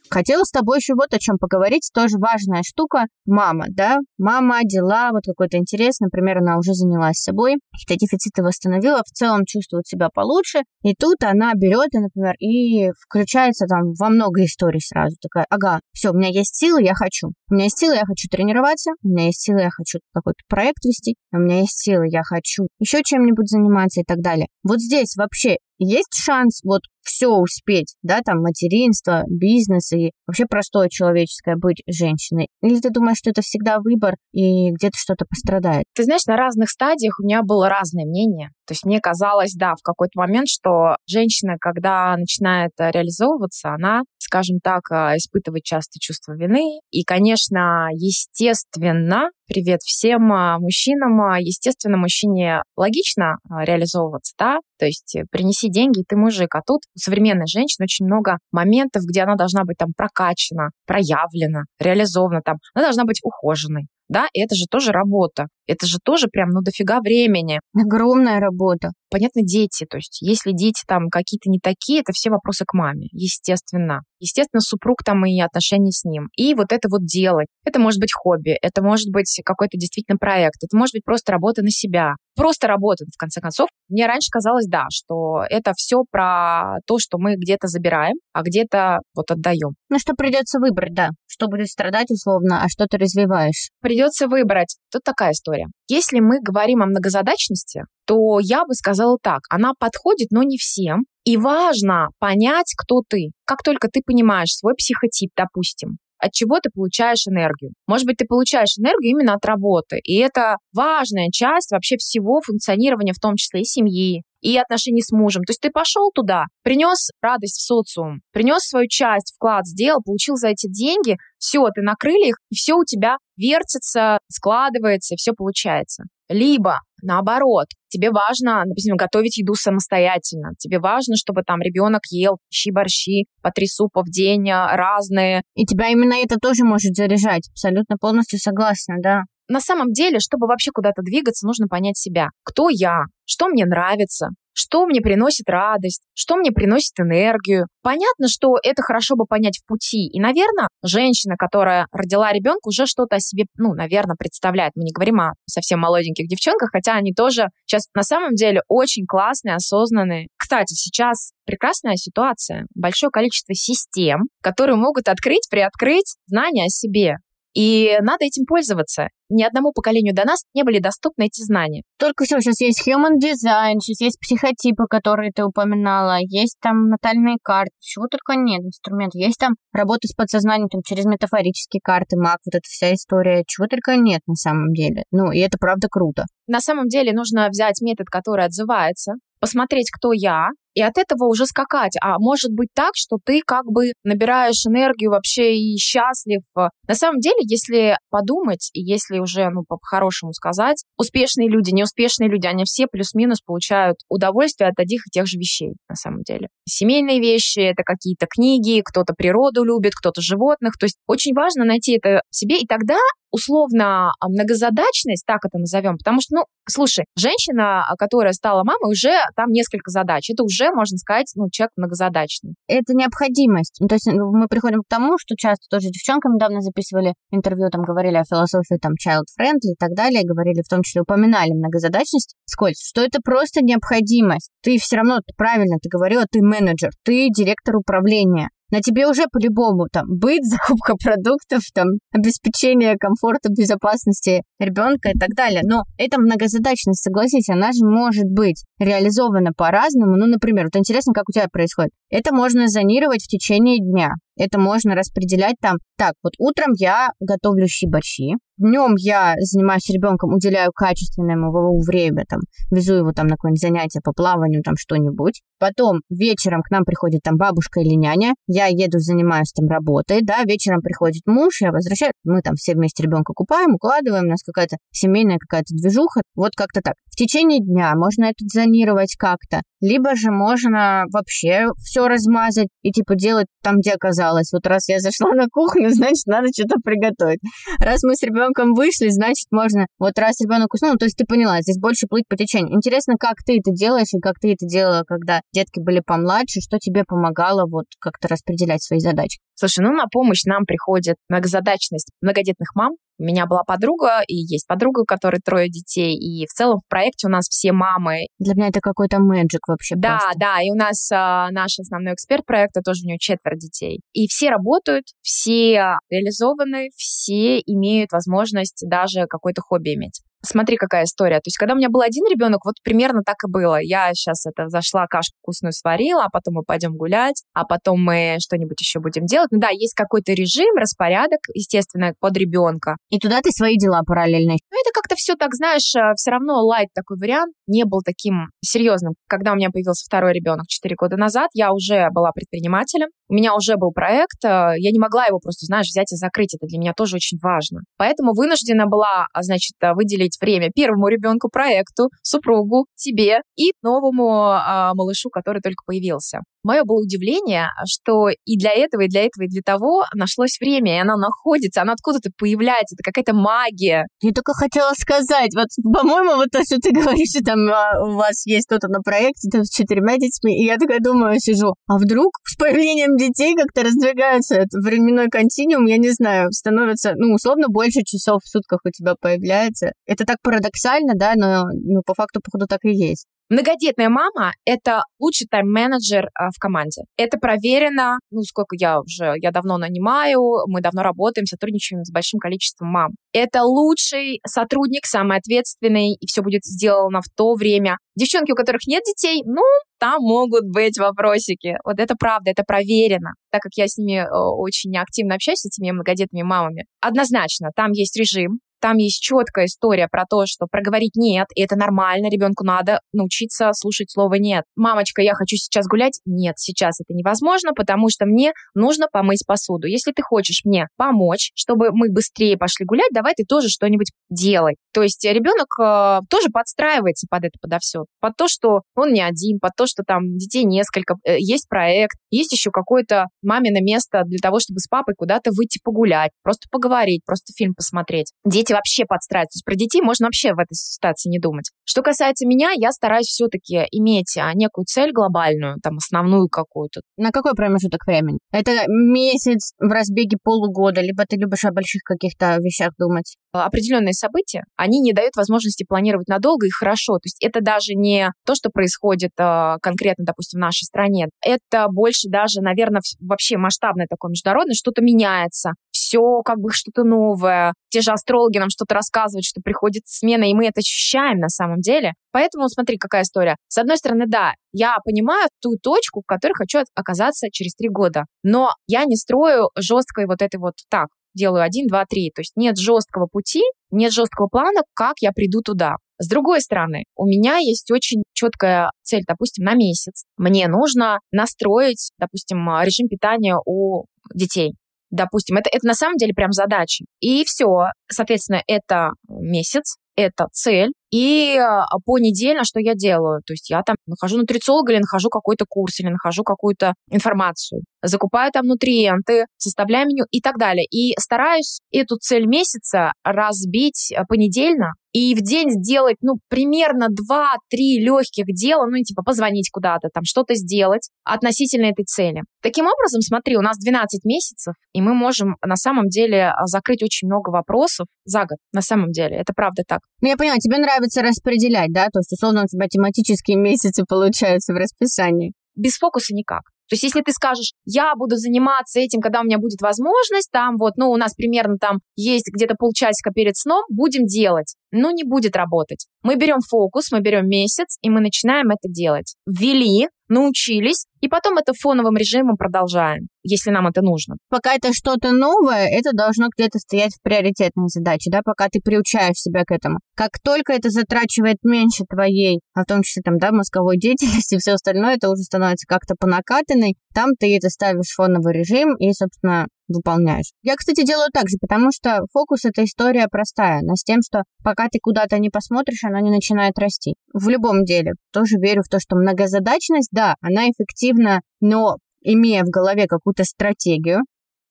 Хотела 0.09 0.43
с 0.43 0.51
тобой 0.51 0.77
еще 0.77 0.93
вот 0.93 1.13
о 1.13 1.19
чем 1.19 1.37
поговорить. 1.37 1.89
Тоже 1.93 2.17
важная 2.17 2.63
штука. 2.63 3.05
Мама, 3.25 3.65
да? 3.69 3.97
Мама, 4.17 4.59
дела, 4.63 5.11
вот 5.11 5.23
какой-то 5.25 5.57
интерес. 5.57 5.99
Например, 5.99 6.37
она 6.37 6.57
уже 6.57 6.73
занялась 6.73 7.17
собой, 7.17 7.55
какие-то 7.71 8.05
дефициты 8.05 8.43
восстановила, 8.43 9.01
в 9.05 9.11
целом 9.11 9.45
чувствует 9.45 9.87
себя 9.87 10.09
получше. 10.13 10.59
И 10.83 10.93
тут 10.95 11.23
она 11.23 11.53
берет, 11.55 11.89
например, 11.93 12.35
и 12.39 12.89
включается 12.99 13.65
там 13.65 13.93
во 13.99 14.09
много 14.09 14.43
историй 14.45 14.81
сразу. 14.81 15.15
Такая, 15.21 15.45
ага, 15.49 15.81
все, 15.93 16.11
у 16.11 16.13
меня 16.13 16.29
есть 16.29 16.55
силы, 16.55 16.83
я 16.83 16.93
хочу. 16.93 17.29
У 17.49 17.53
меня 17.53 17.65
есть 17.65 17.77
силы, 17.77 17.95
я 17.95 18.05
хочу 18.05 18.27
тренироваться. 18.29 18.91
У 19.03 19.09
меня 19.09 19.25
есть 19.25 19.41
силы, 19.41 19.61
я 19.61 19.69
хочу 19.69 19.99
какой-то 20.13 20.39
проект 20.47 20.85
вести. 20.85 21.15
У 21.31 21.37
меня 21.37 21.59
есть 21.59 21.77
силы, 21.77 22.07
я 22.09 22.23
хочу 22.23 22.67
еще 22.79 23.01
чем-нибудь 23.03 23.49
заниматься 23.49 24.01
и 24.01 24.03
так 24.03 24.19
далее. 24.21 24.47
Вот 24.63 24.79
здесь 24.79 25.15
вообще 25.15 25.57
есть 25.79 26.13
шанс 26.13 26.61
вот 26.63 26.81
все 27.07 27.27
успеть, 27.29 27.95
да, 28.03 28.21
там 28.21 28.41
материнство, 28.41 29.23
бизнес 29.29 29.91
и 29.91 30.11
вообще 30.27 30.45
простое 30.45 30.89
человеческое 30.89 31.55
быть 31.55 31.81
женщиной? 31.87 32.47
Или 32.61 32.79
ты 32.79 32.89
думаешь, 32.89 33.17
что 33.17 33.29
это 33.29 33.41
всегда 33.41 33.79
выбор 33.79 34.15
и 34.33 34.71
где-то 34.71 34.97
что-то 34.97 35.25
пострадает? 35.25 35.85
Ты 35.95 36.03
знаешь, 36.03 36.25
на 36.27 36.35
разных 36.35 36.69
стадиях 36.69 37.19
у 37.19 37.23
меня 37.23 37.41
было 37.43 37.69
разное 37.69 38.05
мнение. 38.05 38.49
То 38.67 38.73
есть 38.73 38.83
мне 38.83 38.99
казалось, 38.99 39.53
да, 39.55 39.75
в 39.79 39.81
какой-то 39.81 40.19
момент, 40.19 40.49
что 40.49 40.97
женщина, 41.07 41.55
когда 41.59 42.15
начинает 42.17 42.71
э, 42.79 42.91
реализовываться, 42.91 43.69
она, 43.69 44.01
скажем 44.17 44.59
так, 44.61 44.81
э, 44.91 45.15
испытывает 45.15 45.63
часто 45.63 45.99
чувство 46.01 46.33
вины. 46.33 46.81
И, 46.91 47.03
конечно, 47.03 47.87
естественно, 47.93 49.29
привет 49.47 49.79
всем 49.83 50.33
э, 50.33 50.57
мужчинам, 50.59 51.37
естественно, 51.39 51.97
мужчине 51.97 52.61
логично 52.75 53.37
реализовываться, 53.49 54.33
да, 54.37 54.57
то 54.77 54.85
есть 54.85 55.17
принеси 55.31 55.69
деньги, 55.69 56.03
ты 56.07 56.15
мужик. 56.15 56.53
А 56.55 56.61
тут 56.65 56.81
у 56.95 56.99
современной 56.99 57.47
женщины 57.47 57.85
очень 57.85 58.05
много 58.05 58.37
моментов, 58.51 59.03
где 59.03 59.21
она 59.23 59.35
должна 59.35 59.63
быть 59.63 59.77
там 59.77 59.89
прокачана, 59.95 60.69
проявлена, 60.85 61.63
реализована, 61.79 62.41
там, 62.43 62.57
она 62.73 62.85
должна 62.85 63.05
быть 63.05 63.19
ухоженной, 63.23 63.87
да, 64.09 64.27
и 64.33 64.41
это 64.41 64.55
же 64.55 64.65
тоже 64.69 64.91
работа. 64.91 65.47
Это 65.67 65.85
же 65.85 65.97
тоже 66.03 66.27
прям, 66.31 66.49
ну, 66.49 66.61
дофига 66.61 67.01
времени. 67.01 67.59
Огромная 67.75 68.39
работа. 68.39 68.91
Понятно, 69.09 69.41
дети. 69.41 69.85
То 69.89 69.97
есть, 69.97 70.21
если 70.21 70.51
дети 70.51 70.83
там 70.87 71.09
какие-то 71.09 71.49
не 71.49 71.59
такие, 71.59 72.01
это 72.01 72.13
все 72.13 72.29
вопросы 72.29 72.63
к 72.65 72.73
маме, 72.73 73.07
естественно. 73.11 74.01
Естественно, 74.19 74.61
супруг 74.61 75.03
там 75.03 75.25
и 75.25 75.39
отношения 75.39 75.91
с 75.91 76.03
ним. 76.03 76.29
И 76.35 76.55
вот 76.55 76.71
это 76.71 76.87
вот 76.89 77.05
делать. 77.05 77.47
Это 77.65 77.79
может 77.79 77.99
быть 77.99 78.13
хобби, 78.13 78.57
это 78.61 78.81
может 78.81 79.11
быть 79.11 79.41
какой-то 79.45 79.77
действительно 79.77 80.17
проект, 80.17 80.63
это 80.63 80.75
может 80.75 80.93
быть 80.93 81.03
просто 81.03 81.33
работа 81.33 81.61
на 81.61 81.69
себя. 81.69 82.13
Просто 82.35 82.67
работа, 82.67 83.05
в 83.05 83.17
конце 83.17 83.41
концов. 83.41 83.69
Мне 83.89 84.07
раньше 84.07 84.29
казалось, 84.31 84.67
да, 84.67 84.85
что 84.91 85.43
это 85.49 85.73
все 85.75 86.03
про 86.09 86.77
то, 86.85 86.97
что 86.99 87.17
мы 87.17 87.35
где-то 87.35 87.67
забираем, 87.67 88.15
а 88.33 88.41
где-то 88.41 88.99
вот 89.15 89.31
отдаем. 89.31 89.71
Ну, 89.89 89.99
что 89.99 90.13
придется 90.13 90.59
выбрать, 90.59 90.93
да. 90.93 91.09
Что 91.27 91.47
будет 91.47 91.67
страдать 91.67 92.09
условно, 92.11 92.63
а 92.63 92.69
что 92.69 92.85
ты 92.85 92.97
развиваешь. 92.97 93.69
Придется 93.97 94.27
выбрать. 94.27 94.77
Тут 94.91 95.01
такая 95.03 95.31
история. 95.31 95.65
Если 95.87 96.19
мы 96.19 96.39
говорим 96.39 96.83
о 96.83 96.85
многозадачности, 96.85 97.81
то 98.05 98.37
я 98.39 98.63
бы 98.63 98.75
сказала 98.75 99.17
так, 99.19 99.39
она 99.49 99.71
подходит, 99.79 100.27
но 100.29 100.43
не 100.43 100.59
всем. 100.59 101.05
И 101.23 101.35
важно 101.35 102.09
понять, 102.19 102.75
кто 102.77 103.01
ты. 103.09 103.31
Как 103.43 103.63
только 103.63 103.87
ты 103.91 104.01
понимаешь 104.05 104.51
свой 104.51 104.75
психотип, 104.75 105.31
допустим, 105.35 105.97
от 106.19 106.31
чего 106.31 106.59
ты 106.59 106.69
получаешь 106.71 107.27
энергию. 107.27 107.71
Может 107.87 108.05
быть, 108.05 108.17
ты 108.17 108.25
получаешь 108.25 108.77
энергию 108.77 109.17
именно 109.17 109.33
от 109.33 109.43
работы. 109.45 109.97
И 110.03 110.17
это 110.17 110.57
важная 110.73 111.29
часть 111.31 111.71
вообще 111.71 111.97
всего 111.97 112.39
функционирования, 112.41 113.13
в 113.13 113.19
том 113.19 113.35
числе 113.35 113.61
и 113.61 113.65
семьи, 113.65 114.21
и 114.41 114.57
отношений 114.59 115.01
с 115.01 115.11
мужем. 115.11 115.43
То 115.43 115.51
есть 115.51 115.61
ты 115.61 115.71
пошел 115.71 116.11
туда, 116.13 116.45
принес 116.61 117.09
радость 117.19 117.57
в 117.57 117.65
социум, 117.65 118.21
принес 118.31 118.61
свою 118.61 118.87
часть, 118.87 119.33
вклад 119.35 119.65
сделал, 119.65 120.03
получил 120.05 120.35
за 120.35 120.49
эти 120.49 120.69
деньги, 120.69 121.17
все, 121.39 121.67
ты 121.73 121.81
на 121.81 121.95
крыльях, 121.95 122.35
и 122.51 122.55
все 122.55 122.75
у 122.75 122.83
тебя 122.83 123.17
вертится, 123.37 124.19
складывается, 124.29 125.15
все 125.15 125.33
получается. 125.33 126.03
Либо, 126.29 126.79
наоборот, 127.01 127.67
тебе 127.87 128.11
важно, 128.11 128.65
например, 128.65 128.97
готовить 128.97 129.37
еду 129.37 129.55
самостоятельно. 129.55 130.49
Тебе 130.57 130.79
важно, 130.79 131.15
чтобы 131.15 131.43
там 131.43 131.61
ребенок 131.61 132.01
ел 132.09 132.37
щи-борщи 132.51 133.27
по 133.41 133.51
три 133.51 133.67
супа 133.67 134.01
в 134.01 134.09
день, 134.09 134.49
а, 134.49 134.75
разные. 134.75 135.43
И 135.55 135.65
тебя 135.65 135.87
именно 135.87 136.15
это 136.15 136.35
тоже 136.41 136.65
может 136.65 136.95
заряжать. 136.95 137.47
Абсолютно 137.51 137.95
полностью 137.97 138.39
согласна, 138.39 138.95
да 139.01 139.21
на 139.49 139.61
самом 139.61 139.93
деле, 139.93 140.19
чтобы 140.19 140.47
вообще 140.47 140.71
куда-то 140.71 141.01
двигаться, 141.01 141.47
нужно 141.47 141.67
понять 141.67 141.97
себя. 141.97 142.29
Кто 142.43 142.69
я? 142.69 143.03
Что 143.25 143.47
мне 143.47 143.65
нравится? 143.65 144.29
Что 144.59 144.87
мне 144.87 145.01
приносит 145.01 145.47
радость? 145.47 146.01
Что 146.15 146.35
мне 146.35 146.51
приносит 146.51 146.99
энергию? 146.99 147.67
Понятно, 147.83 148.27
что 148.27 148.55
это 148.63 148.81
хорошо 148.81 149.15
бы 149.15 149.25
понять 149.25 149.59
в 149.59 149.67
пути. 149.67 150.07
И, 150.07 150.19
наверное, 150.19 150.67
женщина, 150.83 151.35
которая 151.37 151.85
родила 151.91 152.33
ребенка, 152.33 152.67
уже 152.67 152.87
что-то 152.87 153.17
о 153.17 153.19
себе, 153.19 153.45
ну, 153.55 153.75
наверное, 153.75 154.15
представляет. 154.17 154.71
Мы 154.75 154.85
не 154.85 154.93
говорим 154.93 155.21
о 155.21 155.33
совсем 155.47 155.81
молоденьких 155.81 156.27
девчонках, 156.27 156.71
хотя 156.71 156.95
они 156.95 157.13
тоже 157.13 157.49
сейчас 157.67 157.83
на 157.93 158.01
самом 158.01 158.33
деле 158.33 158.61
очень 158.67 159.05
классные, 159.05 159.53
осознанные. 159.53 160.27
Кстати, 160.37 160.73
сейчас 160.73 161.33
прекрасная 161.45 161.95
ситуация. 161.95 162.65
Большое 162.73 163.11
количество 163.11 163.53
систем, 163.53 164.21
которые 164.41 164.75
могут 164.75 165.07
открыть, 165.07 165.47
приоткрыть 165.51 166.15
знания 166.25 166.65
о 166.65 166.69
себе. 166.69 167.17
И 167.57 167.97
надо 168.01 168.23
этим 168.23 168.45
пользоваться. 168.45 169.07
Ни 169.29 169.41
одному 169.41 169.71
поколению 169.71 170.13
до 170.13 170.25
нас 170.25 170.43
не 170.53 170.61
были 170.61 170.77
доступны 170.77 171.23
эти 171.23 171.41
знания. 171.41 171.81
Только 171.97 172.23
все, 172.23 172.39
сейчас 172.39 172.61
есть 172.61 172.87
human 172.87 173.17
design, 173.19 173.79
сейчас 173.81 173.99
есть 173.99 174.19
психотипы, 174.19 174.83
которые 174.87 175.31
ты 175.33 175.43
упоминала, 175.43 176.19
есть 176.21 176.57
там 176.61 176.89
натальные 176.89 177.37
карты, 177.41 177.71
чего 177.79 178.05
только 178.05 178.35
нет 178.35 178.61
инструментов. 178.61 179.15
Есть 179.15 179.39
там 179.39 179.55
работа 179.73 180.07
с 180.07 180.13
подсознанием 180.13 180.69
там, 180.69 180.81
через 180.85 181.05
метафорические 181.05 181.81
карты, 181.83 182.15
маг, 182.15 182.37
вот 182.45 182.53
эта 182.53 182.65
вся 182.65 182.93
история, 182.93 183.43
чего 183.47 183.65
только 183.65 183.95
нет 183.95 184.21
на 184.27 184.35
самом 184.35 184.71
деле. 184.73 185.05
Ну, 185.09 185.31
и 185.31 185.39
это 185.39 185.57
правда 185.59 185.87
круто. 185.89 186.25
На 186.45 186.59
самом 186.59 186.89
деле 186.89 187.11
нужно 187.11 187.49
взять 187.49 187.81
метод, 187.81 188.05
который 188.05 188.45
отзывается, 188.45 189.13
посмотреть, 189.39 189.89
кто 189.91 190.13
я, 190.13 190.49
и 190.77 190.81
от 190.81 190.99
этого 190.99 191.25
уже 191.25 191.47
скакать. 191.47 191.93
А 192.03 192.19
может 192.19 192.51
быть 192.51 192.69
так, 192.75 192.91
что 192.93 193.17
ты 193.25 193.41
как 193.43 193.65
бы 193.65 193.93
набираешь 194.03 194.63
энергию 194.67 195.09
вообще 195.09 195.57
и 195.57 195.75
счастлив. 195.77 196.43
На 196.55 196.93
самом 196.93 197.19
деле, 197.19 197.37
если 197.39 197.97
подумать, 198.11 198.69
и 198.73 198.81
если 198.81 199.17
уже, 199.17 199.49
ну, 199.49 199.63
по-хорошему 199.67 200.33
сказать, 200.33 200.83
успешные 200.95 201.49
люди, 201.49 201.71
неуспешные 201.71 202.29
люди, 202.29 202.45
они 202.45 202.63
все 202.65 202.85
плюс-минус 202.85 203.41
получают 203.41 203.97
удовольствие 204.07 204.69
от 204.69 204.77
одних 204.77 205.01
и 205.07 205.09
тех 205.09 205.25
же 205.25 205.39
вещей, 205.39 205.73
на 205.89 205.95
самом 205.95 206.21
деле. 206.21 206.47
Семейные 206.69 207.19
вещи, 207.19 207.59
это 207.59 207.81
какие-то 207.83 208.27
книги, 208.29 208.83
кто-то 208.85 209.15
природу 209.17 209.63
любит, 209.63 209.93
кто-то 209.95 210.21
животных. 210.21 210.77
То 210.77 210.85
есть 210.85 210.97
очень 211.07 211.33
важно 211.33 211.65
найти 211.65 211.97
это 211.97 212.21
себе, 212.29 212.59
и 212.59 212.67
тогда 212.67 212.99
условно 213.31 214.11
а, 214.19 214.29
многозадачность, 214.29 215.25
так 215.25 215.39
это 215.45 215.57
назовем, 215.57 215.97
потому 215.97 216.21
что, 216.21 216.37
ну, 216.37 216.43
слушай, 216.67 217.05
женщина, 217.17 217.85
а, 217.87 217.95
которая 217.95 218.33
стала 218.33 218.63
мамой, 218.63 218.91
уже 218.91 219.11
там 219.35 219.49
несколько 219.49 219.91
задач. 219.91 220.29
Это 220.29 220.43
уже, 220.43 220.66
можно 220.71 220.97
сказать, 220.97 221.31
ну, 221.35 221.49
человек 221.51 221.71
многозадачный. 221.75 222.55
Это 222.67 222.93
необходимость. 222.93 223.77
Ну, 223.79 223.87
то 223.87 223.95
есть 223.95 224.07
ну, 224.07 224.31
мы 224.31 224.47
приходим 224.47 224.81
к 224.81 224.89
тому, 224.89 225.17
что 225.17 225.35
часто 225.35 225.65
тоже 225.69 225.89
девчонкам 225.89 226.33
недавно 226.33 226.61
записывали 226.61 227.13
интервью, 227.31 227.69
там 227.69 227.81
говорили 227.81 228.15
о 228.15 228.23
философии 228.23 228.77
там 228.81 228.93
child-friendly 228.93 229.73
и 229.73 229.77
так 229.79 229.91
далее, 229.95 230.23
говорили, 230.23 230.61
в 230.61 230.69
том 230.69 230.83
числе 230.83 231.01
упоминали 231.01 231.51
многозадачность, 231.51 232.35
скользь, 232.45 232.81
что 232.81 233.01
это 233.01 233.19
просто 233.23 233.61
необходимость. 233.61 234.51
Ты 234.61 234.77
все 234.77 234.97
равно, 234.97 235.19
правильно 235.35 235.77
ты 235.81 235.89
говорила, 235.89 236.25
ты 236.29 236.41
менеджер, 236.41 236.91
ты 237.03 237.29
директор 237.29 237.75
управления 237.75 238.49
на 238.71 238.81
тебе 238.81 239.07
уже 239.07 239.25
по-любому 239.31 239.87
там 239.91 240.05
быт, 240.07 240.43
закупка 240.43 240.95
продуктов, 241.01 241.61
там 241.73 241.87
обеспечение 242.11 242.95
комфорта, 242.97 243.49
безопасности 243.49 244.43
ребенка 244.59 245.09
и 245.09 245.17
так 245.17 245.29
далее. 245.35 245.61
Но 245.63 245.83
эта 245.97 246.19
многозадачность, 246.19 247.03
согласись, 247.03 247.49
она 247.49 247.71
же 247.71 247.85
может 247.85 248.25
быть 248.25 248.63
реализована 248.79 249.51
по-разному. 249.55 250.15
Ну, 250.15 250.27
например, 250.27 250.65
вот 250.65 250.75
интересно, 250.79 251.13
как 251.13 251.29
у 251.29 251.31
тебя 251.31 251.47
происходит. 251.51 251.91
Это 252.09 252.33
можно 252.33 252.67
зонировать 252.67 253.23
в 253.23 253.27
течение 253.27 253.79
дня. 253.79 254.11
Это 254.37 254.59
можно 254.59 254.95
распределять 254.95 255.55
там. 255.61 255.77
Так, 255.97 256.13
вот 256.23 256.33
утром 256.37 256.73
я 256.77 257.09
готовлю 257.19 257.67
щи-борщи, 257.67 258.35
Днем 258.59 258.95
я 258.97 259.35
занимаюсь 259.39 259.87
ребенком, 259.87 260.33
уделяю 260.33 260.71
качественному 260.73 261.49
ему 261.49 261.79
время, 261.79 262.23
там, 262.27 262.39
везу 262.71 262.95
его 262.95 263.11
там 263.11 263.27
на 263.27 263.35
какое-нибудь 263.35 263.61
занятие 263.61 264.01
по 264.03 264.13
плаванию, 264.13 264.63
там 264.63 264.73
что-нибудь. 264.75 265.43
Потом 265.59 265.99
вечером 266.09 266.63
к 266.63 266.71
нам 266.71 266.83
приходит 266.83 267.21
там 267.23 267.37
бабушка 267.37 267.81
или 267.81 267.93
няня, 267.93 268.33
я 268.47 268.65
еду, 268.65 268.97
занимаюсь 268.97 269.51
там 269.53 269.69
работой, 269.69 270.21
да, 270.23 270.43
вечером 270.43 270.81
приходит 270.81 271.21
муж, 271.27 271.61
я 271.61 271.71
возвращаюсь, 271.71 272.13
мы 272.23 272.41
там 272.41 272.55
все 272.55 272.73
вместе 272.73 273.03
ребенка 273.03 273.33
купаем, 273.35 273.75
укладываем, 273.75 274.25
у 274.25 274.29
нас 274.29 274.41
какая-то 274.43 274.77
семейная 274.91 275.37
какая-то 275.37 275.75
движуха, 275.75 276.21
вот 276.35 276.53
как-то 276.55 276.81
так. 276.81 276.95
В 277.11 277.15
течение 277.15 277.59
дня 277.59 277.93
можно 277.95 278.25
это 278.25 278.43
зонировать 278.51 279.15
как-то, 279.19 279.61
либо 279.81 280.15
же 280.15 280.31
можно 280.31 281.05
вообще 281.13 281.67
все 281.77 282.07
размазать 282.07 282.69
и 282.81 282.91
типа 282.91 283.15
делать 283.15 283.45
там, 283.61 283.77
где 283.77 283.91
оказалось. 283.91 284.26
Вот 284.53 284.65
раз 284.67 284.87
я 284.89 284.99
зашла 284.99 285.31
на 285.33 285.47
кухню, 285.47 285.89
значит, 285.93 286.25
надо 286.25 286.47
что-то 286.53 286.79
приготовить. 286.83 287.39
Раз 287.79 288.03
мы 288.03 288.15
с 288.15 288.23
ребенком 288.23 288.73
вышли, 288.73 289.09
значит, 289.09 289.47
можно 289.51 289.87
вот 289.99 290.17
раз 290.17 290.39
ребенок 290.41 290.73
уснул, 290.73 290.91
ну, 290.91 290.97
то 290.97 291.05
есть 291.05 291.17
ты 291.17 291.25
поняла, 291.25 291.61
здесь 291.61 291.79
больше 291.79 292.07
плыть 292.07 292.27
по 292.27 292.35
течению. 292.35 292.75
Интересно, 292.75 293.15
как 293.19 293.37
ты 293.45 293.59
это 293.59 293.71
делаешь 293.71 294.13
и 294.13 294.19
как 294.19 294.35
ты 294.39 294.53
это 294.53 294.65
делала, 294.65 295.03
когда 295.07 295.41
детки 295.53 295.79
были 295.79 296.01
помладше, 296.05 296.61
что 296.61 296.77
тебе 296.79 297.03
помогало 297.05 297.65
вот 297.69 297.85
как-то 297.99 298.27
распределять 298.27 298.83
свои 298.83 298.99
задачи? 298.99 299.39
Слушай, 299.55 299.83
ну 299.83 299.91
на 299.91 300.05
помощь 300.11 300.43
нам 300.45 300.65
приходит 300.65 301.17
многозадачность 301.29 302.11
многодетных 302.21 302.75
мам, 302.75 302.93
у 303.19 303.23
меня 303.23 303.45
была 303.45 303.63
подруга, 303.63 304.21
и 304.27 304.35
есть 304.35 304.67
подруга, 304.67 305.01
у 305.01 305.05
которой 305.05 305.39
трое 305.43 305.69
детей, 305.69 306.15
и 306.15 306.45
в 306.45 306.49
целом 306.49 306.79
в 306.79 306.87
проекте 306.89 307.27
у 307.27 307.29
нас 307.29 307.47
все 307.47 307.71
мамы. 307.71 308.27
Для 308.39 308.53
меня 308.53 308.67
это 308.67 308.79
какой-то 308.79 309.19
мэджик 309.19 309.67
вообще 309.67 309.95
Да, 309.95 310.19
просто. 310.19 310.39
да, 310.39 310.61
и 310.61 310.69
у 310.71 310.75
нас 310.75 311.09
а, 311.11 311.49
наш 311.51 311.79
основной 311.79 312.13
эксперт 312.13 312.45
проекта, 312.45 312.81
тоже 312.81 313.05
у 313.05 313.07
него 313.07 313.17
четверо 313.19 313.55
детей. 313.55 314.01
И 314.13 314.27
все 314.27 314.49
работают, 314.49 315.05
все 315.21 315.95
реализованы, 316.09 316.89
все 316.95 317.59
имеют 317.59 318.11
возможность 318.11 318.83
даже 318.87 319.25
какое-то 319.27 319.61
хобби 319.61 319.95
иметь. 319.95 320.21
Смотри, 320.47 320.77
какая 320.77 321.03
история. 321.03 321.37
То 321.37 321.47
есть, 321.47 321.57
когда 321.57 321.73
у 321.73 321.77
меня 321.77 321.89
был 321.89 322.01
один 322.01 322.25
ребенок, 322.25 322.63
вот 322.63 322.75
примерно 322.81 323.21
так 323.25 323.35
и 323.45 323.51
было. 323.51 323.79
Я 323.81 324.13
сейчас 324.13 324.45
это 324.45 324.69
зашла, 324.69 325.05
кашку 325.07 325.35
вкусную 325.41 325.73
сварила, 325.73 326.23
а 326.23 326.29
потом 326.29 326.55
мы 326.55 326.63
пойдем 326.63 326.95
гулять, 326.95 327.43
а 327.53 327.65
потом 327.65 328.01
мы 328.01 328.37
что-нибудь 328.39 328.79
еще 328.79 328.99
будем 328.99 329.25
делать. 329.25 329.49
Ну 329.51 329.59
да, 329.59 329.69
есть 329.69 329.93
какой-то 329.93 330.31
режим, 330.31 330.75
распорядок, 330.77 331.39
естественно, 331.53 332.13
под 332.19 332.37
ребенка. 332.37 332.95
И 333.09 333.19
туда 333.19 333.41
ты 333.41 333.51
свои 333.51 333.77
дела 333.77 334.01
параллельно. 334.07 334.53
Ну, 334.71 334.77
это 334.79 334.91
как-то 334.93 335.15
все 335.15 335.35
так, 335.35 335.53
знаешь, 335.53 335.93
э, 335.95 336.13
все 336.15 336.31
равно 336.31 336.65
лайт 336.65 336.87
такой 336.93 337.17
вариант 337.17 337.53
не 337.67 337.83
был 337.83 338.01
таким 338.01 338.47
серьезным. 338.63 339.15
Когда 339.27 339.51
у 339.51 339.55
меня 339.55 339.69
появился 339.69 340.05
второй 340.05 340.31
ребенок 340.31 340.67
4 340.67 340.95
года 340.95 341.17
назад, 341.17 341.49
я 341.53 341.73
уже 341.73 342.07
была 342.11 342.31
предпринимателем, 342.31 343.09
у 343.29 343.33
меня 343.33 343.55
уже 343.55 343.75
был 343.77 343.91
проект, 343.91 344.43
э, 344.45 344.73
я 344.77 344.91
не 344.91 344.99
могла 344.99 345.25
его 345.25 345.39
просто, 345.39 345.65
знаешь, 345.65 345.87
взять 345.87 346.11
и 346.11 346.15
закрыть. 346.15 346.55
Это 346.55 346.65
для 346.67 346.79
меня 346.79 346.93
тоже 346.95 347.15
очень 347.15 347.37
важно. 347.41 347.81
Поэтому 347.97 348.33
вынуждена 348.33 348.85
была, 348.87 349.27
а, 349.33 349.43
значит, 349.43 349.75
э, 349.81 349.93
выделить 349.93 350.37
время 350.41 350.69
первому 350.73 351.07
ребенку, 351.07 351.49
проекту, 351.49 352.09
супругу, 352.21 352.85
себе 352.95 353.41
и 353.55 353.71
новому 353.81 354.51
а, 354.51 354.93
малышу, 354.95 355.29
который 355.29 355.61
только 355.61 355.83
появился. 355.85 356.39
Мое 356.63 356.83
было 356.83 357.01
удивление, 357.01 357.69
что 357.85 358.29
и 358.29 358.57
для 358.57 358.71
этого, 358.71 359.01
и 359.01 359.07
для 359.07 359.21
этого, 359.21 359.45
и 359.45 359.47
для 359.47 359.61
того 359.61 360.03
нашлось 360.13 360.59
время, 360.59 360.95
и 360.95 361.01
оно 361.01 361.15
находится, 361.15 361.81
оно 361.81 361.93
откуда-то 361.93 362.29
появляется, 362.37 362.95
это 362.95 363.03
какая-то 363.03 363.33
магия. 363.33 364.05
Я 364.21 364.31
только 364.33 364.53
хотела 364.53 364.91
сказать, 364.97 365.51
вот, 365.55 365.67
по-моему, 365.93 366.35
вот 366.35 366.49
то, 366.51 366.63
что 366.63 366.77
ты 366.79 366.91
говоришь, 366.93 367.29
что 367.33 367.43
там 367.43 367.59
а, 367.69 368.03
у 368.03 368.15
вас 368.15 368.45
есть 368.45 368.67
кто-то 368.67 368.87
на 368.87 369.01
проекте 369.01 369.49
там, 369.49 369.63
с 369.63 369.69
четырьмя 369.69 370.17
детьми, 370.17 370.61
и 370.61 370.65
я 370.65 370.77
такая 370.77 370.99
думаю, 370.99 371.39
сижу, 371.39 371.73
а 371.87 371.97
вдруг 371.97 372.31
с 372.45 372.55
появлением 372.55 373.15
детей 373.17 373.55
как-то 373.55 373.83
раздвигается 373.83 374.55
этот 374.55 374.83
временной 374.83 375.27
континуум, 375.27 375.85
я 375.85 375.97
не 375.97 376.11
знаю, 376.11 376.51
становится, 376.51 377.13
ну, 377.15 377.33
условно, 377.33 377.67
больше 377.69 378.01
часов 378.03 378.41
в 378.43 378.49
сутках 378.49 378.81
у 378.85 378.89
тебя 378.89 379.15
появляется. 379.19 379.91
Это 380.05 380.25
так 380.25 380.37
парадоксально, 380.41 381.13
да, 381.15 381.33
но 381.35 381.63
ну, 381.71 382.01
по 382.05 382.13
факту, 382.13 382.41
походу, 382.43 382.67
так 382.67 382.79
и 382.83 382.89
есть. 382.89 383.25
Многодетная 383.49 384.09
мама— 384.09 384.51
это 384.65 385.03
лучший 385.19 385.47
тайм-менеджер 385.47 386.27
а, 386.33 386.49
в 386.49 386.59
команде. 386.59 387.03
Это 387.15 387.37
проверено, 387.37 388.19
ну, 388.29 388.41
сколько 388.41 388.75
я 388.77 388.99
уже, 388.99 389.35
я 389.37 389.51
давно 389.51 389.77
нанимаю, 389.77 390.41
мы 390.67 390.81
давно 390.81 391.01
работаем, 391.01 391.45
сотрудничаем 391.45 392.03
с 392.03 392.11
большим 392.11 392.39
количеством 392.41 392.89
мам. 392.89 393.11
Это 393.31 393.63
лучший 393.63 394.41
сотрудник, 394.45 395.05
самый 395.05 395.37
ответственный, 395.37 396.15
и 396.19 396.27
все 396.27 396.41
будет 396.41 396.65
сделано 396.65 397.21
в 397.21 397.29
то 397.37 397.53
время. 397.53 397.97
Девчонки, 398.17 398.51
у 398.51 398.55
которых 398.55 398.81
нет 398.85 399.03
детей, 399.05 399.43
ну, 399.45 399.63
там 399.97 400.21
могут 400.21 400.65
быть 400.65 400.97
вопросики. 400.99 401.77
Вот 401.85 401.99
это 401.99 402.15
правда, 402.19 402.51
это 402.51 402.63
проверено. 402.67 403.31
Так 403.51 403.61
как 403.61 403.71
я 403.75 403.87
с 403.87 403.97
ними 403.97 404.19
э, 404.19 404.27
очень 404.29 404.95
активно 404.97 405.35
общаюсь, 405.35 405.59
с 405.59 405.65
этими 405.67 405.91
многодетными 405.91 406.43
мамами, 406.43 406.85
однозначно, 406.99 407.69
там 407.75 407.91
есть 407.91 408.17
режим, 408.17 408.59
там 408.79 408.97
есть 408.97 409.21
четкая 409.21 409.65
история 409.65 410.07
про 410.09 410.25
то, 410.29 410.45
что 410.45 410.67
проговорить 410.69 411.15
нет, 411.15 411.47
и 411.55 411.61
это 411.61 411.75
нормально, 411.75 412.29
ребенку 412.29 412.63
надо 412.63 412.99
научиться 413.13 413.71
слушать 413.73 414.11
слово 414.11 414.35
нет. 414.35 414.63
Мамочка, 414.75 415.21
я 415.21 415.33
хочу 415.33 415.55
сейчас 415.55 415.87
гулять? 415.87 416.19
Нет, 416.25 416.55
сейчас 416.57 416.99
это 416.99 417.13
невозможно, 417.13 417.73
потому 417.73 418.09
что 418.09 418.25
мне 418.25 418.53
нужно 418.73 419.07
помыть 419.11 419.43
посуду. 419.45 419.87
Если 419.87 420.11
ты 420.11 420.21
хочешь 420.21 420.61
мне 420.63 420.87
помочь, 420.97 421.51
чтобы 421.55 421.89
мы 421.91 422.09
быстрее 422.11 422.57
пошли 422.57 422.85
гулять, 422.85 423.11
давай 423.13 423.33
ты 423.35 423.43
тоже 423.43 423.69
что-нибудь 423.69 424.11
делай. 424.29 424.75
То 424.93 425.03
есть 425.03 425.23
ребенок 425.25 425.67
э, 425.79 426.25
тоже 426.29 426.49
подстраивается 426.51 427.27
под 427.29 427.45
это, 427.45 427.57
подо 427.61 427.77
все. 427.79 428.05
Под 428.19 428.35
то, 428.35 428.47
что 428.47 428.81
он 428.95 429.13
не 429.13 429.21
один, 429.21 429.59
под 429.59 429.71
то, 429.77 429.85
что 429.85 430.03
там 430.03 430.37
детей 430.37 430.63
несколько, 430.63 431.15
э, 431.23 431.37
есть 431.39 431.67
проект, 431.69 432.17
есть 432.31 432.51
еще 432.51 432.71
какое-то 432.71 433.25
мамино 433.41 433.81
место 433.81 434.23
для 434.25 434.39
того, 434.39 434.59
чтобы 434.59 434.79
с 434.79 434.87
папой 434.87 435.13
куда-то 435.15 435.51
выйти 435.55 435.79
погулять, 435.83 436.31
просто 436.43 436.67
поговорить, 436.71 437.21
просто 437.25 437.53
фильм 437.55 437.73
посмотреть. 437.75 438.31
Дети 438.45 438.66
дети 438.67 438.73
вообще 438.73 439.05
подстраиваются. 439.05 439.55
То 439.55 439.57
есть 439.57 439.65
про 439.65 439.75
детей 439.75 440.01
можно 440.01 440.27
вообще 440.27 440.53
в 440.53 440.59
этой 440.59 440.75
ситуации 440.75 441.29
не 441.29 441.39
думать. 441.39 441.71
Что 441.85 442.01
касается 442.01 442.45
меня, 442.45 442.71
я 442.75 442.91
стараюсь 442.91 443.27
все-таки 443.27 443.85
иметь 443.91 444.37
а, 444.37 444.53
некую 444.53 444.85
цель 444.85 445.11
глобальную, 445.11 445.77
там, 445.81 445.97
основную 445.97 446.49
какую-то. 446.49 447.01
На 447.17 447.31
какой 447.31 447.53
промежуток 447.53 448.05
времени? 448.05 448.39
Это 448.51 448.71
месяц 448.87 449.73
в 449.79 449.89
разбеге 449.89 450.37
полугода, 450.43 451.01
либо 451.01 451.23
ты 451.27 451.37
любишь 451.37 451.65
о 451.65 451.71
больших 451.71 452.01
каких-то 452.03 452.57
вещах 452.57 452.91
думать? 452.97 453.35
Определенные 453.53 454.13
события, 454.13 454.63
они 454.75 454.99
не 454.99 455.13
дают 455.13 455.35
возможности 455.35 455.85
планировать 455.87 456.27
надолго 456.27 456.67
и 456.67 456.69
хорошо. 456.69 457.13
То 457.15 457.25
есть 457.25 457.43
это 457.43 457.61
даже 457.61 457.93
не 457.95 458.31
то, 458.45 458.55
что 458.55 458.69
происходит 458.69 459.31
а, 459.39 459.77
конкретно, 459.81 460.25
допустим, 460.25 460.59
в 460.59 460.61
нашей 460.61 460.83
стране. 460.83 461.27
Это 461.43 461.87
больше 461.89 462.29
даже, 462.29 462.61
наверное, 462.61 463.01
вообще 463.19 463.57
масштабное 463.57 464.07
такое 464.09 464.29
международное, 464.29 464.75
что-то 464.75 465.01
меняется 465.01 465.71
все 466.07 466.41
как 466.45 466.59
бы 466.59 466.71
что-то 466.71 467.03
новое. 467.03 467.73
Те 467.89 468.01
же 468.01 468.11
астрологи 468.11 468.57
нам 468.57 468.69
что-то 468.69 468.95
рассказывают, 468.95 469.43
что 469.43 469.61
приходит 469.61 470.03
смена, 470.05 470.49
и 470.49 470.53
мы 470.53 470.65
это 470.65 470.79
ощущаем 470.79 471.39
на 471.39 471.49
самом 471.49 471.81
деле. 471.81 472.13
Поэтому 472.31 472.69
смотри, 472.69 472.97
какая 472.97 473.23
история. 473.23 473.57
С 473.67 473.77
одной 473.77 473.97
стороны, 473.97 474.25
да, 474.27 474.53
я 474.71 474.95
понимаю 475.03 475.49
ту 475.61 475.71
точку, 475.81 476.21
в 476.21 476.25
которой 476.25 476.53
хочу 476.53 476.79
оказаться 476.95 477.47
через 477.51 477.75
три 477.75 477.89
года, 477.89 478.25
но 478.43 478.69
я 478.87 479.03
не 479.03 479.17
строю 479.17 479.69
жесткой 479.75 480.27
вот 480.27 480.41
этой 480.41 480.59
вот 480.59 480.75
так, 480.89 481.07
делаю 481.35 481.63
один, 481.63 481.87
два, 481.87 482.05
три. 482.05 482.31
То 482.33 482.41
есть 482.41 482.53
нет 482.55 482.77
жесткого 482.77 483.27
пути, 483.27 483.63
нет 483.91 484.13
жесткого 484.13 484.47
плана, 484.47 484.81
как 484.93 485.15
я 485.19 485.31
приду 485.31 485.61
туда. 485.61 485.95
С 486.19 486.29
другой 486.29 486.61
стороны, 486.61 487.03
у 487.15 487.25
меня 487.25 487.57
есть 487.57 487.91
очень 487.91 488.23
четкая 488.33 488.91
цель, 489.03 489.23
допустим, 489.27 489.65
на 489.65 489.73
месяц. 489.73 490.23
Мне 490.37 490.67
нужно 490.67 491.19
настроить, 491.31 492.11
допустим, 492.17 492.57
режим 492.81 493.07
питания 493.09 493.57
у 493.65 494.05
детей 494.33 494.73
допустим, 495.09 495.57
это, 495.57 495.69
это 495.71 495.85
на 495.87 495.93
самом 495.93 496.17
деле 496.17 496.33
прям 496.33 496.51
задача. 496.51 497.05
И 497.19 497.43
все, 497.45 497.91
соответственно, 498.11 498.61
это 498.67 499.11
месяц, 499.27 499.97
это 500.15 500.47
цель, 500.51 500.91
и 501.11 501.57
а, 501.57 501.85
понедельно 502.05 502.63
что 502.63 502.79
я 502.79 502.93
делаю? 502.93 503.41
То 503.45 503.53
есть 503.53 503.69
я 503.69 503.81
там 503.83 503.95
нахожу 504.05 504.37
нутрициолога 504.37 504.91
или 504.93 504.99
нахожу 504.99 505.29
какой-то 505.29 505.65
курс, 505.67 505.99
или 505.99 506.09
нахожу 506.09 506.43
какую-то 506.43 506.93
информацию, 507.09 507.83
закупаю 508.03 508.51
там 508.51 508.65
нутриенты, 508.65 509.45
составляю 509.57 510.07
меню 510.07 510.25
и 510.31 510.41
так 510.41 510.57
далее. 510.57 510.85
И 510.85 511.13
стараюсь 511.19 511.79
эту 511.91 512.17
цель 512.17 512.45
месяца 512.45 513.13
разбить 513.23 514.13
а, 514.15 514.25
понедельно 514.25 514.93
и 515.13 515.33
в 515.33 515.41
день 515.41 515.71
сделать, 515.71 516.17
ну, 516.21 516.33
примерно 516.47 517.07
2-3 517.07 517.55
легких 517.71 518.45
дела, 518.47 518.85
ну, 518.85 519.01
типа 519.01 519.23
позвонить 519.23 519.69
куда-то, 519.71 520.09
там 520.13 520.23
что-то 520.25 520.53
сделать 520.53 521.09
относительно 521.23 521.85
этой 521.85 522.05
цели. 522.05 522.43
Таким 522.61 522.85
образом, 522.85 523.21
смотри, 523.21 523.57
у 523.57 523.61
нас 523.61 523.77
12 523.79 524.25
месяцев, 524.25 524.75
и 524.93 525.01
мы 525.01 525.13
можем 525.15 525.55
на 525.65 525.75
самом 525.75 526.09
деле 526.09 526.49
а, 526.49 526.65
закрыть 526.65 527.01
очень 527.01 527.27
много 527.27 527.49
вопросов 527.49 528.07
за 528.25 528.41
год, 528.41 528.57
на 528.73 528.81
самом 528.81 529.11
деле. 529.11 529.37
Это 529.37 529.53
правда 529.55 529.83
так. 529.87 530.01
Ну, 530.21 530.27
я 530.27 530.37
поняла, 530.37 530.57
тебе 530.57 530.77
нравится 530.77 530.96
распределять, 530.99 531.91
да? 531.91 532.05
То 532.05 532.19
есть, 532.19 532.31
условно, 532.31 532.63
у 532.63 532.67
тебя 532.67 532.87
тематические 532.87 533.57
месяцы 533.57 534.03
получаются 534.07 534.73
в 534.73 534.77
расписании. 534.77 535.53
Без 535.75 535.97
фокуса 535.97 536.33
никак. 536.33 536.61
То 536.89 536.93
есть, 536.93 537.03
если 537.03 537.21
ты 537.21 537.31
скажешь, 537.33 537.73
я 537.85 538.13
буду 538.15 538.37
заниматься 538.37 538.99
этим, 538.99 539.19
когда 539.19 539.41
у 539.41 539.43
меня 539.43 539.57
будет 539.57 539.81
возможность, 539.81 540.49
там 540.51 540.77
вот, 540.77 540.93
ну, 540.95 541.11
у 541.11 541.17
нас 541.17 541.33
примерно 541.33 541.77
там 541.77 541.99
есть 542.15 542.49
где-то 542.51 542.75
полчасика 542.75 543.31
перед 543.31 543.57
сном, 543.57 543.83
будем 543.89 544.25
делать. 544.25 544.75
Ну, 544.91 545.11
не 545.11 545.25
будет 545.25 545.55
работать. 545.57 546.07
Мы 546.23 546.35
берем 546.35 546.59
фокус, 546.67 547.11
мы 547.11 547.19
берем 547.19 547.47
месяц, 547.47 547.97
и 548.01 548.09
мы 548.09 548.21
начинаем 548.21 548.69
это 548.69 548.89
делать. 548.89 549.35
Ввели, 549.45 550.07
научились, 550.29 551.05
и 551.21 551.27
потом 551.27 551.57
это 551.57 551.73
фоновым 551.73 552.15
режимом 552.15 552.57
продолжаем, 552.57 553.27
если 553.43 553.71
нам 553.71 553.87
это 553.87 554.01
нужно. 554.01 554.35
Пока 554.49 554.73
это 554.73 554.93
что-то 554.93 555.31
новое, 555.31 555.87
это 555.87 556.11
должно 556.13 556.47
где-то 556.55 556.79
стоять 556.79 557.13
в 557.15 557.21
приоритетной 557.21 557.87
задаче, 557.87 558.29
да, 558.31 558.41
пока 558.43 558.67
ты 558.69 558.79
приучаешь 558.79 559.37
себя 559.37 559.63
к 559.65 559.71
этому. 559.71 559.99
Как 560.15 560.39
только 560.43 560.73
это 560.73 560.89
затрачивает 560.89 561.57
меньше 561.63 562.03
твоей, 562.09 562.59
а 562.73 562.81
в 562.81 562.85
том 562.85 563.03
числе 563.03 563.21
там, 563.23 563.37
да, 563.37 563.51
мозговой 563.51 563.97
деятельности 563.97 564.55
и 564.55 564.59
все 564.59 564.73
остальное, 564.73 565.15
это 565.15 565.29
уже 565.29 565.43
становится 565.43 565.87
как-то 565.87 566.15
по 566.19 566.27
накатанной, 566.27 566.95
там 567.13 567.31
ты 567.39 567.55
это 567.55 567.69
ставишь 567.69 568.13
фоновый 568.15 568.53
режим 568.53 568.95
и, 568.97 569.11
собственно, 569.13 569.67
выполняешь. 569.87 570.51
Я, 570.61 570.75
кстати, 570.75 571.05
делаю 571.05 571.29
так 571.33 571.49
же, 571.49 571.57
потому 571.59 571.91
что 571.91 572.21
фокус— 572.31 572.65
это 572.65 572.83
история 572.83 573.27
простая, 573.29 573.81
но 573.81 573.95
с 573.95 574.03
тем, 574.03 574.21
что 574.21 574.43
пока 574.63 574.87
ты 574.89 574.99
куда-то 575.01 575.39
не 575.39 575.49
посмотришь, 575.49 576.03
она 576.03 576.21
не 576.21 576.31
начинает 576.31 576.77
расти. 576.79 577.15
В 577.33 577.49
любом 577.49 577.83
деле. 577.83 578.13
Тоже 578.31 578.57
верю 578.57 578.83
в 578.83 578.89
то, 578.89 578.99
что 578.99 579.15
многозадачность, 579.15 580.09
да, 580.11 580.35
она 580.41 580.69
эффективна, 580.69 581.41
но 581.61 581.97
имея 582.21 582.63
в 582.63 582.69
голове 582.69 583.07
какую-то 583.07 583.43
стратегию, 583.43 584.19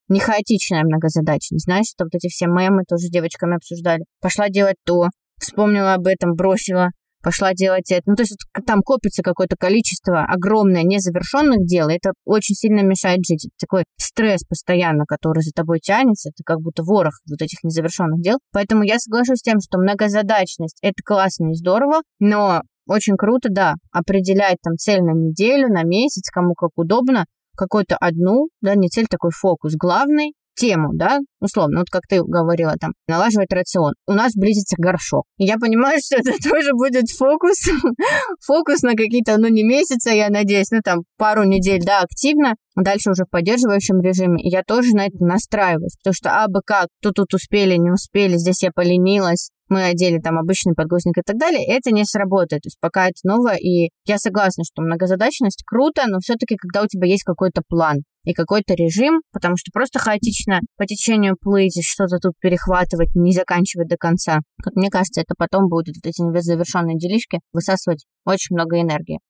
не 0.08 0.20
хаотичная 0.20 0.84
многозадачность. 0.84 1.64
Знаешь, 1.64 1.92
это 1.96 2.04
вот 2.04 2.14
эти 2.14 2.28
все 2.28 2.46
мемы 2.46 2.84
тоже 2.88 3.06
с 3.06 3.10
девочками 3.10 3.56
обсуждали. 3.56 4.04
Пошла 4.20 4.48
делать 4.48 4.76
то, 4.84 5.08
вспомнила 5.38 5.94
об 5.94 6.06
этом, 6.06 6.34
бросила, 6.34 6.90
пошла 7.22 7.52
делать 7.54 7.90
это. 7.90 8.02
Ну, 8.06 8.14
то 8.14 8.22
есть 8.22 8.36
там 8.66 8.82
копится 8.82 9.22
какое-то 9.22 9.56
количество 9.58 10.24
огромное 10.24 10.82
незавершенных 10.82 11.66
дел, 11.66 11.88
и 11.88 11.94
это 11.94 12.12
очень 12.24 12.54
сильно 12.54 12.80
мешает 12.80 13.20
жить. 13.26 13.46
Это 13.46 13.54
такой 13.58 13.84
стресс 13.96 14.44
постоянно, 14.44 15.04
который 15.06 15.42
за 15.42 15.52
тобой 15.52 15.80
тянется, 15.80 16.30
это 16.30 16.42
как 16.44 16.60
будто 16.60 16.82
ворох 16.82 17.14
вот 17.28 17.42
этих 17.42 17.62
незавершенных 17.64 18.20
дел. 18.20 18.38
Поэтому 18.52 18.82
я 18.82 18.98
соглашусь 18.98 19.38
с 19.38 19.42
тем, 19.42 19.60
что 19.60 19.78
многозадачность— 19.78 20.78
это 20.82 21.02
классно 21.04 21.50
и 21.50 21.54
здорово, 21.54 22.02
но 22.18 22.62
очень 22.86 23.16
круто, 23.16 23.48
да, 23.50 23.74
определять 23.92 24.58
там 24.62 24.76
цель 24.76 25.02
на 25.02 25.12
неделю, 25.12 25.68
на 25.68 25.82
месяц, 25.82 26.30
кому 26.30 26.54
как 26.54 26.70
удобно, 26.76 27.26
какую-то 27.56 27.96
одну, 27.96 28.48
да, 28.60 28.74
не 28.74 28.88
цель, 28.88 29.06
такой 29.08 29.30
фокус 29.32 29.74
главный, 29.76 30.34
тему, 30.56 30.90
да, 30.94 31.18
условно, 31.40 31.80
вот 31.80 31.90
как 31.90 32.02
ты 32.08 32.22
говорила, 32.22 32.74
там, 32.80 32.92
налаживать 33.06 33.52
рацион. 33.52 33.92
У 34.06 34.12
нас 34.12 34.32
близится 34.34 34.76
горшок. 34.78 35.24
И 35.38 35.44
я 35.44 35.56
понимаю, 35.58 35.98
что 36.04 36.16
это 36.18 36.32
тоже 36.42 36.72
будет 36.72 37.08
фокус, 37.10 37.68
фокус 38.46 38.82
на 38.82 38.92
какие-то, 38.92 39.38
ну, 39.38 39.48
не 39.48 39.62
месяца, 39.62 40.10
я 40.10 40.28
надеюсь, 40.30 40.70
ну, 40.70 40.80
там, 40.82 41.00
пару 41.16 41.44
недель, 41.44 41.82
да, 41.84 42.00
активно, 42.00 42.54
дальше 42.74 43.10
уже 43.10 43.24
в 43.24 43.30
поддерживающем 43.30 44.00
режиме. 44.00 44.42
И 44.42 44.48
я 44.48 44.62
тоже 44.62 44.94
на 44.94 45.06
это 45.06 45.24
настраиваюсь, 45.24 45.96
потому 46.02 46.14
что, 46.14 46.42
а 46.42 46.48
бы 46.48 46.60
как, 46.64 46.88
то 47.02 47.12
тут 47.12 47.32
успели, 47.34 47.76
не 47.76 47.90
успели, 47.90 48.36
здесь 48.36 48.62
я 48.62 48.70
поленилась, 48.74 49.50
мы 49.68 49.84
одели 49.84 50.18
там 50.18 50.38
обычный 50.38 50.74
подгузник 50.74 51.18
и 51.18 51.22
так 51.22 51.36
далее, 51.36 51.66
это 51.66 51.90
не 51.90 52.04
сработает. 52.04 52.62
То 52.62 52.68
есть 52.68 52.78
пока 52.80 53.06
это 53.06 53.18
новое, 53.24 53.56
и 53.56 53.90
я 54.04 54.18
согласна, 54.18 54.64
что 54.64 54.82
многозадачность 54.82 55.64
круто, 55.66 56.02
но 56.06 56.18
все-таки 56.20 56.56
когда 56.56 56.82
у 56.82 56.86
тебя 56.86 57.06
есть 57.08 57.24
какой-то 57.24 57.62
план 57.68 58.02
и 58.26 58.34
какой-то 58.34 58.74
режим, 58.74 59.22
потому 59.32 59.56
что 59.56 59.70
просто 59.72 59.98
хаотично 59.98 60.60
по 60.76 60.84
течению 60.84 61.36
плыть, 61.40 61.82
что-то 61.82 62.18
тут 62.18 62.34
перехватывать, 62.40 63.14
не 63.14 63.32
заканчивать 63.32 63.88
до 63.88 63.96
конца. 63.96 64.40
Как 64.62 64.74
мне 64.74 64.90
кажется, 64.90 65.22
это 65.22 65.34
потом 65.38 65.68
будет 65.68 65.94
вот 65.96 66.06
эти 66.06 66.20
завершенные 66.42 66.98
делишки 66.98 67.40
высасывать 67.52 68.04
очень 68.24 68.56
много 68.56 68.80
энергии. 68.80 69.20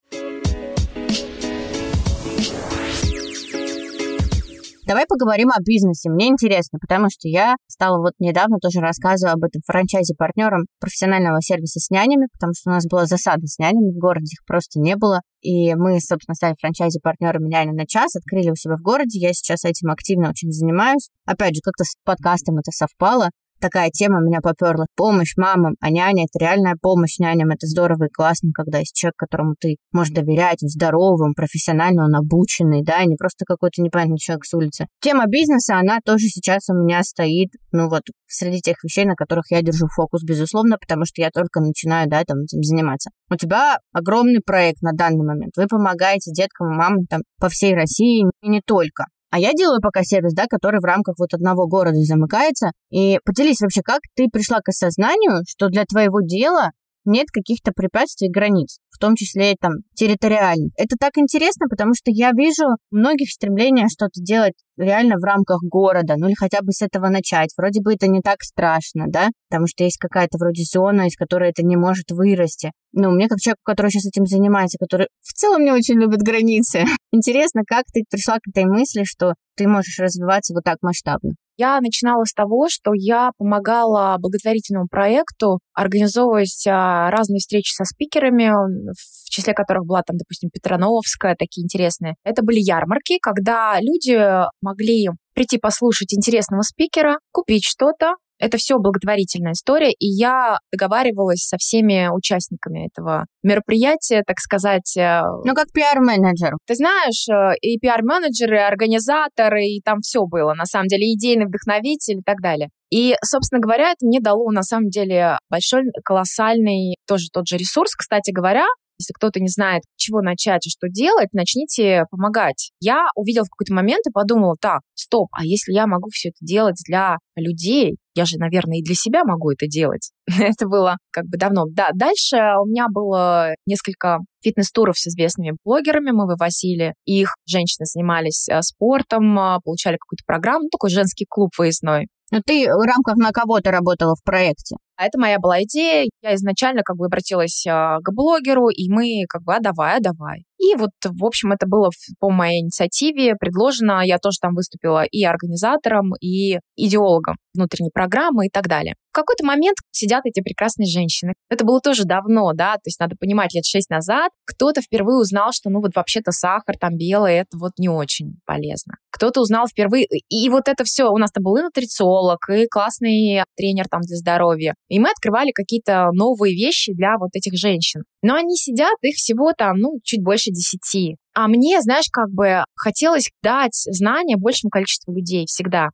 Давай 4.87 5.05
поговорим 5.09 5.51
о 5.51 5.61
бизнесе. 5.61 6.09
Мне 6.09 6.29
интересно, 6.29 6.79
потому 6.79 7.11
что 7.11 7.27
я 7.27 7.57
стала 7.67 7.99
вот 7.99 8.13
недавно 8.21 8.59
тоже 8.59 8.79
рассказывать 8.79 9.35
об 9.35 9.43
этом 9.43 9.61
франчайзе 9.67 10.15
партнерам 10.15 10.67
профессионального 10.79 11.43
сервиса 11.43 11.81
с 11.81 11.91
нянями, 11.91 12.29
потому 12.33 12.53
что 12.55 12.71
у 12.71 12.73
нас 12.73 12.87
была 12.87 13.05
засада 13.07 13.45
с 13.49 13.59
нянями, 13.59 13.91
в 13.91 13.99
городе 13.99 14.35
их 14.35 14.47
просто 14.47 14.79
не 14.79 14.95
было. 14.95 15.23
И 15.41 15.75
мы, 15.75 15.99
собственно, 15.99 16.37
стали 16.37 16.55
франчайзи 16.61 17.01
партнерами 17.01 17.49
няни 17.49 17.73
на 17.73 17.85
час, 17.85 18.15
открыли 18.15 18.51
у 18.51 18.55
себя 18.55 18.77
в 18.77 18.83
городе. 18.83 19.19
Я 19.19 19.33
сейчас 19.33 19.65
этим 19.65 19.91
активно 19.91 20.31
очень 20.31 20.53
занимаюсь. 20.53 21.11
Опять 21.25 21.57
же, 21.57 21.63
как-то 21.65 21.83
с 21.83 21.97
подкастом 22.05 22.59
это 22.59 22.71
совпало 22.71 23.31
такая 23.61 23.91
тема 23.91 24.21
меня 24.21 24.41
поперла. 24.41 24.87
Помощь 24.97 25.37
мамам, 25.37 25.75
а 25.81 25.91
няня— 25.91 26.25
это 26.31 26.43
реальная 26.43 26.77
помощь 26.81 27.19
няням. 27.19 27.51
Это 27.51 27.67
здорово 27.67 28.05
и 28.05 28.11
классно, 28.11 28.51
когда 28.55 28.79
есть 28.79 28.95
человек, 28.95 29.17
которому 29.17 29.55
ты 29.59 29.77
можешь 29.93 30.15
доверять, 30.15 30.63
он 30.63 30.69
здоровый, 30.69 31.29
он 31.29 31.35
профессионально, 31.35 32.05
он 32.05 32.15
обученный, 32.15 32.83
да, 32.83 33.05
не 33.05 33.17
просто 33.17 33.45
какой-то 33.47 33.83
непонятный 33.83 34.19
человек 34.19 34.45
с 34.45 34.55
улицы. 34.55 34.87
Тема 35.01 35.27
бизнеса, 35.27 35.79
она 35.79 35.99
тоже 36.05 36.27
сейчас 36.29 36.69
у 36.69 36.75
меня 36.75 37.03
стоит, 37.03 37.51
ну 37.73 37.89
вот, 37.89 38.03
среди 38.27 38.61
тех 38.61 38.77
вещей, 38.83 39.05
на 39.05 39.15
которых 39.15 39.45
я 39.51 39.63
держу 39.63 39.87
фокус, 39.95 40.23
безусловно, 40.23 40.77
потому 40.79 41.05
что 41.05 41.23
я 41.23 41.31
только 41.31 41.61
начинаю, 41.61 42.09
да, 42.09 42.23
там, 42.25 42.41
этим 42.41 42.63
заниматься. 42.63 43.11
У 43.31 43.37
тебя 43.37 43.79
огромный 43.93 44.41
проект 44.45 44.83
на 44.83 44.93
данный 44.93 45.25
момент. 45.25 45.53
Вы 45.57 45.67
помогаете 45.67 46.33
деткам 46.33 46.73
и 46.73 46.77
мамам 46.77 47.07
там 47.07 47.23
по 47.41 47.49
всей 47.49 47.75
России, 47.75 48.25
и 48.43 48.49
не 48.49 48.61
только. 48.61 49.07
А 49.31 49.39
я 49.39 49.53
делаю 49.53 49.81
пока 49.81 50.03
сервис, 50.03 50.33
да, 50.35 50.47
который 50.49 50.81
в 50.81 50.85
рамках 50.85 51.17
вот 51.19 51.35
одного 51.35 51.67
города 51.67 51.97
замыкается. 51.99 52.71
И 52.91 53.19
поделись 53.25 53.61
вообще, 53.61 53.83
как 53.83 54.01
ты 54.15 54.29
пришла 54.33 54.61
к 54.61 54.69
осознанию, 54.69 55.43
что 55.49 55.69
для 55.69 55.85
твоего 55.85 56.21
дела 56.21 56.71
нет 57.05 57.29
каких-то 57.33 57.73
препятствий 57.73 58.29
границ, 58.29 58.79
в 58.91 58.99
том 58.99 59.15
числе 59.15 59.55
там 59.61 59.73
территориальных. 59.95 60.73
Это 60.77 60.97
так 60.99 61.17
интересно, 61.17 61.67
потому 61.71 61.93
что 61.95 62.11
я 62.11 62.33
вижу 62.33 62.65
многих 62.91 63.31
стремления 63.31 63.89
что-то 63.89 64.21
делать 64.21 64.55
реально 64.77 65.17
в 65.17 65.25
рамках 65.25 65.63
города, 65.63 66.15
ну 66.17 66.27
или 66.27 66.35
хотя 66.35 66.61
бы 66.63 66.73
с 66.73 66.83
этого 66.83 67.09
начать. 67.09 67.51
Вроде 67.57 67.81
бы 67.81 67.95
это 67.95 68.09
не 68.09 68.21
так 68.21 68.43
страшно, 68.43 69.07
да, 69.09 69.31
потому 69.49 69.67
что 69.67 69.85
есть 69.85 69.99
какая-то 69.99 70.39
вроде 70.39 70.63
зона, 70.65 71.07
из 71.07 71.17
которой 71.17 71.51
это 71.51 71.63
не 71.63 71.77
может 71.77 72.11
вырасти. 72.11 72.73
Ну, 72.93 73.11
мне 73.11 73.29
как 73.29 73.39
человеку, 73.39 73.61
который 73.65 73.91
сейчас 73.91 74.07
этим 74.07 74.27
занимается, 74.27 74.79
который 74.79 75.09
в 75.23 75.33
целом 75.33 75.65
не 75.65 75.73
очень 75.73 76.01
любит 76.01 76.21
границы, 76.21 76.85
интересно, 77.13 77.63
как 77.67 77.85
ты 77.93 78.05
пришла 78.11 78.37
к 78.37 78.49
этой 78.49 78.65
мысли, 78.65 79.05
что 79.05 79.35
ты 79.57 79.67
можешь 79.67 79.99
развиваться 79.99 80.55
вот 80.55 80.65
так 80.65 80.79
масштабно. 80.83 81.33
Я 81.59 81.81
начинала 81.81 82.25
с 82.25 82.35
того, 82.35 82.69
что 82.69 82.93
я 82.95 83.31
помогала 83.39 84.19
благотворительному 84.21 84.89
проекту 84.89 85.61
организовывать 85.73 86.67
а, 86.69 87.11
разные 87.11 87.39
встречи 87.39 87.73
со 87.73 87.85
спикерами, 87.85 88.51
в 88.51 89.31
числе 89.31 89.55
которых 89.55 89.87
была 89.87 90.03
там, 90.03 90.19
допустим, 90.19 90.51
Петрановская, 90.51 91.35
такие 91.35 91.65
интересные. 91.65 92.17
Это 92.25 92.43
были 92.43 92.59
ярмарки, 92.59 93.19
когда 93.19 93.79
люди 93.81 94.19
могли 94.67 95.09
прийти 95.35 95.59
послушать 95.59 96.13
интересного 96.15 96.63
спикера, 96.63 97.19
купить 97.33 97.65
что-то, 97.65 98.15
это 98.39 98.59
все 98.59 98.79
благотворительная 98.79 99.53
история, 99.53 99.93
и 99.93 100.07
я 100.07 100.59
договаривалась 100.71 101.47
со 101.47 101.57
всеми 101.57 102.09
участниками 102.15 102.87
этого 102.87 103.25
мероприятия, 103.43 104.23
так 104.27 104.39
сказать. 104.41 104.95
Э, 104.97 105.23
ну, 105.45 105.55
как 105.55 105.73
пиар-менеджер. 105.73 106.53
Ты 106.67 106.75
знаешь, 106.75 107.27
э, 107.29 107.57
и 107.63 107.79
пиар-менеджеры, 107.79 108.57
и 108.57 108.61
организаторы, 108.61 109.65
и 109.65 109.81
там 109.83 110.01
все 110.01 110.27
было, 110.27 110.53
на 110.55 110.67
самом 110.67 110.89
деле, 110.89 111.15
идейный 111.15 111.47
вдохновитель 111.47 112.19
и 112.19 112.23
так 112.23 112.43
далее. 112.43 112.69
И, 112.91 113.15
собственно 113.25 113.61
говоря, 113.61 113.93
это 113.93 114.07
мне 114.07 114.21
дало 114.21 114.51
на 114.53 114.63
самом 114.63 114.91
деле 114.91 115.39
большой, 115.51 115.83
колоссальный, 116.05 116.97
тоже 117.07 117.29
тот 117.33 117.49
же 117.49 117.57
ресурс, 117.57 117.95
кстати 117.95 118.31
говоря, 118.33 118.67
если 118.99 119.13
кто-то 119.13 119.41
не 119.41 119.49
знает, 119.49 119.83
чего 119.97 120.21
начать 120.21 120.67
и 120.67 120.71
что 120.71 120.89
делать, 120.89 121.29
начните 121.33 122.05
помогать. 122.11 122.73
Я 122.81 123.07
увидела 123.15 123.45
в 123.45 123.51
какой-то 123.51 123.75
момент 123.75 124.07
и 124.07 124.13
подумала, 124.13 124.57
так, 124.61 124.81
стоп, 124.95 125.29
а 125.33 125.45
если 125.45 125.73
я 125.73 125.87
могу 125.87 126.09
все 126.11 126.31
это 126.31 126.39
делать 126.41 126.77
для 126.87 127.19
людей, 127.37 127.97
я 128.15 128.25
же, 128.25 128.39
наверное, 128.39 128.79
и 128.79 128.83
для 128.83 128.95
себя 128.95 129.25
могу 129.25 129.51
это 129.51 129.67
делать. 129.67 130.11
это 130.39 130.67
было 130.67 130.97
как 131.11 131.27
бы 131.27 131.37
давно. 131.37 131.65
Да, 131.71 131.91
дальше 131.95 132.37
у 132.63 132.67
меня 132.67 132.87
было 132.89 133.55
несколько 133.67 134.21
фитнес-туров 134.43 134.99
с 134.99 135.07
известными 135.09 135.57
блогерами. 135.65 136.13
Мы 136.13 136.27
вывозили 136.27 136.95
их. 137.05 137.35
Женщины 137.47 137.85
занимались 137.85 138.49
э, 138.49 138.63
спортом, 138.63 139.39
э, 139.39 139.59
получали 139.63 139.97
какую-то 139.99 140.25
программу, 140.27 140.65
ну, 140.65 140.69
такой 140.71 140.91
женский 140.91 141.27
клуб 141.29 141.51
выездной. 141.59 142.09
Но 142.33 142.41
ты 142.45 142.65
в 142.65 142.87
рамках 142.87 143.17
на 143.17 143.31
кого-то 143.31 143.71
работала 143.71 144.15
в 144.15 144.25
проекте? 144.25 144.77
А 144.97 145.07
это 145.07 145.19
моя 145.19 145.39
была 145.39 145.63
идея. 145.63 146.09
Я 146.23 146.35
изначально 146.35 146.83
как 146.83 146.97
бы 146.97 147.07
обратилась 147.07 147.67
а, 147.67 147.99
к 148.01 148.13
блогеру, 148.13 148.69
и 148.69 148.89
мы 148.91 149.25
как 149.29 149.43
бы, 149.43 149.55
а 149.55 149.61
давай, 149.61 149.97
а 149.97 150.01
давай. 150.01 150.45
И 150.59 150.75
вот, 150.75 150.91
в 151.05 151.25
общем, 151.25 151.53
это 151.53 151.67
было 151.67 151.91
по 152.19 152.31
моей 152.31 152.63
инициативе 152.63 153.35
предложено. 153.37 154.03
Я 154.05 154.19
тоже 154.19 154.39
там 154.41 154.55
выступила 154.55 155.05
и 155.05 155.23
организатором, 155.25 156.15
и 156.21 156.59
идеологом 156.77 157.37
внутренней 157.55 157.91
программы 157.93 158.47
и 158.47 158.51
так 158.51 158.69
далее. 158.69 158.95
В 159.11 159.15
какой-то 159.15 159.45
момент 159.45 159.79
сидят 159.91 160.27
эти 160.27 160.41
прекрасные 160.41 160.87
женщины. 160.87 161.33
Это 161.49 161.65
было 161.65 161.81
тоже 161.81 162.05
давно, 162.05 162.53
да, 162.53 162.75
то 162.75 162.83
есть 162.85 163.01
надо 163.01 163.17
понимать, 163.19 163.55
лет 163.55 163.65
шесть 163.65 163.89
назад 163.89 164.31
кто-то 164.45 164.83
впервые 164.83 165.19
узнал, 165.19 165.53
что, 165.53 165.71
ну, 165.71 165.81
вот 165.81 165.97
вообще-то 165.97 166.33
сахар 166.33 166.77
там 166.79 166.97
белый, 166.97 167.37
это 167.37 167.57
вот 167.57 167.73
не 167.79 167.89
очень 167.89 168.37
полезно. 168.45 168.95
Кто-то 169.11 169.41
узнал 169.41 169.67
впервые, 169.67 170.07
и 170.07 170.49
вот 170.51 170.69
это 170.69 170.85
все, 170.85 171.09
у 171.11 171.17
нас 171.17 171.33
там 171.33 171.45
был 171.45 171.57
и 171.57 171.63
нутрициолог, 171.63 172.49
и 172.51 172.67
классный 172.67 173.43
тренер 173.57 173.89
там 173.89 174.03
для 174.03 174.17
здоровья. 174.17 174.75
И 174.89 174.99
мы 174.99 175.11
открывали 175.11 175.51
какие-то 175.53 176.11
новые 176.13 176.55
вещи 176.55 176.93
для 176.93 177.17
вот 177.19 177.31
этих 177.35 177.59
женщин. 177.59 178.03
Но 178.23 178.35
они 178.35 178.57
сидят, 178.57 178.95
их 179.03 179.17
всего 179.17 179.53
там, 179.57 179.79
ну, 179.79 179.99
чуть 180.05 180.23
больше 180.23 180.51
десяти. 180.51 181.17
А 181.35 181.49
мне, 181.49 181.81
знаешь, 181.81 182.07
как 182.13 182.31
бы 182.31 182.65
хотелось 182.77 183.31
дать 183.43 183.75
знания 183.75 184.37
большему 184.37 184.71
количеству 184.71 185.13
людей 185.13 185.47
всегда. 185.47 185.89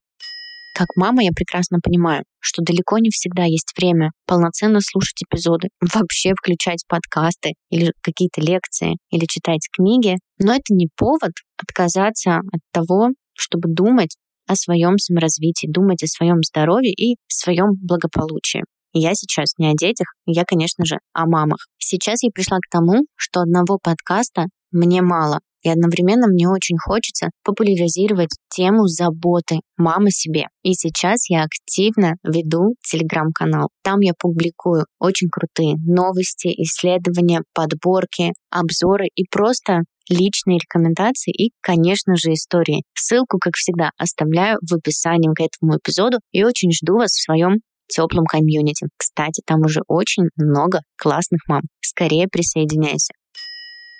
Как 0.75 0.89
мама 0.97 1.23
я 1.23 1.31
прекрасно 1.35 1.79
понимаю, 1.83 2.25
что 2.41 2.63
далеко 2.63 2.99
не 2.99 3.11
всегда 3.11 3.45
есть 3.45 3.73
время 3.77 4.11
полноценно 4.27 4.81
слушать 4.81 5.23
эпизоды, 5.23 5.69
вообще 5.81 6.33
включать 6.35 6.85
подкасты 6.89 7.53
или 7.71 7.93
какие-то 8.03 8.41
лекции, 8.41 8.97
или 9.11 9.27
читать 9.27 9.69
книги. 9.71 10.17
Но 10.39 10.55
это 10.55 10.73
не 10.73 10.89
повод 10.97 11.33
отказаться 11.59 12.37
от 12.37 12.61
того, 12.73 13.11
чтобы 13.35 13.69
думать 13.69 14.17
о 14.47 14.57
своем 14.57 14.99
саморазвитии, 14.99 15.71
думать 15.71 16.03
о 16.03 16.07
своем 16.07 16.39
здоровье 16.43 16.93
и 16.93 17.17
своем 17.29 17.75
благополучии. 17.75 18.63
Я 18.93 19.15
сейчас 19.15 19.53
не 19.59 19.71
о 19.71 19.75
детях, 19.75 20.07
я, 20.27 20.45
конечно 20.45 20.85
же, 20.85 20.99
о 21.13 21.27
мамах. 21.27 21.67
Сейчас 21.79 22.23
я 22.23 22.31
пришла 22.31 22.59
к 22.59 22.71
тому, 22.71 23.05
что 23.17 23.41
одного 23.41 23.79
подкаста 23.83 24.47
мне 24.71 25.03
мало. 25.03 25.41
И 25.63 25.69
одновременно 25.69 26.27
мне 26.27 26.49
очень 26.49 26.77
хочется 26.77 27.29
популяризировать 27.45 28.31
тему 28.49 28.89
заботы 28.89 29.61
мамы 29.77 30.11
себе. 30.11 30.47
И 30.63 30.75
сейчас 30.75 31.31
я 31.31 31.45
активно 31.45 32.15
веду 32.25 32.75
телеграм-канал. 32.83 33.69
Там 33.85 34.01
я 34.01 34.13
публикую 34.19 34.87
очень 34.99 35.29
крутые 35.31 35.77
новости, 35.87 36.49
исследования, 36.49 37.43
подборки, 37.55 38.33
обзоры 38.51 39.07
и 39.15 39.25
просто 39.31 39.83
личные 40.09 40.59
рекомендации 40.59 41.33
и, 41.33 41.53
конечно 41.61 42.17
же, 42.17 42.33
истории. 42.33 42.83
Ссылку, 42.95 43.39
как 43.39 43.55
всегда, 43.55 43.91
оставляю 43.97 44.59
в 44.69 44.75
описании 44.75 45.33
к 45.33 45.41
этому 45.41 45.79
эпизоду 45.79 46.19
и 46.33 46.43
очень 46.43 46.73
жду 46.73 46.97
вас 46.97 47.13
в 47.13 47.23
своем 47.23 47.61
теплом 47.93 48.25
комьюнити. 48.25 48.87
Кстати, 48.97 49.43
там 49.47 49.61
уже 49.61 49.83
очень 49.87 50.25
много 50.37 50.81
классных 50.97 51.41
мам. 51.49 51.63
Скорее 51.81 52.27
присоединяйся. 52.29 53.13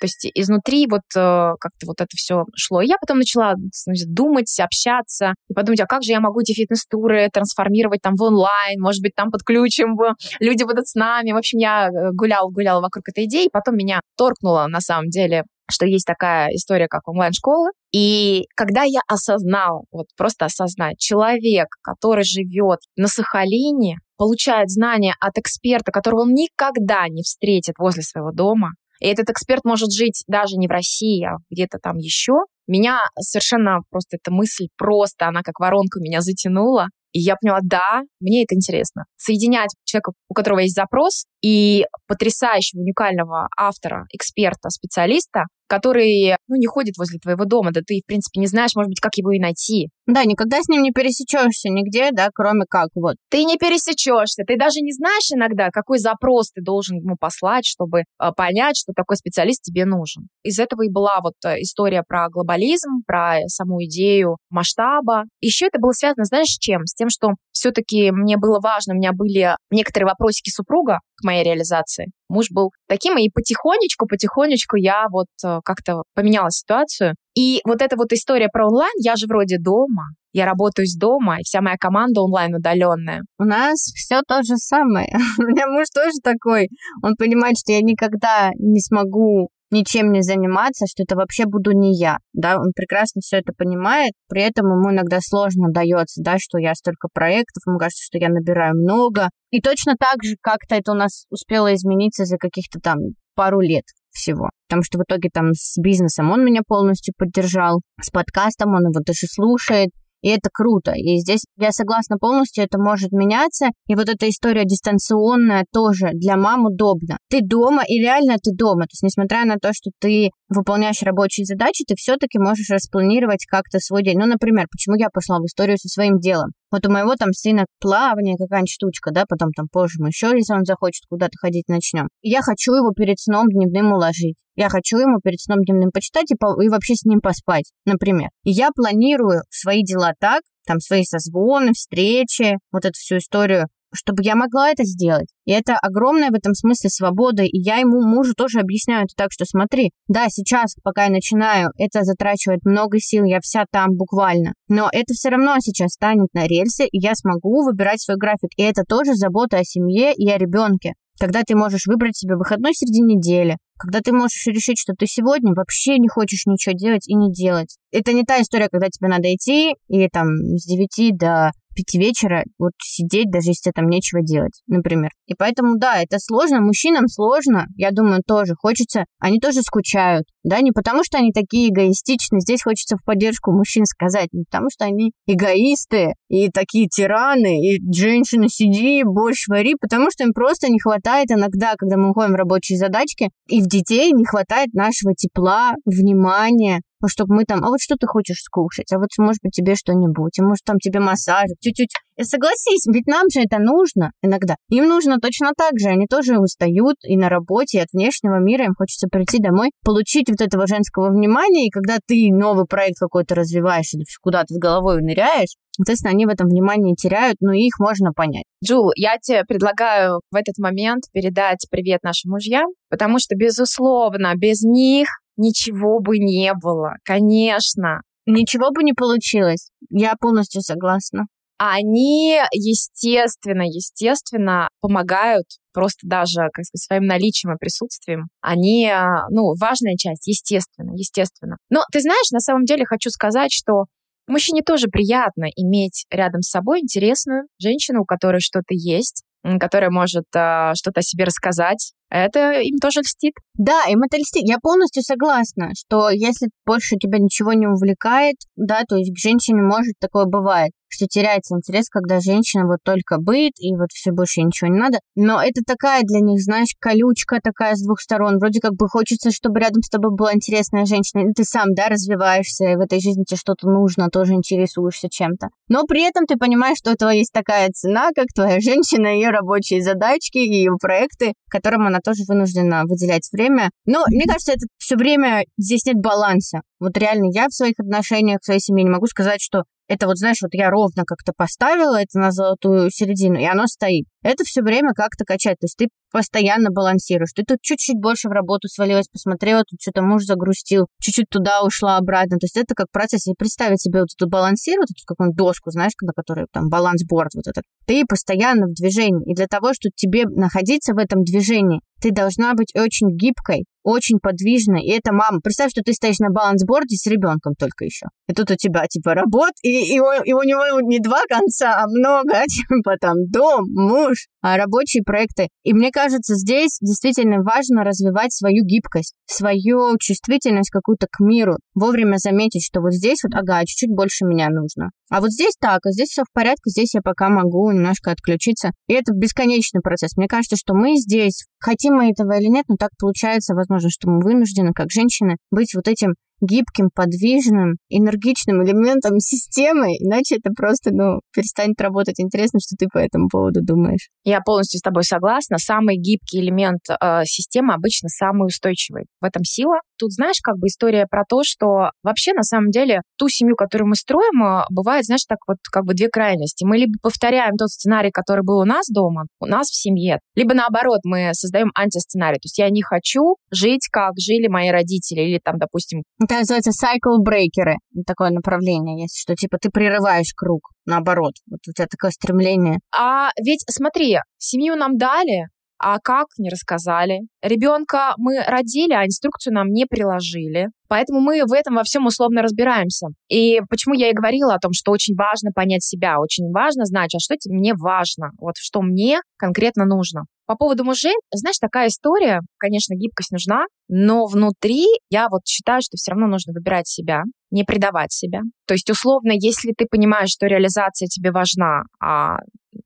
То 0.03 0.07
есть 0.07 0.27
изнутри 0.35 0.89
вот 0.91 1.03
э, 1.15 1.55
как-то 1.61 1.87
вот 1.87 2.01
это 2.01 2.09
все 2.17 2.43
шло. 2.57 2.83
И 2.83 2.89
я 2.89 2.97
потом 3.01 3.19
начала 3.19 3.55
значит, 3.73 4.13
думать, 4.13 4.53
общаться 4.59 5.35
и 5.49 5.55
подумать, 5.55 5.79
а 5.79 5.87
как 5.87 6.03
же 6.03 6.11
я 6.11 6.19
могу 6.19 6.41
эти 6.41 6.53
фитнес-туры 6.53 7.29
трансформировать 7.33 8.01
там 8.03 8.17
в 8.17 8.23
онлайн, 8.23 8.81
может 8.81 9.01
быть, 9.01 9.13
там 9.15 9.31
подключим, 9.31 9.97
люди 10.41 10.65
будут 10.65 10.89
с 10.89 10.97
нами. 10.97 11.31
В 11.31 11.37
общем, 11.37 11.59
я 11.61 11.87
э, 11.87 12.11
гуляла, 12.15 12.51
гуляла 12.51 12.81
вокруг 12.81 13.09
этой 13.09 13.27
идеи, 13.27 13.49
потом 13.53 13.77
меня 13.77 14.01
торкнуло 14.17 14.67
на 14.67 14.81
самом 14.81 15.09
деле 15.09 15.45
что 15.71 15.87
есть 15.87 16.07
такая 16.07 16.49
история, 16.55 16.89
как 16.89 17.09
онлайн-школы. 17.09 17.71
И 17.93 18.45
когда 18.55 18.83
я 18.83 19.01
осознал, 19.07 19.85
вот 19.91 20.07
просто 20.17 20.47
осознать, 20.47 20.99
человек, 20.99 21.69
который 21.83 22.25
живет 22.25 22.81
на 22.97 23.09
Сахалине, 23.09 23.99
получает 24.17 24.71
знания 24.71 25.15
от 25.21 25.39
эксперта, 25.39 25.93
которого 25.93 26.23
он 26.23 26.35
никогда 26.35 27.09
не 27.09 27.23
встретит 27.23 27.75
возле 27.79 28.03
своего 28.03 28.33
дома, 28.33 28.71
и 29.01 29.07
этот 29.09 29.31
эксперт 29.31 29.65
может 29.65 29.91
жить 29.91 30.23
даже 30.29 30.57
не 30.57 30.69
в 30.69 30.71
России, 30.71 31.25
а 31.25 31.39
где-то 31.51 31.79
там 31.83 31.97
еще, 31.99 32.35
меня 32.69 33.01
совершенно 33.19 33.81
просто 33.91 34.17
эта 34.17 34.33
мысль 34.33 34.69
просто, 34.77 35.27
она 35.27 35.43
как 35.43 35.59
воронка 35.59 35.99
меня 36.01 36.21
затянула. 36.21 36.87
И 37.13 37.21
я 37.21 37.37
поняла, 37.41 37.61
да, 37.63 38.03
мне 38.21 38.45
это 38.45 38.55
интересно. 38.55 39.05
Соединять 39.17 39.71
человека, 39.85 40.13
у 40.29 40.35
которого 40.35 40.61
есть 40.61 40.75
запрос, 40.75 41.27
и 41.43 41.85
потрясающего, 42.07 42.81
уникального 42.81 43.49
автора, 43.57 44.07
эксперта, 44.13 44.71
специалиста, 44.71 45.45
который, 45.67 46.37
ну, 46.49 46.57
не 46.57 46.67
ходит 46.67 46.97
возле 46.99 47.19
твоего 47.19 47.45
дома, 47.45 47.71
да 47.73 47.81
ты, 47.87 48.01
в 48.03 48.07
принципе, 48.07 48.41
не 48.41 48.47
знаешь, 48.47 48.75
может 48.75 48.89
быть, 48.89 49.01
как 49.01 49.17
его 49.17 49.33
и 49.33 49.39
найти. 49.39 49.89
Да, 50.07 50.25
никогда 50.25 50.61
с 50.61 50.69
ним 50.69 50.83
не 50.83 50.91
пересечешься 50.91 51.69
нигде, 51.69 52.11
да, 52.11 52.29
кроме 52.35 52.65
как 52.69 52.89
вот. 52.97 53.17
Ты 53.31 53.45
не 53.45 53.57
пересечешься, 53.57 54.43
ты 54.45 54.57
даже 54.57 54.81
не 54.81 54.93
знаешь 54.93 55.31
иногда, 55.33 55.71
какой 55.71 55.99
запрос 55.99 56.51
ты 56.51 56.61
должен 56.61 56.97
ему 56.97 57.17
послать, 57.19 57.65
чтобы 57.65 58.01
э, 58.01 58.31
понять, 58.37 58.77
что 58.77 58.93
такой 58.95 59.17
специалист 59.17 59.63
тебе 59.63 59.85
нужен. 59.85 60.29
Из 60.43 60.59
этого 60.59 60.83
и 60.83 60.91
была 60.91 61.21
вот 61.23 61.35
э, 61.47 61.61
история 61.63 62.03
про 62.07 62.29
глобализм, 62.29 63.03
про 63.07 63.39
саму 63.47 63.85
идею 63.85 64.39
масштаба. 64.51 65.25
Еще 65.41 65.67
это 65.67 65.79
было 65.79 65.93
связано, 65.93 66.25
знаешь, 66.25 66.49
с 66.49 66.59
чем? 66.59 66.85
С 66.85 66.95
тем, 66.95 67.09
что 67.09 67.35
все-таки 67.53 68.11
мне 68.11 68.37
было 68.37 68.59
важно, 68.61 68.95
у 68.95 68.97
меня 68.97 69.13
были 69.13 69.57
некоторые 69.71 70.09
вопросики 70.09 70.51
супруга 70.51 70.99
к 71.15 71.25
моей 71.25 71.45
реализации. 71.45 72.11
Муж 72.29 72.47
был 72.51 72.71
таким, 72.89 73.19
и 73.19 73.29
потихонечку, 73.29 74.07
потихонечку 74.07 74.77
я 74.77 75.07
вот 75.11 75.29
э, 75.45 75.61
как-то 75.65 76.03
поменяла 76.15 76.51
ситуацию. 76.51 77.15
И 77.35 77.61
вот 77.65 77.81
эта 77.81 77.97
вот 77.97 78.13
история 78.13 78.49
про 78.53 78.67
онлайн, 78.67 78.93
я 78.99 79.17
же 79.17 79.27
вроде 79.27 79.59
дома, 79.59 80.05
я 80.33 80.47
работаю 80.47 80.87
из 80.87 80.97
дома, 80.97 81.41
и 81.41 81.43
вся 81.45 81.61
моя 81.61 81.77
команда 81.79 82.23
онлайн 82.23 82.55
удаленная. 82.55 83.23
У 83.39 83.45
нас 83.45 83.79
все 83.95 84.21
то 84.27 84.43
же 84.43 84.57
самое. 84.57 85.09
У 85.39 85.43
меня 85.43 85.67
муж 85.67 85.87
тоже 85.95 86.19
такой. 86.23 86.69
Он 87.03 87.15
понимает, 87.17 87.57
что 87.59 87.73
я 87.73 87.81
никогда 87.81 88.51
не 88.59 88.81
смогу 88.81 89.49
ничем 89.73 90.13
не 90.13 90.23
заниматься, 90.23 90.87
что 90.87 91.03
это 91.03 91.17
вообще 91.17 91.47
буду 91.47 91.73
не 91.73 91.99
я, 91.99 92.19
да, 92.35 92.59
он 92.59 92.73
прекрасно 92.77 93.23
все 93.23 93.39
это 93.39 93.53
понимает, 93.57 94.13
при 94.29 94.43
этом 94.43 94.67
ему 94.67 94.93
иногда 94.93 95.19
сложно 95.23 95.73
дается, 95.73 96.23
да, 96.23 96.37
что 96.39 96.59
я 96.59 96.75
столько 96.75 97.09
проектов, 97.13 97.63
ему 97.67 97.79
кажется, 97.79 98.05
что 98.05 98.19
я 98.19 98.29
набираю 98.29 98.75
много, 98.75 99.31
и 99.51 99.63
точно 99.63 99.95
так 99.99 100.23
же 100.23 100.37
как-то 100.41 100.75
это 100.75 100.93
у 100.93 100.95
нас 100.95 101.25
успело 101.31 101.75
измениться 101.75 102.27
за 102.27 102.37
каких-то 102.37 102.81
там 102.81 102.99
пару 103.35 103.61
лет 103.61 103.85
всего. 104.13 104.51
Потому 104.69 104.83
что 104.83 104.99
в 104.99 105.03
итоге 105.03 105.29
там 105.33 105.53
с 105.53 105.77
бизнесом 105.81 106.31
он 106.31 106.45
меня 106.45 106.63
полностью 106.67 107.15
поддержал, 107.17 107.81
с 108.01 108.11
подкастом 108.11 108.75
он 108.75 108.83
его 108.83 109.01
даже 109.05 109.27
слушает, 109.27 109.91
и 110.23 110.29
это 110.29 110.49
круто. 110.53 110.93
И 110.93 111.19
здесь 111.19 111.45
я 111.59 111.73
согласна 111.73 112.17
полностью, 112.17 112.65
это 112.65 112.79
может 112.79 113.11
меняться. 113.11 113.67
И 113.89 113.95
вот 113.97 114.09
эта 114.09 114.29
история 114.29 114.65
дистанционная 114.65 115.65
тоже 115.73 116.11
для 116.15 116.37
мам 116.37 116.67
удобно. 116.67 117.19
Ты 117.29 117.41
дома, 117.43 117.83
и 117.87 117.99
реально 117.99 118.37
ты 118.37 118.53
дома. 118.55 118.83
То 118.83 118.93
есть, 118.93 119.03
несмотря 119.03 119.45
на 119.45 119.57
то, 119.57 119.71
что 119.73 119.91
ты 120.01 120.31
выполняешь 120.53 121.03
рабочие 121.03 121.45
задачи, 121.45 121.85
ты 121.87 121.95
все-таки 121.97 122.39
можешь 122.39 122.71
распланировать 122.71 123.47
как-то 123.47 123.79
свой 123.79 124.03
день. 124.03 124.19
Ну, 124.19 124.27
например, 124.27 124.67
почему 124.71 124.97
я 124.97 125.09
пошла 125.11 125.39
в 125.39 125.45
историю 125.45 125.77
со 125.79 125.89
своим 125.89 126.19
делом. 126.19 126.53
Вот 126.71 126.87
у 126.87 126.91
моего 126.91 127.15
там 127.17 127.33
сына 127.33 127.67
плавание, 127.81 128.37
какая-нибудь 128.39 128.71
штучка, 128.71 129.11
да, 129.13 129.25
потом 129.29 129.51
там 129.53 129.67
позже 129.71 129.97
мы 129.99 130.09
еще, 130.09 130.29
если 130.35 130.55
он 130.55 130.65
захочет 130.65 131.05
куда-то 131.09 131.37
ходить, 131.39 131.69
начнем. 131.69 132.09
я 132.23 132.41
хочу 132.41 132.73
его 132.73 132.93
перед 132.93 133.19
сном 133.19 133.49
дневным 133.49 133.93
уложить. 133.93 134.37
Я 134.55 134.69
хочу 134.69 134.99
ему 134.99 135.19
перед 135.23 135.41
сном 135.41 135.63
дневным 135.65 135.91
почитать 135.91 136.31
и, 136.31 136.35
по- 136.35 136.61
и 136.63 136.69
вообще 136.69 136.95
с 136.95 137.05
ним 137.05 137.21
поспать, 137.21 137.71
например. 137.85 138.29
И 138.45 138.51
я 138.51 138.71
планирую 138.75 139.43
свои 139.51 139.83
дела 139.83 140.13
так, 140.19 140.43
там 140.67 140.79
свои 140.79 141.05
созвоны, 141.05 141.73
встречи, 141.73 142.59
вот 142.71 142.85
эту 142.85 142.95
всю 142.95 143.19
историю 143.19 143.67
чтобы 143.93 144.23
я 144.23 144.35
могла 144.35 144.71
это 144.71 144.85
сделать. 144.85 145.29
И 145.45 145.53
это 145.53 145.77
огромная 145.77 146.31
в 146.31 146.35
этом 146.35 146.55
смысле 146.55 146.91
свобода. 146.91 147.43
И 147.43 147.59
я 147.59 147.77
ему, 147.77 148.01
мужу, 148.03 148.35
тоже 148.35 148.61
объясняю 148.61 149.05
это 149.05 149.15
так, 149.17 149.33
что 149.33 149.45
смотри, 149.45 149.91
да, 150.09 150.27
сейчас, 150.29 150.75
пока 150.83 151.05
я 151.05 151.11
начинаю, 151.11 151.71
это 151.79 152.03
затрачивает 152.03 152.65
много 152.65 152.99
сил, 153.01 153.25
я 153.25 153.41
вся 153.41 153.65
там 153.71 153.97
буквально. 153.97 154.53
Но 154.69 154.89
это 154.93 155.15
все 155.15 155.31
равно 155.31 155.57
сейчас 155.61 155.93
станет 155.93 156.29
на 156.35 156.47
рельсе, 156.47 156.87
и 156.87 156.99
я 156.99 157.15
смогу 157.15 157.65
выбирать 157.65 158.01
свой 158.01 158.17
график. 158.17 158.51
И 158.57 158.63
это 158.63 158.85
тоже 158.89 159.15
забота 159.15 159.59
о 159.59 159.65
семье 159.65 160.13
и 160.15 160.29
о 160.31 160.39
ребенке. 160.39 160.95
Когда 161.21 161.43
ты 161.43 161.55
можешь 161.55 161.87
выбрать 161.87 162.17
себе 162.17 162.37
выходной 162.37 162.73
среди 162.75 163.01
недели, 163.01 163.57
когда 163.79 164.01
ты 164.01 164.13
можешь 164.13 164.47
решить, 164.47 164.79
что 164.79 164.95
ты 164.95 165.07
сегодня 165.07 165.53
вообще 165.55 165.99
не 165.99 166.09
хочешь 166.09 166.47
ничего 166.47 166.73
делать 166.73 167.09
и 167.09 167.15
не 167.15 167.33
делать. 167.33 167.77
Это 167.91 168.13
не 168.13 168.23
та 168.23 168.41
история, 168.41 168.69
когда 168.69 168.89
тебе 168.89 169.09
надо 169.09 169.33
идти 169.35 169.75
и 169.89 170.09
там 170.09 170.29
с 170.57 170.67
9 170.67 171.17
до 171.17 171.53
пяти 171.75 171.99
вечера 171.99 172.45
вот 172.59 172.73
сидеть, 172.81 173.31
даже 173.31 173.51
если 173.51 173.71
там 173.71 173.89
нечего 173.89 174.23
делать, 174.23 174.63
например. 174.67 175.11
И 175.27 175.35
поэтому, 175.35 175.79
да, 175.79 176.03
это 176.03 176.19
сложно, 176.19 176.61
мужчинам 176.61 177.09
сложно, 177.09 177.67
я 177.77 177.91
думаю, 177.91 178.23
тоже 178.27 178.55
хочется, 178.57 179.05
они 179.19 179.39
тоже 179.39 179.63
скучают, 179.63 180.25
да, 180.45 180.61
не 180.61 180.73
потому 180.73 181.05
что 181.05 181.19
они 181.19 181.33
такие 181.33 181.71
эгоистичны, 181.71 182.41
здесь 182.41 182.63
хочется 182.63 182.97
в 182.97 183.05
поддержку 183.05 183.53
мужчин 183.53 183.85
сказать, 183.85 184.29
не 184.33 184.45
потому 184.45 184.69
что 184.71 184.85
они 184.85 185.13
эгоисты 185.27 186.15
и 186.29 186.51
такие 186.51 186.89
тираны, 186.89 187.61
и 187.61 187.81
женщина 187.93 188.49
сиди, 188.49 189.03
борщ 189.05 189.49
вари, 189.49 189.75
потому 189.81 190.11
что 190.11 190.25
им 190.25 190.33
просто 190.33 190.69
не 190.69 190.81
хватает 190.81 191.31
иногда, 191.31 191.75
когда 191.77 191.97
мы 191.97 192.11
уходим 192.11 192.33
в 192.33 192.37
рабочие 192.37 192.79
задачки, 192.79 193.31
и 193.49 193.61
в 193.61 193.67
детей 193.67 194.13
не 194.13 194.25
хватает 194.25 194.73
нашего 194.75 195.15
тепла, 195.15 195.75
внимания, 195.85 196.83
чтобы 197.09 197.35
мы 197.35 197.45
там, 197.45 197.65
а 197.65 197.69
вот 197.69 197.81
что 197.81 197.97
ты 197.97 198.07
хочешь 198.07 198.43
скушать, 198.43 198.93
а 198.93 198.99
вот, 198.99 199.09
может 199.19 199.41
быть, 199.43 199.53
тебе 199.53 199.75
что-нибудь, 199.75 200.39
а 200.39 200.43
может, 200.43 200.65
там 200.65 200.79
тебе 200.79 201.01
массаж, 201.01 201.51
чуть-чуть. 201.61 201.91
И 202.17 202.25
согласись, 202.25 202.87
ведь 202.87 203.07
нам 203.07 203.25
же 203.33 203.41
это 203.41 203.59
нужно 203.59 204.13
иногда. 204.23 204.57
Им 204.69 204.87
нужно 204.87 205.19
точно 205.19 205.53
так 205.57 205.79
же, 205.79 205.89
они 205.89 206.07
тоже 206.07 206.39
устают 206.39 206.97
и 207.05 207.17
на 207.17 207.29
работе, 207.29 207.79
и 207.79 207.81
от 207.81 207.89
внешнего 207.93 208.39
мира, 208.39 208.65
им 208.65 208.75
хочется 208.77 209.09
прийти 209.09 209.39
домой, 209.39 209.71
получить 209.85 210.29
вот 210.29 210.41
этого 210.41 210.67
женского 210.67 211.11
внимания, 211.11 211.67
и 211.67 211.71
когда 211.71 211.99
ты 212.07 212.29
новый 212.31 212.67
проект 212.67 212.99
какой-то 212.99 213.35
развиваешь 213.35 213.95
или 213.95 214.05
куда-то 214.21 214.55
с 214.55 214.59
головой 214.59 215.01
ныряешь, 215.01 215.57
Соответственно, 215.77 216.13
они 216.13 216.27
в 216.27 216.29
этом 216.29 216.49
внимании 216.49 216.95
теряют, 216.95 217.37
но 217.41 217.53
их 217.53 217.79
можно 217.79 218.13
понять. 218.13 218.45
Джул, 218.63 218.91
я 218.95 219.17
тебе 219.17 219.43
предлагаю 219.45 220.21
в 220.31 220.37
этот 220.37 220.59
момент 220.59 221.05
передать 221.13 221.67
привет 221.71 222.03
нашим 222.03 222.33
мужьям, 222.33 222.67
потому 222.91 223.19
что, 223.19 223.35
безусловно, 223.37 224.35
без 224.37 224.63
них 224.63 225.09
ничего 225.37 226.01
бы 226.01 226.19
не 226.19 226.53
было, 226.55 226.97
конечно. 227.05 228.03
Ничего 228.27 228.71
бы 228.71 228.83
не 228.85 228.93
получилось. 228.93 229.71
Я 229.91 230.15
полностью 230.21 230.63
согласна. 230.63 231.27
Они, 231.59 232.41
естественно, 232.53 233.63
естественно, 233.63 234.69
помогают 234.81 235.47
просто 235.73 236.01
даже, 236.09 236.49
как 236.53 236.65
сказать, 236.65 236.85
своим 236.85 237.05
наличием 237.05 237.55
и 237.55 237.59
присутствием. 237.59 238.29
Они, 238.41 238.89
а, 238.89 239.29
ну, 239.31 239.55
важная 239.61 239.97
часть, 239.97 240.27
естественно, 240.27 240.93
естественно. 240.95 241.57
Но 241.71 241.83
ты 241.93 242.01
знаешь, 242.01 242.31
на 242.33 242.41
самом 242.41 242.65
деле 242.65 242.85
хочу 242.85 243.11
сказать, 243.11 243.53
что 243.53 243.85
мужчине 244.27 244.63
тоже 244.63 244.89
приятно 244.89 245.47
иметь 245.55 246.05
рядом 246.11 246.43
с 246.43 246.51
собой 246.51 246.81
интересную 246.81 247.45
женщину, 247.61 248.03
у 248.03 248.07
которой 248.07 248.41
что-то 248.41 248.75
есть, 248.75 249.23
которая 249.61 249.91
может 249.91 250.25
э, 250.35 250.73
что-то 250.75 251.01
о 251.01 251.03
себе 251.03 251.25
рассказать, 251.25 251.93
это 252.11 252.61
им 252.61 252.79
тоже 252.79 253.01
льстит. 253.01 253.35
Да, 253.55 253.85
им 253.89 254.03
это 254.03 254.19
льстит. 254.19 254.47
Я 254.47 254.59
полностью 254.59 255.03
согласна, 255.03 255.71
что 255.75 256.11
если 256.11 256.49
больше 256.67 256.97
тебя 256.97 257.19
ничего 257.19 257.53
не 257.55 257.67
увлекает, 257.67 258.37
да, 258.57 258.83
то 258.87 258.97
есть 258.97 259.15
к 259.15 259.19
женщине 259.19 259.63
может 259.63 259.95
такое 259.99 260.27
бывает 260.27 260.73
что 260.93 261.07
теряется 261.07 261.57
интерес, 261.57 261.89
когда 261.89 262.21
женщина 262.21 262.67
вот 262.67 262.79
только 262.85 263.19
быт, 263.19 263.53
и 263.59 263.75
вот 263.75 263.91
все 263.93 264.13
больше 264.13 264.43
ничего 264.43 264.71
не 264.71 264.79
надо. 264.79 264.99
Но 265.15 265.43
это 265.43 265.63
такая 265.67 266.03
для 266.03 266.21
них, 266.21 266.41
знаешь, 266.41 266.75
колючка 266.79 267.41
такая 267.43 267.75
с 267.75 267.83
двух 267.83 268.01
сторон. 268.01 268.39
Вроде 268.39 268.61
как 268.61 268.75
бы 268.75 268.89
хочется, 268.89 269.31
чтобы 269.31 269.61
рядом 269.61 269.83
с 269.83 269.89
тобой 269.89 270.15
была 270.15 270.35
интересная 270.35 270.85
женщина. 270.85 271.29
И 271.29 271.33
ты 271.33 271.45
сам, 271.45 271.75
да, 271.75 271.89
развиваешься, 271.89 272.65
и 272.65 272.77
в 272.77 272.81
этой 272.81 273.01
жизни 273.01 273.25
тебе 273.25 273.39
что-то 273.39 273.69
нужно, 273.69 274.09
тоже 274.09 274.35
интересуешься 274.35 275.09
чем-то. 275.11 275.49
Но 275.69 275.85
при 275.85 276.03
этом 276.03 276.27
ты 276.27 276.37
понимаешь, 276.37 276.79
что 276.79 276.91
у 276.91 276.95
этого 276.95 277.11
есть 277.11 277.33
такая 277.33 277.71
цена, 277.71 278.11
как 278.15 278.27
твоя 278.35 278.61
женщина, 278.61 279.07
ее 279.07 279.31
рабочие 279.31 279.83
задачки, 279.83 280.39
ее 280.39 280.73
проекты, 280.81 281.35
которым 281.49 281.87
она 281.87 282.01
тоже 282.05 282.23
вынуждена 282.29 282.83
выделять 282.85 283.29
время. 283.33 283.71
Но 283.87 284.05
мне 284.09 284.25
кажется, 284.27 284.53
это 284.53 284.67
все 284.79 284.97
время 284.97 285.45
здесь 285.59 285.85
нет 285.87 285.97
баланса. 285.97 286.61
Вот 286.81 286.97
реально 286.99 287.31
я 287.33 287.49
в 287.49 287.55
своих 287.55 287.75
отношениях, 287.79 288.41
в 288.41 288.45
своей 288.45 288.61
семье 288.61 288.85
не 288.85 288.91
могу 288.91 289.07
сказать, 289.07 289.41
что 289.41 289.63
это 289.93 290.07
вот, 290.07 290.17
знаешь, 290.17 290.39
вот 290.41 290.55
я 290.55 290.71
ровно 290.71 291.05
как-то 291.05 291.33
поставила 291.37 292.01
это 292.01 292.19
на 292.19 292.31
золотую 292.31 292.91
середину, 292.91 293.39
и 293.39 293.45
оно 293.45 293.67
стоит. 293.67 294.07
Это 294.23 294.43
все 294.45 294.63
время 294.63 294.93
как-то 294.95 295.25
качать. 295.25 295.59
То 295.59 295.67
есть 295.67 295.77
ты 295.77 295.89
постоянно 296.11 296.71
балансируешь. 296.71 297.33
Ты 297.35 297.43
тут 297.47 297.59
чуть-чуть 297.61 298.01
больше 298.01 298.29
в 298.29 298.33
работу 298.33 298.69
свалилась, 298.69 299.09
посмотрела, 299.13 299.65
тут 299.69 299.81
что-то 299.83 300.01
муж 300.01 300.25
загрустил, 300.25 300.87
чуть-чуть 301.01 301.29
туда 301.29 301.63
ушла 301.63 301.99
обратно. 301.99 302.39
То 302.39 302.47
есть 302.47 302.57
это 302.57 302.75
как 302.75 302.87
процесс. 302.91 303.27
И 303.27 303.35
представить 303.37 303.83
себе 303.83 304.01
вот 304.01 304.09
эту 304.17 304.31
балансировать, 304.31 304.91
эту 304.91 305.05
какую-нибудь 305.07 305.37
доску, 305.37 305.71
знаешь, 305.71 305.93
на 306.01 306.13
которой 306.13 306.47
там 306.53 306.69
балансборд 306.71 307.35
вот 307.35 307.47
этот. 307.47 307.65
Ты 307.87 308.05
постоянно 308.07 308.69
в 308.69 308.73
движении. 308.73 309.31
И 309.31 309.35
для 309.35 309.47
того, 309.47 309.75
чтобы 309.75 309.93
тебе 309.95 310.25
находиться 310.25 310.95
в 310.95 310.99
этом 310.99 311.23
движении, 311.23 311.81
ты 312.01 312.13
должна 312.13 312.55
быть 312.55 312.75
очень 312.75 313.15
гибкой, 313.15 313.65
очень 313.83 314.19
подвижный, 314.21 314.85
и 314.85 314.91
это 314.91 315.13
мама. 315.13 315.41
Представь, 315.43 315.71
что 315.71 315.83
ты 315.83 315.93
стоишь 315.93 316.19
на 316.19 316.31
балансборде 316.31 316.97
с 316.97 317.07
ребенком 317.07 317.55
только 317.59 317.85
еще. 317.85 318.07
И 318.29 318.35
тут 318.35 318.51
у 318.51 318.57
тебя, 318.57 318.87
типа, 318.87 319.15
работа, 319.15 319.53
и, 319.63 319.69
и, 319.69 319.97
и 319.97 320.33
у 320.33 320.43
него 320.43 320.81
не 320.81 321.01
два 321.01 321.23
конца, 321.29 321.83
а 321.83 321.87
много, 321.87 322.45
типа, 322.47 322.97
там, 323.01 323.15
дом, 323.29 323.67
муж, 323.69 324.29
рабочие 324.43 325.03
проекты. 325.03 325.49
И 325.63 325.73
мне 325.73 325.91
кажется, 325.91 326.35
здесь 326.35 326.79
действительно 326.81 327.43
важно 327.43 327.85
развивать 327.85 328.33
свою 328.33 328.65
гибкость, 328.65 329.15
свою 329.27 329.97
чувствительность 329.99 330.71
какую-то 330.71 331.07
к 331.11 331.21
миру, 331.21 331.57
вовремя 331.75 332.17
заметить, 332.17 332.65
что 332.65 332.81
вот 332.81 332.93
здесь 332.93 333.21
вот, 333.23 333.35
ага, 333.35 333.61
чуть-чуть 333.65 333.95
больше 333.95 334.25
меня 334.25 334.49
нужно. 334.49 334.91
А 335.11 335.21
вот 335.21 335.31
здесь 335.31 335.55
так, 335.61 335.85
а 335.87 335.91
здесь 335.91 336.11
все 336.11 336.23
в 336.23 336.33
порядке, 336.33 336.71
здесь 336.71 336.95
я 336.95 337.01
пока 337.03 337.29
могу 337.29 337.71
немножко 337.71 338.11
отключиться. 338.11 338.71
И 338.89 338.95
это 338.95 339.13
бесконечный 339.13 339.81
процесс. 339.81 340.17
Мне 340.17 340.27
кажется, 340.27 340.57
что 340.57 340.75
мы 340.75 340.97
здесь, 340.97 341.45
хотим 341.59 341.95
мы 341.95 342.11
этого 342.11 342.39
или 342.39 342.49
нет, 342.49 342.65
но 342.69 342.77
так 342.77 342.91
получается, 342.99 343.55
возможно, 343.55 343.91
что 343.91 344.11
мы 344.11 344.21
вынуждены, 344.21 344.73
как 344.75 344.91
женщины, 344.91 345.37
быть 345.51 345.75
вот 345.75 345.87
этим 345.89 346.15
гибким, 346.43 346.91
подвижным, 346.95 347.77
энергичным 347.89 348.65
элементом 348.65 349.19
системы, 349.21 349.97
иначе 349.99 350.37
это 350.37 350.51
просто, 350.55 350.91
ну, 350.93 351.21
перестанет 351.35 351.81
работать. 351.81 352.19
Интересно, 352.19 352.59
что 352.61 352.77
ты 352.77 352.89
по 352.93 352.99
этому 352.99 353.29
поводу 353.29 353.61
думаешь. 353.63 354.09
Я 354.25 354.41
полностью 354.41 354.79
с 354.79 354.83
тобой 354.83 355.05
согласна. 355.05 355.57
Самый 355.59 355.97
гибкий 355.97 356.41
элемент 356.41 356.81
э, 356.89 357.23
системы 357.25 357.75
обычно 357.75 358.09
самый 358.09 358.47
устойчивый. 358.47 359.05
В 359.21 359.25
этом 359.25 359.45
сила. 359.45 359.77
Тут, 359.99 360.13
знаешь, 360.13 360.41
как 360.43 360.59
бы 360.59 360.67
история 360.67 361.07
про 361.09 361.23
то, 361.29 361.43
что 361.45 361.91
вообще 362.03 362.33
на 362.33 362.43
самом 362.43 362.71
деле 362.71 363.03
ту 363.17 363.29
семью, 363.29 363.55
которую 363.57 363.89
мы 363.89 363.95
строим, 363.95 364.43
э, 364.43 364.65
бывает, 364.71 365.05
знаешь, 365.05 365.25
так 365.29 365.39
вот 365.47 365.59
как 365.71 365.85
бы 365.85 365.95
две 365.95 366.09
крайности. 366.09 366.65
Мы 366.65 366.77
либо 366.77 366.95
повторяем 367.01 367.57
тот 367.57 367.69
сценарий, 367.71 368.11
который 368.11 368.43
был 368.43 368.59
у 368.59 368.65
нас 368.65 368.87
дома, 368.89 369.27
у 369.41 369.47
нас 369.47 369.69
в 369.69 369.81
семье, 369.81 370.19
либо 370.35 370.55
наоборот, 370.55 371.01
мы 371.05 371.31
создаем 371.33 371.71
антисценарий. 371.75 372.37
То 372.37 372.47
есть 372.47 372.59
я 372.59 372.69
не 372.71 372.83
хочу 372.83 373.37
жить, 373.51 373.89
как 373.91 374.13
жили 374.19 374.49
мои 374.49 374.71
родители, 374.71 375.21
или 375.21 375.41
там, 375.43 375.59
допустим, 375.59 376.03
это 376.41 376.53
называется 376.55 376.71
cycle 376.71 377.19
брейкеры. 377.23 377.77
Такое 378.07 378.31
направление 378.31 379.03
есть, 379.03 379.21
что 379.21 379.35
типа 379.35 379.59
ты 379.59 379.71
прерываешь 379.71 380.33
круг. 380.37 380.71
Наоборот, 380.87 381.35
вот 381.51 381.61
у 381.69 381.73
тебя 381.73 381.87
такое 381.87 382.11
стремление. 382.11 382.79
А 382.95 383.31
ведь 383.43 383.65
смотри, 383.69 384.19
семью 384.39 384.77
нам 384.77 384.97
дали, 384.97 385.47
а 385.83 385.99
как 385.99 386.27
не 386.39 386.49
рассказали. 386.49 387.23
Ребенка 387.43 388.15
мы 388.17 388.43
родили, 388.47 388.93
а 388.93 389.05
инструкцию 389.05 389.55
нам 389.55 389.69
не 389.69 389.85
приложили. 389.85 390.69
Поэтому 390.89 391.21
мы 391.21 391.43
в 391.45 391.53
этом 391.53 391.75
во 391.75 391.83
всем 391.83 392.07
условно 392.07 392.43
разбираемся. 392.43 393.09
И 393.29 393.61
почему 393.69 393.95
я 393.95 394.11
и 394.11 394.15
говорила 394.15 394.55
о 394.55 394.59
том, 394.59 394.73
что 394.73 394.93
очень 394.93 395.17
важно 395.17 395.51
понять 395.53 395.83
себя, 395.83 396.21
очень 396.21 396.53
важно 396.53 396.85
знать, 396.85 397.15
а 397.15 397.19
что 397.19 397.35
мне 397.47 397.75
важно, 397.75 398.31
вот 398.39 398.55
что 398.59 398.81
мне 398.81 399.21
конкретно 399.37 399.85
нужно. 399.85 400.23
По 400.47 400.57
поводу 400.57 400.85
мужей, 400.85 401.15
знаешь, 401.33 401.59
такая 401.61 401.89
история, 401.89 402.41
конечно, 402.59 402.95
гибкость 402.95 403.31
нужна, 403.31 403.65
но 403.89 404.27
внутри 404.27 404.87
я 405.09 405.29
вот 405.31 405.43
считаю, 405.47 405.81
что 405.83 405.97
все 405.97 406.13
равно 406.13 406.27
нужно 406.27 406.53
выбирать 406.53 406.89
себя, 406.89 407.23
не 407.51 407.65
предавать 407.65 408.13
себя. 408.13 408.41
То 408.67 408.75
есть, 408.75 408.91
условно, 408.91 409.33
если 409.33 409.73
ты 409.77 409.87
понимаешь, 409.91 410.31
что 410.31 410.47
реализация 410.47 411.07
тебе 411.07 411.31
важна, 411.31 411.83
а 412.01 412.39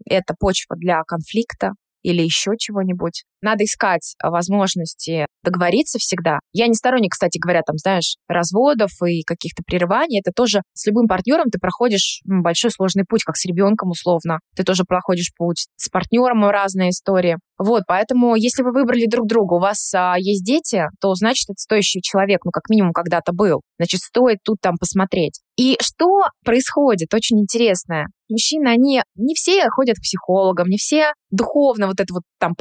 это 0.04 0.34
почва 0.38 0.76
для 0.76 1.02
конфликта, 1.02 1.72
или 2.07 2.22
еще 2.22 2.52
чего-нибудь. 2.57 3.24
Надо 3.43 3.64
искать 3.64 4.14
возможности 4.22 5.26
договориться 5.43 5.99
всегда. 5.99 6.41
Я 6.53 6.66
не 6.66 6.74
сторонник, 6.74 7.12
кстати 7.12 7.39
говоря, 7.39 7.62
там, 7.62 7.76
знаешь, 7.76 8.16
разводов 8.28 8.91
и 9.07 9.22
каких-то 9.22 9.62
прерываний. 9.64 10.20
Это 10.20 10.32
тоже 10.34 10.62
с 10.74 10.87
любым 10.87 11.07
партнером 11.07 11.51
ты 11.51 11.59
проходишь 11.59 12.20
большой 12.24 12.70
сложный 12.70 13.05
путь, 13.09 13.22
как 13.24 13.37
с 13.37 13.47
ребенком 13.47 13.91
условно. 13.91 14.41
Ты 14.57 14.64
тоже 14.64 14.84
проходишь 14.84 15.32
путь 15.37 15.66
с 15.76 15.89
партнером, 15.89 16.45
разные 16.49 16.91
истории. 16.91 17.37
Вот, 17.59 17.84
поэтому, 17.87 18.34
если 18.34 18.62
вы 18.62 18.72
выбрали 18.72 19.07
друг 19.07 19.26
друга, 19.26 19.55
у 19.55 19.61
вас 19.61 19.93
а, 19.95 20.16
есть 20.18 20.45
дети, 20.45 20.84
то 21.01 21.14
значит, 21.14 21.49
это 21.49 21.59
стоящий 21.59 22.03
человек, 22.03 22.41
ну, 22.45 22.51
как 22.51 22.68
минимум, 22.68 22.93
когда-то 22.93 23.32
был. 23.32 23.62
Значит, 23.78 24.01
стоит 24.01 24.39
тут 24.45 24.59
там 24.61 24.76
посмотреть. 24.78 25.41
И 25.57 25.78
что 25.80 26.24
происходит? 26.45 27.14
Очень 27.14 27.41
интересное. 27.41 28.09
Мужчины, 28.28 28.68
они 28.68 29.03
не 29.14 29.34
все 29.34 29.68
ходят 29.70 29.97
к 29.97 30.03
психологам, 30.03 30.68
не 30.68 30.76
все 30.76 31.12
духовно 31.30 31.87
вот 31.87 32.01
это 32.01 32.12
вот 32.12 32.24
там 32.39 32.55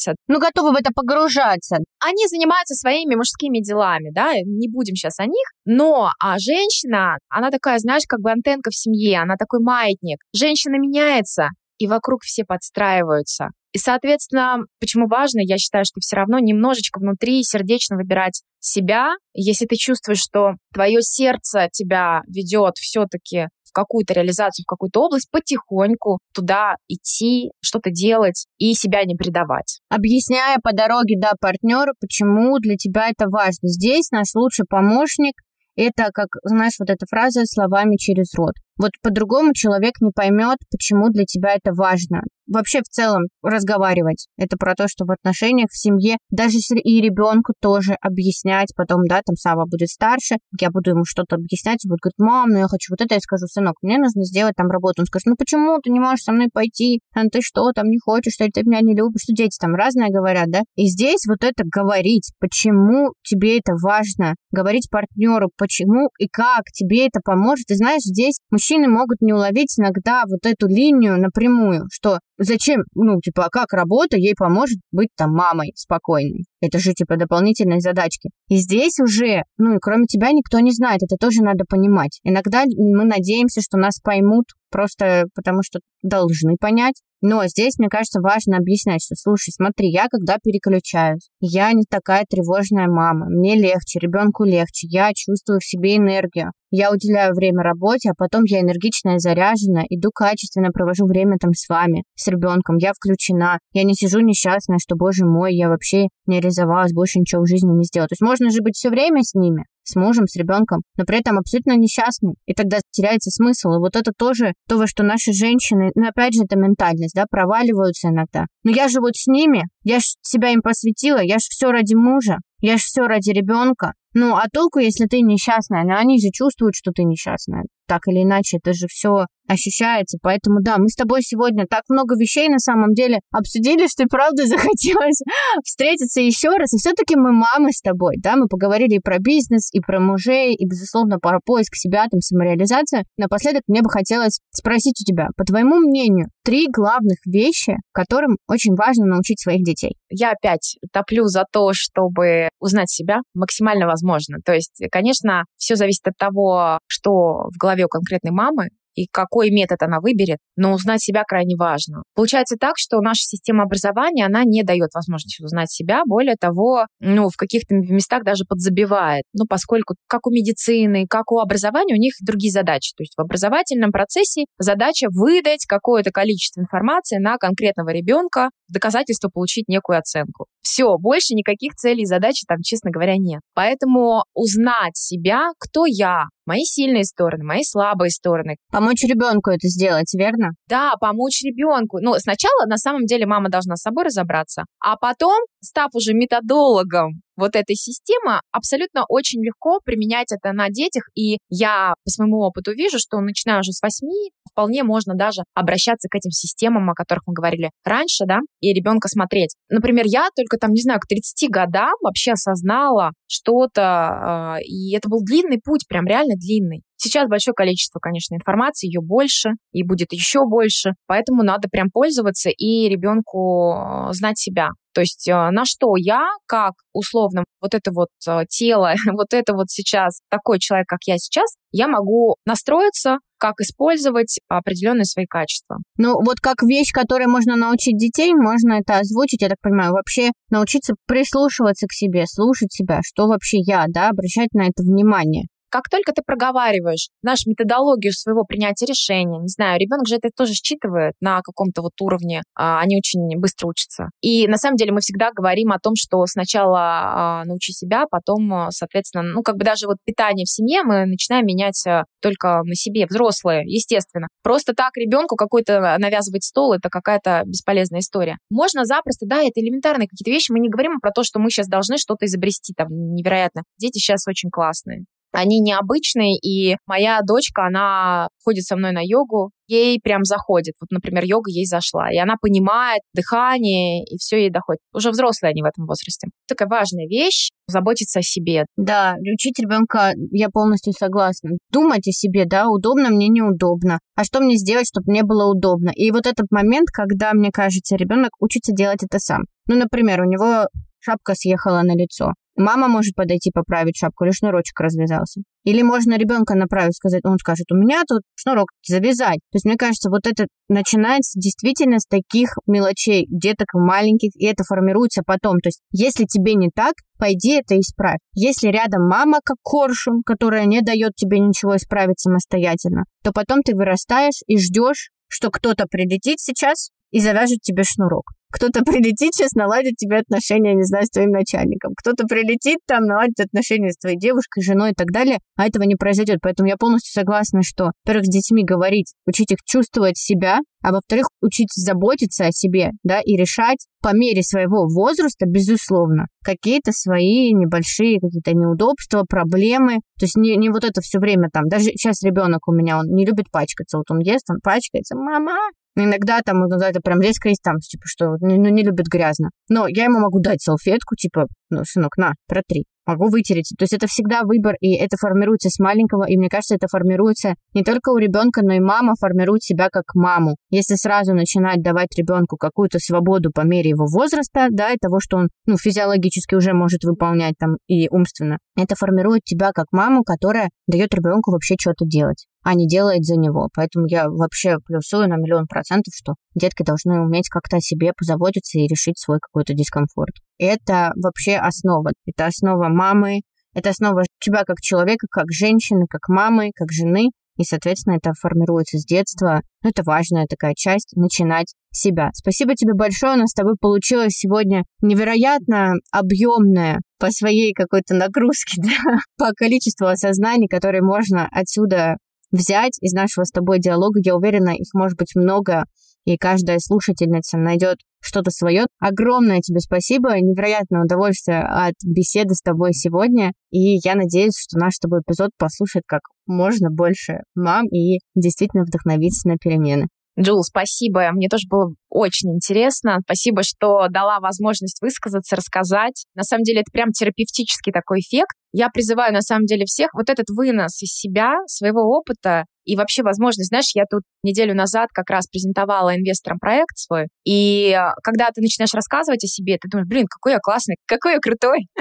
прокачиваются. 0.00 0.14
Ну, 0.28 0.38
готовы 0.38 0.72
в 0.72 0.76
это 0.76 0.90
погружаться. 0.94 1.76
Они 2.00 2.26
занимаются 2.26 2.74
своими 2.74 3.14
мужскими 3.14 3.60
делами, 3.60 4.10
да, 4.12 4.32
не 4.34 4.68
будем 4.68 4.94
сейчас 4.94 5.18
о 5.18 5.26
них. 5.26 5.50
Но 5.64 6.10
а 6.20 6.38
женщина, 6.38 7.18
она 7.28 7.50
такая, 7.50 7.78
знаешь, 7.78 8.04
как 8.08 8.20
бы 8.20 8.30
антенка 8.30 8.70
в 8.70 8.74
семье, 8.76 9.20
она 9.20 9.36
такой 9.36 9.60
маятник. 9.60 10.18
Женщина 10.34 10.76
меняется, 10.78 11.48
и 11.78 11.86
вокруг 11.86 12.22
все 12.22 12.44
подстраиваются. 12.44 13.48
И, 13.72 13.78
соответственно, 13.78 14.64
почему 14.80 15.06
важно, 15.06 15.40
я 15.40 15.56
считаю, 15.56 15.84
что 15.84 16.00
все 16.00 16.16
равно 16.16 16.40
немножечко 16.40 16.98
внутри 16.98 17.44
сердечно 17.44 17.96
выбирать 17.96 18.42
себя. 18.58 19.12
Если 19.32 19.64
ты 19.66 19.76
чувствуешь, 19.76 20.18
что 20.18 20.54
твое 20.74 21.02
сердце 21.02 21.68
тебя 21.72 22.22
ведет 22.26 22.74
все-таки 22.78 23.46
в 23.70 23.72
какую-то 23.72 24.14
реализацию, 24.14 24.64
в 24.64 24.66
какую-то 24.66 25.00
область, 25.00 25.30
потихоньку 25.30 26.18
туда 26.34 26.74
идти, 26.88 27.50
что-то 27.60 27.90
делать 27.90 28.46
и 28.58 28.74
себя 28.74 29.04
не 29.04 29.14
предавать. 29.14 29.80
Объясняя 29.88 30.58
по 30.62 30.72
дороге, 30.72 31.16
да, 31.18 31.32
партнеру, 31.40 31.92
почему 32.00 32.58
для 32.58 32.76
тебя 32.76 33.08
это 33.08 33.26
важно. 33.28 33.68
Здесь 33.68 34.10
наш 34.10 34.34
лучший 34.34 34.66
помощник 34.68 35.34
это, 35.76 36.10
как, 36.12 36.28
знаешь, 36.44 36.74
вот 36.78 36.90
эта 36.90 37.06
фраза 37.08 37.42
словами 37.46 37.96
через 37.96 38.34
рот. 38.34 38.54
Вот 38.80 38.92
по-другому 39.02 39.52
человек 39.52 40.00
не 40.00 40.10
поймет, 40.10 40.56
почему 40.70 41.10
для 41.10 41.24
тебя 41.26 41.50
это 41.50 41.74
важно. 41.74 42.22
Вообще 42.50 42.80
в 42.80 42.88
целом 42.88 43.24
разговаривать. 43.42 44.26
Это 44.38 44.56
про 44.56 44.74
то, 44.74 44.88
что 44.88 45.04
в 45.04 45.10
отношениях, 45.12 45.68
в 45.70 45.78
семье, 45.78 46.16
даже 46.30 46.56
и 46.56 47.00
ребенку 47.02 47.52
тоже 47.60 47.94
объяснять, 48.00 48.72
потом, 48.74 49.02
да, 49.06 49.20
там 49.24 49.36
Сава 49.36 49.66
будет 49.66 49.88
старше, 49.88 50.36
я 50.58 50.70
буду 50.70 50.90
ему 50.90 51.04
что-то 51.04 51.36
объяснять, 51.36 51.84
и 51.84 51.88
будет 51.88 52.00
говорить, 52.00 52.18
мам, 52.18 52.48
ну 52.48 52.58
я 52.58 52.68
хочу 52.68 52.92
вот 52.92 53.04
это, 53.04 53.14
я 53.14 53.20
скажу, 53.20 53.46
сынок, 53.46 53.74
мне 53.82 53.98
нужно 53.98 54.24
сделать 54.24 54.54
там 54.56 54.68
работу. 54.68 55.02
Он 55.02 55.06
скажет, 55.06 55.26
ну 55.26 55.34
почему 55.38 55.78
ты 55.80 55.90
не 55.90 56.00
можешь 56.00 56.24
со 56.24 56.32
мной 56.32 56.48
пойти? 56.50 57.02
А 57.14 57.22
ты 57.30 57.42
что, 57.42 57.70
там 57.72 57.86
не 57.86 57.98
хочешь, 58.00 58.32
что 58.32 58.46
ты 58.46 58.62
меня 58.64 58.80
не 58.80 58.96
любишь? 58.96 59.22
Что 59.24 59.34
дети 59.34 59.58
там 59.60 59.74
разное 59.74 60.08
говорят, 60.08 60.50
да? 60.50 60.62
И 60.74 60.86
здесь 60.86 61.26
вот 61.28 61.44
это 61.44 61.64
говорить, 61.64 62.32
почему 62.40 63.12
тебе 63.22 63.58
это 63.58 63.74
важно, 63.80 64.34
говорить 64.50 64.88
партнеру, 64.90 65.50
почему 65.56 66.08
и 66.18 66.28
как 66.28 66.64
тебе 66.72 67.06
это 67.06 67.20
поможет. 67.22 67.70
И 67.70 67.76
знаешь, 67.76 68.02
здесь 68.02 68.40
мужчина 68.50 68.69
мужчины 68.70 68.88
могут 68.88 69.20
не 69.20 69.32
уловить 69.32 69.78
иногда 69.78 70.24
вот 70.26 70.40
эту 70.44 70.68
линию 70.68 71.18
напрямую, 71.20 71.86
что 71.90 72.20
зачем, 72.40 72.82
ну, 72.94 73.20
типа, 73.20 73.44
а 73.44 73.50
как 73.50 73.72
работа 73.72 74.16
ей 74.16 74.34
поможет 74.36 74.78
быть 74.90 75.10
там 75.16 75.32
мамой 75.32 75.72
спокойной. 75.76 76.44
Это 76.60 76.78
же, 76.78 76.92
типа, 76.92 77.16
дополнительные 77.16 77.80
задачки. 77.80 78.30
И 78.48 78.56
здесь 78.56 78.98
уже, 78.98 79.42
ну, 79.58 79.76
и 79.76 79.78
кроме 79.80 80.06
тебя 80.06 80.32
никто 80.32 80.58
не 80.60 80.72
знает, 80.72 81.02
это 81.02 81.16
тоже 81.16 81.42
надо 81.42 81.64
понимать. 81.68 82.18
Иногда 82.24 82.64
мы 82.64 83.04
надеемся, 83.04 83.60
что 83.60 83.78
нас 83.78 84.00
поймут 84.02 84.46
просто 84.70 85.26
потому, 85.34 85.62
что 85.62 85.80
должны 86.02 86.56
понять. 86.58 87.02
Но 87.22 87.46
здесь, 87.46 87.74
мне 87.78 87.88
кажется, 87.88 88.20
важно 88.20 88.56
объяснять, 88.56 89.02
что, 89.04 89.14
слушай, 89.14 89.52
смотри, 89.52 89.90
я 89.90 90.06
когда 90.10 90.38
переключаюсь, 90.42 91.28
я 91.40 91.70
не 91.72 91.84
такая 91.88 92.24
тревожная 92.26 92.86
мама, 92.86 93.26
мне 93.28 93.56
легче, 93.56 93.98
ребенку 93.98 94.44
легче, 94.44 94.86
я 94.88 95.10
чувствую 95.14 95.60
в 95.60 95.64
себе 95.64 95.98
энергию, 95.98 96.52
я 96.70 96.90
уделяю 96.90 97.34
время 97.34 97.62
работе, 97.62 98.10
а 98.10 98.14
потом 98.16 98.44
я 98.44 98.60
энергичная, 98.60 99.18
заряжена, 99.18 99.82
иду 99.90 100.10
качественно, 100.14 100.70
провожу 100.70 101.04
время 101.04 101.36
там 101.38 101.52
с 101.52 101.68
вами, 101.68 102.04
с 102.14 102.28
ребенком, 102.30 102.76
я 102.78 102.92
включена, 102.92 103.58
я 103.72 103.84
не 103.84 103.94
сижу 103.94 104.20
несчастная, 104.20 104.78
что, 104.78 104.96
боже 104.96 105.24
мой, 105.24 105.54
я 105.54 105.68
вообще 105.68 106.08
не 106.26 106.40
реализовалась, 106.40 106.92
больше 106.92 107.18
ничего 107.18 107.42
в 107.42 107.48
жизни 107.48 107.70
не 107.76 107.84
сделала. 107.84 108.08
То 108.08 108.14
есть 108.14 108.22
можно 108.22 108.50
же 108.50 108.62
быть 108.62 108.76
все 108.76 108.90
время 108.90 109.22
с 109.22 109.34
ними, 109.34 109.64
с 109.84 109.96
мужем, 109.96 110.26
с 110.26 110.36
ребенком, 110.36 110.82
но 110.96 111.04
при 111.04 111.18
этом 111.18 111.38
абсолютно 111.38 111.76
несчастный. 111.76 112.34
И 112.46 112.54
тогда 112.54 112.78
теряется 112.90 113.30
смысл. 113.30 113.74
И 113.74 113.78
вот 113.78 113.96
это 113.96 114.12
тоже 114.16 114.54
то, 114.68 114.78
во 114.78 114.86
что 114.86 115.02
наши 115.02 115.32
женщины, 115.32 115.90
ну 115.94 116.08
опять 116.08 116.34
же, 116.34 116.44
это 116.44 116.56
ментальность, 116.56 117.14
да, 117.14 117.26
проваливаются 117.28 118.08
иногда. 118.08 118.46
Но 118.64 118.70
я 118.70 118.88
же 118.88 119.00
вот 119.00 119.16
с 119.16 119.26
ними, 119.26 119.64
я 119.82 119.98
же 119.98 120.06
себя 120.22 120.50
им 120.50 120.62
посвятила, 120.62 121.20
я 121.20 121.38
же 121.38 121.46
все 121.50 121.70
ради 121.70 121.94
мужа, 121.94 122.38
я 122.60 122.76
же 122.76 122.82
все 122.84 123.02
ради 123.06 123.30
ребенка. 123.30 123.92
Ну, 124.12 124.34
а 124.34 124.46
толку, 124.52 124.80
если 124.80 125.06
ты 125.06 125.20
несчастная? 125.20 125.84
Но 125.84 125.96
они 125.96 126.20
же 126.20 126.30
чувствуют, 126.32 126.74
что 126.74 126.90
ты 126.90 127.04
несчастная. 127.04 127.62
Так 127.86 128.02
или 128.06 128.24
иначе, 128.24 128.58
это 128.58 128.72
же 128.72 128.86
все 128.88 129.26
ощущается. 129.50 130.18
Поэтому 130.22 130.60
да, 130.62 130.76
мы 130.78 130.88
с 130.88 130.94
тобой 130.94 131.22
сегодня 131.22 131.66
так 131.68 131.82
много 131.88 132.14
вещей 132.14 132.48
на 132.48 132.58
самом 132.58 132.94
деле 132.94 133.20
обсудили, 133.32 133.88
что 133.88 134.04
и 134.04 134.06
правда 134.06 134.46
захотелось 134.46 135.22
встретиться 135.64 136.20
еще 136.20 136.50
раз. 136.50 136.72
И 136.72 136.78
все-таки 136.78 137.16
мы 137.16 137.32
мамы 137.32 137.72
с 137.72 137.80
тобой, 137.80 138.16
да, 138.18 138.36
мы 138.36 138.46
поговорили 138.46 138.96
и 138.96 139.00
про 139.00 139.18
бизнес, 139.18 139.72
и 139.72 139.80
про 139.80 139.98
мужей, 139.98 140.54
и, 140.54 140.66
безусловно, 140.66 141.18
про 141.18 141.40
поиск 141.44 141.74
себя, 141.74 142.06
там, 142.10 142.20
самореализацию. 142.20 143.04
Напоследок 143.16 143.62
мне 143.66 143.82
бы 143.82 143.90
хотелось 143.90 144.38
спросить 144.52 145.00
у 145.00 145.04
тебя, 145.04 145.28
по 145.36 145.44
твоему 145.44 145.76
мнению, 145.76 146.28
три 146.44 146.68
главных 146.70 147.18
вещи, 147.26 147.74
которым 147.92 148.36
очень 148.48 148.74
важно 148.74 149.06
научить 149.06 149.40
своих 149.40 149.64
детей. 149.64 149.96
Я 150.08 150.32
опять 150.32 150.76
топлю 150.92 151.24
за 151.26 151.44
то, 151.52 151.70
чтобы 151.72 152.48
узнать 152.60 152.90
себя 152.90 153.18
максимально 153.34 153.86
возможно. 153.86 154.38
То 154.44 154.52
есть, 154.52 154.82
конечно, 154.90 155.44
все 155.56 155.74
зависит 155.76 156.06
от 156.06 156.16
того, 156.16 156.78
что 156.86 157.48
в 157.50 157.56
голове 157.58 157.86
у 157.86 157.88
конкретной 157.88 158.32
мамы, 158.32 158.68
и 158.94 159.06
какой 159.10 159.50
метод 159.50 159.82
она 159.82 160.00
выберет, 160.00 160.38
но 160.56 160.72
узнать 160.72 161.02
себя 161.02 161.22
крайне 161.26 161.56
важно. 161.56 162.02
Получается 162.14 162.56
так, 162.58 162.74
что 162.76 163.00
наша 163.00 163.22
система 163.22 163.64
образования, 163.64 164.26
она 164.26 164.44
не 164.44 164.62
дает 164.62 164.90
возможности 164.94 165.42
узнать 165.42 165.70
себя, 165.70 166.02
более 166.06 166.36
того, 166.38 166.86
ну, 167.00 167.28
в 167.28 167.36
каких-то 167.36 167.74
местах 167.74 168.24
даже 168.24 168.44
подзабивает, 168.48 169.24
ну, 169.32 169.44
поскольку 169.48 169.94
как 170.06 170.26
у 170.26 170.30
медицины, 170.30 171.06
как 171.08 171.32
у 171.32 171.38
образования, 171.38 171.94
у 171.94 171.98
них 171.98 172.14
другие 172.20 172.52
задачи. 172.52 172.92
То 172.96 173.02
есть 173.02 173.14
в 173.16 173.20
образовательном 173.20 173.92
процессе 173.92 174.44
задача 174.58 175.08
выдать 175.10 175.66
какое-то 175.66 176.10
количество 176.10 176.60
информации 176.60 177.18
на 177.18 177.36
конкретного 177.36 177.90
ребенка, 177.90 178.50
доказательство 178.70 179.28
получить 179.28 179.68
некую 179.68 179.98
оценку. 179.98 180.46
Все, 180.62 180.96
больше 180.98 181.34
никаких 181.34 181.74
целей 181.74 182.02
и 182.02 182.06
задач 182.06 182.42
там, 182.46 182.58
честно 182.62 182.90
говоря, 182.90 183.14
нет. 183.16 183.40
Поэтому 183.54 184.24
узнать 184.34 184.96
себя, 184.96 185.50
кто 185.58 185.84
я, 185.86 186.24
мои 186.46 186.64
сильные 186.64 187.04
стороны, 187.04 187.44
мои 187.44 187.62
слабые 187.62 188.10
стороны. 188.10 188.56
Помочь 188.70 189.02
ребенку 189.02 189.50
это 189.50 189.68
сделать, 189.68 190.12
верно? 190.14 190.50
Да, 190.68 190.94
помочь 191.00 191.42
ребенку. 191.42 191.98
Ну, 192.00 192.14
сначала, 192.18 192.66
на 192.66 192.76
самом 192.76 193.06
деле, 193.06 193.26
мама 193.26 193.50
должна 193.50 193.76
с 193.76 193.82
собой 193.82 194.04
разобраться, 194.04 194.64
а 194.84 194.96
потом, 194.96 195.38
став 195.60 195.90
уже 195.94 196.12
методологом 196.14 197.22
вот 197.36 197.56
этой 197.56 197.74
системы, 197.74 198.40
абсолютно 198.52 199.04
очень 199.08 199.42
легко 199.44 199.80
применять 199.84 200.32
это 200.32 200.52
на 200.52 200.68
детях. 200.68 201.04
И 201.14 201.38
я 201.48 201.94
по 202.04 202.10
своему 202.10 202.38
опыту 202.40 202.72
вижу, 202.72 202.98
что 202.98 203.20
начиная 203.20 203.60
уже 203.60 203.72
с 203.72 203.82
8, 203.82 204.06
вполне 204.50 204.82
можно 204.82 205.14
даже 205.14 205.42
обращаться 205.54 206.08
к 206.08 206.14
этим 206.14 206.30
системам, 206.30 206.90
о 206.90 206.94
которых 206.94 207.24
мы 207.26 207.34
говорили 207.34 207.70
раньше, 207.84 208.24
да, 208.26 208.40
и 208.60 208.72
ребенка 208.72 209.08
смотреть. 209.08 209.54
Например, 209.68 210.04
я 210.06 210.28
только 210.34 210.58
там, 210.58 210.72
не 210.72 210.82
знаю, 210.82 211.00
к 211.00 211.06
30 211.06 211.50
годам 211.50 211.92
вообще 212.02 212.32
осознала 212.32 213.12
что-то, 213.26 214.58
э, 214.58 214.62
и 214.64 214.94
это 214.94 215.08
был 215.08 215.22
длинный 215.22 215.60
путь, 215.62 215.86
прям 215.88 216.06
реально 216.06 216.34
длинный. 216.36 216.82
Сейчас 217.02 217.28
большое 217.28 217.54
количество, 217.54 217.98
конечно, 217.98 218.34
информации, 218.34 218.86
ее 218.86 219.00
больше 219.00 219.52
и 219.72 219.82
будет 219.82 220.12
еще 220.12 220.44
больше, 220.44 220.92
поэтому 221.06 221.42
надо 221.42 221.70
прям 221.70 221.88
пользоваться 221.90 222.50
и 222.50 222.90
ребенку 222.90 223.72
э, 223.72 224.12
знать 224.12 224.38
себя. 224.38 224.68
То 224.92 225.00
есть 225.00 225.26
э, 225.26 225.32
на 225.32 225.64
что 225.64 225.94
я, 225.96 226.26
как 226.46 226.74
условно 226.92 227.44
вот 227.62 227.72
это 227.74 227.90
вот 227.90 228.08
э, 228.28 228.42
тело, 228.50 228.92
вот 229.12 229.32
это 229.32 229.54
вот 229.54 229.70
сейчас 229.70 230.20
такой 230.28 230.58
человек, 230.58 230.88
как 230.88 230.98
я 231.06 231.16
сейчас, 231.16 231.54
я 231.72 231.88
могу 231.88 232.36
настроиться, 232.44 233.16
как 233.38 233.60
использовать 233.60 234.38
определенные 234.48 235.06
свои 235.06 235.24
качества. 235.24 235.78
Ну, 235.96 236.22
вот 236.22 236.40
как 236.40 236.62
вещь, 236.62 236.92
которой 236.92 237.28
можно 237.28 237.56
научить 237.56 237.96
детей, 237.96 238.34
можно 238.34 238.74
это 238.74 238.98
озвучить, 238.98 239.40
я 239.40 239.48
так 239.48 239.58
понимаю, 239.62 239.92
вообще 239.92 240.32
научиться 240.50 240.96
прислушиваться 241.06 241.86
к 241.86 241.94
себе, 241.94 242.26
слушать 242.26 242.74
себя, 242.74 243.00
что 243.02 243.26
вообще 243.26 243.56
я, 243.60 243.86
да, 243.88 244.10
обращать 244.10 244.52
на 244.52 244.64
это 244.64 244.82
внимание. 244.82 245.46
Как 245.70 245.88
только 245.88 246.12
ты 246.12 246.22
проговариваешь 246.26 247.08
нашу 247.22 247.48
методологию 247.50 248.12
своего 248.12 248.44
принятия 248.44 248.86
решения, 248.86 249.38
не 249.38 249.48
знаю, 249.48 249.78
ребенок 249.78 250.08
же 250.08 250.16
это 250.16 250.28
тоже 250.36 250.52
считывает 250.52 251.14
на 251.20 251.40
каком-то 251.42 251.82
вот 251.82 251.92
уровне, 252.00 252.42
а, 252.56 252.80
они 252.80 252.96
очень 252.96 253.38
быстро 253.38 253.68
учатся. 253.68 254.10
И 254.20 254.48
на 254.48 254.56
самом 254.56 254.76
деле 254.76 254.92
мы 254.92 255.00
всегда 255.00 255.30
говорим 255.32 255.70
о 255.70 255.78
том, 255.78 255.94
что 255.96 256.26
сначала 256.26 256.80
а, 256.80 257.44
научи 257.44 257.72
себя, 257.72 258.06
потом, 258.10 258.52
а, 258.52 258.70
соответственно, 258.72 259.22
ну 259.22 259.42
как 259.42 259.56
бы 259.56 259.64
даже 259.64 259.86
вот 259.86 259.98
питание 260.04 260.44
в 260.44 260.50
семье 260.50 260.82
мы 260.82 261.06
начинаем 261.06 261.46
менять 261.46 261.84
только 262.20 262.62
на 262.64 262.74
себе, 262.74 263.06
взрослые, 263.06 263.62
естественно. 263.64 264.26
Просто 264.42 264.74
так 264.74 264.96
ребенку 264.96 265.36
какой-то 265.36 265.96
навязывать 265.98 266.44
стол, 266.44 266.72
это 266.72 266.88
какая-то 266.88 267.42
бесполезная 267.46 268.00
история. 268.00 268.38
Можно 268.50 268.84
запросто, 268.84 269.26
да, 269.26 269.42
это 269.42 269.60
элементарные 269.60 270.08
какие-то 270.08 270.30
вещи, 270.30 270.50
мы 270.50 270.58
не 270.58 270.68
говорим 270.68 270.98
про 271.00 271.12
то, 271.12 271.22
что 271.22 271.38
мы 271.38 271.50
сейчас 271.50 271.68
должны 271.68 271.96
что-то 271.96 272.26
изобрести, 272.26 272.74
там, 272.76 272.88
невероятно. 272.90 273.62
Дети 273.78 273.98
сейчас 273.98 274.26
очень 274.26 274.50
классные 274.50 275.04
они 275.32 275.60
необычные, 275.60 276.36
и 276.36 276.76
моя 276.86 277.20
дочка, 277.26 277.66
она 277.66 278.28
ходит 278.44 278.64
со 278.64 278.76
мной 278.76 278.92
на 278.92 279.00
йогу, 279.02 279.50
ей 279.68 280.00
прям 280.02 280.24
заходит. 280.24 280.74
Вот, 280.80 280.90
например, 280.90 281.24
йога 281.24 281.50
ей 281.50 281.66
зашла, 281.66 282.10
и 282.10 282.18
она 282.18 282.34
понимает 282.40 283.02
дыхание, 283.14 284.04
и 284.04 284.16
все 284.18 284.38
ей 284.38 284.50
доходит. 284.50 284.80
Уже 284.92 285.10
взрослые 285.10 285.50
они 285.50 285.62
в 285.62 285.66
этом 285.66 285.86
возрасте. 285.86 286.28
Такая 286.48 286.68
важная 286.68 287.06
вещь— 287.06 287.50
заботиться 287.68 288.18
о 288.18 288.22
себе. 288.22 288.64
Да, 288.76 289.14
учить 289.32 289.58
ребенка, 289.58 290.12
я 290.32 290.48
полностью 290.48 290.92
согласна. 290.92 291.50
Думать 291.70 292.06
о 292.08 292.12
себе, 292.12 292.44
да, 292.46 292.68
удобно 292.68 293.10
мне, 293.10 293.28
неудобно. 293.28 294.00
А 294.16 294.24
что 294.24 294.40
мне 294.40 294.56
сделать, 294.56 294.88
чтобы 294.88 295.12
мне 295.12 295.22
было 295.22 295.50
удобно? 295.50 295.90
И 295.94 296.10
вот 296.10 296.26
этот 296.26 296.50
момент, 296.50 296.88
когда, 296.92 297.32
мне 297.32 297.50
кажется, 297.52 297.96
ребенок 297.96 298.30
учится 298.40 298.72
делать 298.72 299.02
это 299.04 299.18
сам. 299.18 299.42
Ну, 299.66 299.76
например, 299.76 300.22
у 300.22 300.24
него 300.24 300.66
шапка 300.98 301.34
съехала 301.34 301.82
на 301.82 301.94
лицо. 301.94 302.32
Мама 302.60 302.88
может 302.88 303.14
подойти 303.14 303.50
поправить 303.50 303.96
шапку, 303.96 304.24
или 304.24 304.32
шнурочек 304.32 304.78
развязался. 304.78 305.40
Или 305.64 305.80
можно 305.80 306.18
ребенка 306.18 306.54
направить, 306.54 306.94
сказать, 306.94 307.22
он 307.24 307.38
скажет, 307.38 307.64
у 307.72 307.74
меня 307.74 308.02
тут 308.06 308.20
шнурок 308.34 308.68
завязать. 308.86 309.38
То 309.50 309.56
есть, 309.56 309.64
мне 309.64 309.76
кажется, 309.76 310.10
вот 310.10 310.26
это 310.26 310.46
начинается 310.68 311.40
действительно 311.40 311.98
с 311.98 312.04
таких 312.06 312.50
мелочей, 312.66 313.26
деток 313.30 313.68
маленьких, 313.72 314.30
и 314.34 314.44
это 314.44 314.62
формируется 314.64 315.22
потом. 315.24 315.58
То 315.60 315.68
есть, 315.68 315.80
если 315.90 316.24
тебе 316.24 316.52
не 316.54 316.68
так, 316.74 316.92
пойди 317.18 317.52
это 317.60 317.80
исправь. 317.80 318.18
Если 318.34 318.68
рядом 318.68 319.08
мама 319.08 319.38
как 319.42 319.56
коршун, 319.62 320.22
которая 320.22 320.66
не 320.66 320.82
дает 320.82 321.14
тебе 321.16 321.40
ничего 321.40 321.76
исправить 321.76 322.20
самостоятельно, 322.20 323.04
то 323.24 323.32
потом 323.32 323.62
ты 323.62 323.74
вырастаешь 323.74 324.42
и 324.46 324.58
ждешь, 324.58 325.08
что 325.28 325.50
кто-то 325.50 325.86
прилетит 325.90 326.40
сейчас 326.40 326.90
и 327.10 327.20
завяжет 327.20 327.62
тебе 327.62 327.84
шнурок. 327.84 328.32
Кто-то 328.50 328.82
прилетит 328.84 329.34
сейчас, 329.34 329.52
наладит 329.52 329.96
тебе 329.96 330.18
отношения, 330.18 330.74
не 330.74 330.84
знаю, 330.84 331.06
с 331.06 331.10
твоим 331.10 331.30
начальником. 331.30 331.92
Кто-то 331.96 332.24
прилетит 332.26 332.78
там, 332.86 333.04
наладит 333.04 333.40
отношения 333.40 333.90
с 333.90 333.96
твоей 333.96 334.18
девушкой, 334.18 334.62
женой 334.62 334.90
и 334.90 334.94
так 334.94 335.10
далее, 335.12 335.38
а 335.56 335.66
этого 335.66 335.84
не 335.84 335.96
произойдет. 335.96 336.38
Поэтому 336.42 336.68
я 336.68 336.76
полностью 336.76 337.12
согласна, 337.12 337.62
что, 337.62 337.92
во-первых, 338.04 338.26
с 338.26 338.30
детьми 338.30 338.64
говорить, 338.64 339.14
учить 339.26 339.52
их 339.52 339.58
чувствовать 339.64 340.16
себя, 340.16 340.60
а 340.82 340.92
во-вторых, 340.92 341.26
учить 341.42 341.68
заботиться 341.74 342.46
о 342.46 342.52
себе, 342.52 342.90
да, 343.02 343.20
и 343.20 343.36
решать 343.36 343.86
по 344.02 344.14
мере 344.14 344.42
своего 344.42 344.86
возраста, 344.88 345.46
безусловно, 345.46 346.26
какие-то 346.42 346.92
свои 346.92 347.52
небольшие 347.52 348.18
какие-то 348.18 348.52
неудобства, 348.52 349.24
проблемы. 349.28 349.96
То 350.18 350.24
есть 350.24 350.36
не, 350.36 350.56
не 350.56 350.70
вот 350.70 350.84
это 350.84 351.00
все 351.02 351.18
время 351.18 351.48
там. 351.52 351.68
Даже 351.68 351.84
сейчас 351.84 352.22
ребенок 352.22 352.66
у 352.66 352.72
меня, 352.72 352.98
он 352.98 353.06
не 353.08 353.26
любит 353.26 353.50
пачкаться. 353.50 353.98
Вот 353.98 354.10
он 354.10 354.20
ест, 354.20 354.48
он 354.50 354.58
пачкается. 354.62 355.16
Мама, 355.16 355.56
Иногда 355.96 356.40
там, 356.44 356.58
ну, 356.60 356.76
это 356.76 357.00
прям 357.00 357.20
резко 357.20 357.48
есть 357.48 357.62
там, 357.62 357.78
типа, 357.78 358.04
что 358.06 358.36
ну, 358.40 358.56
не 358.56 358.82
любит 358.82 359.06
грязно. 359.06 359.50
Но 359.68 359.86
я 359.88 360.04
ему 360.04 360.20
могу 360.20 360.40
дать 360.40 360.62
салфетку, 360.62 361.16
типа, 361.16 361.46
ну, 361.70 361.82
сынок, 361.84 362.16
на, 362.16 362.32
протри 362.46 362.84
могу 363.10 363.28
вытереть. 363.28 363.72
То 363.76 363.82
есть 363.82 363.92
это 363.92 364.06
всегда 364.06 364.42
выбор, 364.44 364.76
и 364.80 364.94
это 364.94 365.16
формируется 365.16 365.68
с 365.70 365.78
маленького, 365.78 366.24
и 366.28 366.36
мне 366.36 366.48
кажется, 366.48 366.74
это 366.74 366.86
формируется 366.88 367.54
не 367.74 367.82
только 367.82 368.10
у 368.10 368.18
ребенка, 368.18 368.62
но 368.62 368.74
и 368.74 368.80
мама 368.80 369.14
формирует 369.18 369.62
себя 369.62 369.88
как 369.90 370.14
маму. 370.14 370.56
Если 370.70 370.94
сразу 370.94 371.34
начинать 371.34 371.82
давать 371.82 372.16
ребенку 372.16 372.56
какую-то 372.56 372.98
свободу 372.98 373.50
по 373.52 373.62
мере 373.62 373.90
его 373.90 374.06
возраста, 374.06 374.68
да, 374.70 374.92
и 374.92 374.98
того, 374.98 375.18
что 375.20 375.38
он, 375.38 375.48
ну, 375.66 375.76
физиологически 375.76 376.54
уже 376.54 376.72
может 376.72 377.04
выполнять 377.04 377.54
там 377.58 377.76
и 377.86 378.08
умственно, 378.08 378.58
это 378.76 378.94
формирует 378.94 379.42
тебя 379.44 379.70
как 379.74 379.86
маму, 379.92 380.22
которая 380.22 380.70
дает 380.86 381.14
ребенку 381.14 381.50
вообще 381.52 381.74
что-то 381.78 382.04
делать 382.06 382.46
а 382.62 382.74
не 382.74 382.86
делает 382.86 383.24
за 383.24 383.36
него. 383.36 383.68
Поэтому 383.74 384.06
я 384.06 384.28
вообще 384.28 384.78
плюсую 384.84 385.28
на 385.28 385.36
миллион 385.36 385.66
процентов, 385.66 386.12
что 386.14 386.34
детки 386.54 386.82
должны 386.82 387.20
уметь 387.20 387.48
как-то 387.48 387.76
о 387.76 387.80
себе 387.80 388.12
позаботиться 388.16 388.78
и 388.78 388.86
решить 388.86 389.18
свой 389.18 389.38
какой-то 389.40 389.74
дискомфорт. 389.74 390.34
Это 390.58 391.12
вообще 391.16 391.56
основа. 391.56 392.10
Это 392.26 392.46
основа 392.46 392.88
мамы, 392.88 393.40
это 393.74 393.90
основа 393.90 394.22
тебя 394.40 394.64
как 394.64 394.80
человека, 394.80 395.26
как 395.30 395.46
женщины, 395.50 396.06
как 396.08 396.28
мамы, 396.28 396.70
как 396.74 396.90
жены. 396.90 397.30
И, 397.56 397.64
соответственно, 397.64 398.14
это 398.14 398.32
формируется 398.40 398.98
с 398.98 399.04
детства. 399.04 399.60
Ну, 399.82 399.90
это 399.90 400.02
важная 400.02 400.46
такая 400.46 400.72
часть, 400.74 401.14
начинать 401.14 401.74
себя. 401.92 402.30
Спасибо 402.32 402.74
тебе 402.74 402.94
большое. 402.94 403.34
У 403.34 403.36
нас 403.36 403.50
с 403.50 403.54
тобой 403.54 403.74
получилось 403.78 404.32
сегодня 404.32 404.84
невероятно 405.02 405.92
объемное 406.10 407.00
по 407.18 407.30
своей 407.30 407.74
какой-то 407.74 408.14
нагрузке, 408.14 408.80
да, 408.82 409.18
по 409.36 409.52
количеству 409.52 410.06
осознаний, 410.06 410.68
которые 410.68 411.02
можно 411.02 411.48
отсюда 411.52 412.16
взять 412.50 412.98
из 413.00 413.12
нашего 413.12 413.44
с 413.44 413.50
тобой 413.50 413.78
диалога. 413.78 414.20
Я 414.22 414.36
уверена, 414.36 414.70
их 414.70 414.92
может 414.94 415.16
быть 415.18 415.34
много, 415.34 415.84
и 416.24 416.36
каждая 416.36 416.78
слушательница 416.78 417.56
найдет 417.56 417.98
что-то 418.20 418.50
свое. 418.50 418.86
Огромное 418.98 419.60
тебе 419.60 419.80
спасибо, 419.80 420.38
невероятное 420.38 421.04
удовольствие 421.04 421.60
от 421.60 421.94
беседы 422.04 422.54
с 422.54 422.60
тобой 422.60 422.92
сегодня. 422.92 423.52
И 423.70 423.98
я 424.04 424.14
надеюсь, 424.14 424.58
что 424.58 424.78
наш 424.78 424.94
с 424.94 424.98
тобой 424.98 425.20
эпизод 425.20 425.50
послушает 425.58 426.04
как 426.06 426.20
можно 426.46 426.90
больше 426.90 427.40
мам 427.54 427.86
и 427.86 428.18
действительно 428.34 428.84
вдохновится 428.84 429.48
на 429.48 429.56
перемены. 429.56 430.08
Джул, 430.38 430.62
спасибо. 430.62 431.30
Мне 431.32 431.48
тоже 431.48 431.66
было 431.68 431.92
очень 432.08 432.54
интересно. 432.54 433.18
Спасибо, 433.24 433.62
что 433.62 434.06
дала 434.08 434.40
возможность 434.40 435.02
высказаться, 435.02 435.56
рассказать. 435.56 436.24
На 436.34 436.44
самом 436.44 436.62
деле, 436.62 436.80
это 436.80 436.92
прям 436.92 437.10
терапевтический 437.10 437.92
такой 437.92 438.20
эффект. 438.20 438.54
Я 438.72 438.88
призываю, 438.88 439.32
на 439.32 439.42
самом 439.42 439.66
деле, 439.66 439.84
всех 439.84 440.10
вот 440.14 440.30
этот 440.30 440.46
вынос 440.48 441.02
из 441.02 441.12
себя, 441.12 441.54
своего 441.66 442.02
опыта 442.02 442.64
и 442.84 442.96
вообще 442.96 443.22
возможность, 443.22 443.68
знаешь, 443.68 443.90
я 443.94 444.04
тут 444.10 444.22
неделю 444.42 444.74
назад 444.74 445.08
как 445.12 445.28
раз 445.30 445.46
презентовала 445.46 446.16
инвесторам 446.16 446.58
проект 446.58 446.96
свой, 446.96 447.26
и 447.44 447.90
э, 447.90 448.00
когда 448.22 448.48
ты 448.54 448.60
начинаешь 448.60 448.94
рассказывать 448.94 449.44
о 449.44 449.46
себе, 449.46 449.76
ты 449.80 449.88
думаешь, 449.88 450.08
блин, 450.08 450.26
какой 450.28 450.52
я 450.52 450.58
классный, 450.58 450.96
какой 451.06 451.34
я 451.34 451.38
крутой. 451.38 451.86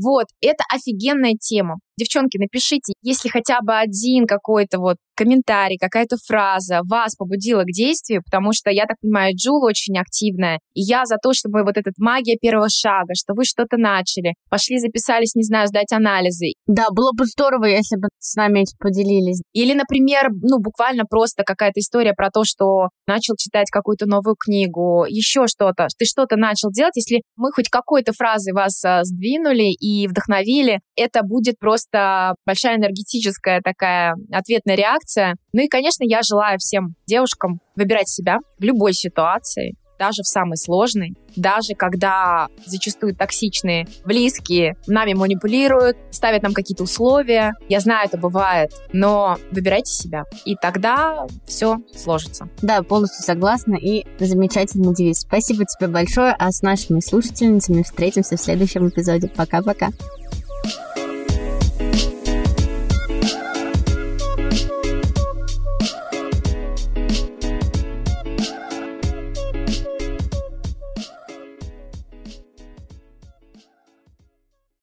Вот, 0.00 0.26
это 0.40 0.62
офигенная 0.72 1.34
тема. 1.40 1.76
Девчонки, 1.98 2.38
напишите, 2.38 2.94
если 3.02 3.28
хотя 3.28 3.60
бы 3.60 3.76
один 3.76 4.26
какой-то 4.26 4.78
вот 4.78 4.96
комментарий, 5.14 5.76
какая-то 5.78 6.16
фраза 6.16 6.80
вас 6.88 7.14
побудила 7.16 7.62
к 7.62 7.70
действию, 7.70 8.22
потому 8.24 8.52
что, 8.52 8.70
я 8.70 8.86
так 8.86 8.96
понимаю, 9.00 9.34
Джул 9.36 9.62
очень 9.64 9.98
активная, 9.98 10.58
и 10.74 10.80
я 10.82 11.04
за 11.04 11.16
то, 11.16 11.32
чтобы 11.32 11.64
вот 11.64 11.76
этот 11.76 11.94
магия 11.98 12.36
первого 12.40 12.68
шага, 12.70 13.14
что 13.14 13.34
вы 13.34 13.44
что-то 13.44 13.76
начали, 13.76 14.34
пошли, 14.48 14.78
записались, 14.78 15.34
не 15.34 15.42
знаю, 15.42 15.68
сдать 15.68 15.92
анализы. 15.92 16.52
Да, 16.66 16.86
было 16.90 17.12
бы 17.12 17.26
здорово, 17.26 17.66
если 17.66 17.96
бы 17.96 18.08
с 18.18 18.34
нами 18.36 18.64
поделились. 18.78 19.42
Или, 19.52 19.74
например, 19.74 20.30
ну, 20.30 20.58
буквально 20.60 21.04
просто 21.04 21.42
какая-то 21.44 21.80
история 21.80 22.14
про 22.14 22.30
то, 22.30 22.44
что 22.44 22.88
начал 23.06 23.34
читать 23.36 23.70
какую-то 23.70 24.06
новую 24.06 24.36
книгу, 24.36 25.04
еще 25.08 25.46
что-то, 25.46 25.88
ты 25.98 26.04
что-то 26.04 26.36
начал 26.36 26.70
делать, 26.70 26.96
если 26.96 27.22
мы 27.36 27.52
хоть 27.52 27.68
какой-то 27.68 28.12
фразой 28.12 28.52
вас 28.52 28.82
а, 28.84 29.04
сдвинули 29.04 29.72
и 29.72 30.06
вдохновили, 30.06 30.80
это 30.96 31.22
будет 31.22 31.58
просто 31.58 31.81
большая 31.90 32.76
энергетическая 32.76 33.60
такая 33.62 34.14
ответная 34.30 34.76
реакция. 34.76 35.36
Ну 35.52 35.62
и, 35.62 35.68
конечно, 35.68 36.04
я 36.04 36.20
желаю 36.22 36.58
всем 36.58 36.94
девушкам 37.06 37.60
выбирать 37.76 38.08
себя 38.08 38.38
в 38.58 38.62
любой 38.62 38.92
ситуации, 38.92 39.74
даже 40.02 40.22
в 40.22 40.26
самой 40.26 40.56
сложной, 40.56 41.14
даже 41.36 41.74
когда 41.74 42.48
зачастую 42.66 43.14
токсичные 43.14 43.86
близкие 44.04 44.74
нами 44.88 45.12
манипулируют, 45.12 45.96
ставят 46.10 46.42
нам 46.42 46.54
какие-то 46.54 46.82
условия. 46.82 47.52
Я 47.68 47.78
знаю, 47.78 48.08
это 48.08 48.18
бывает, 48.18 48.72
но 48.92 49.38
выбирайте 49.52 49.92
себя, 49.92 50.24
и 50.44 50.56
тогда 50.56 51.28
все 51.46 51.76
сложится. 51.94 52.48
Да, 52.62 52.82
полностью 52.82 53.22
согласна, 53.22 53.76
и 53.76 54.04
замечательный 54.18 54.92
девиз. 54.92 55.20
Спасибо 55.20 55.64
тебе 55.66 55.86
большое, 55.86 56.34
а 56.36 56.50
с 56.50 56.62
нашими 56.62 56.98
слушательницами 56.98 57.84
встретимся 57.84 58.36
в 58.36 58.40
следующем 58.40 58.88
эпизоде. 58.88 59.28
Пока-пока. 59.28 59.90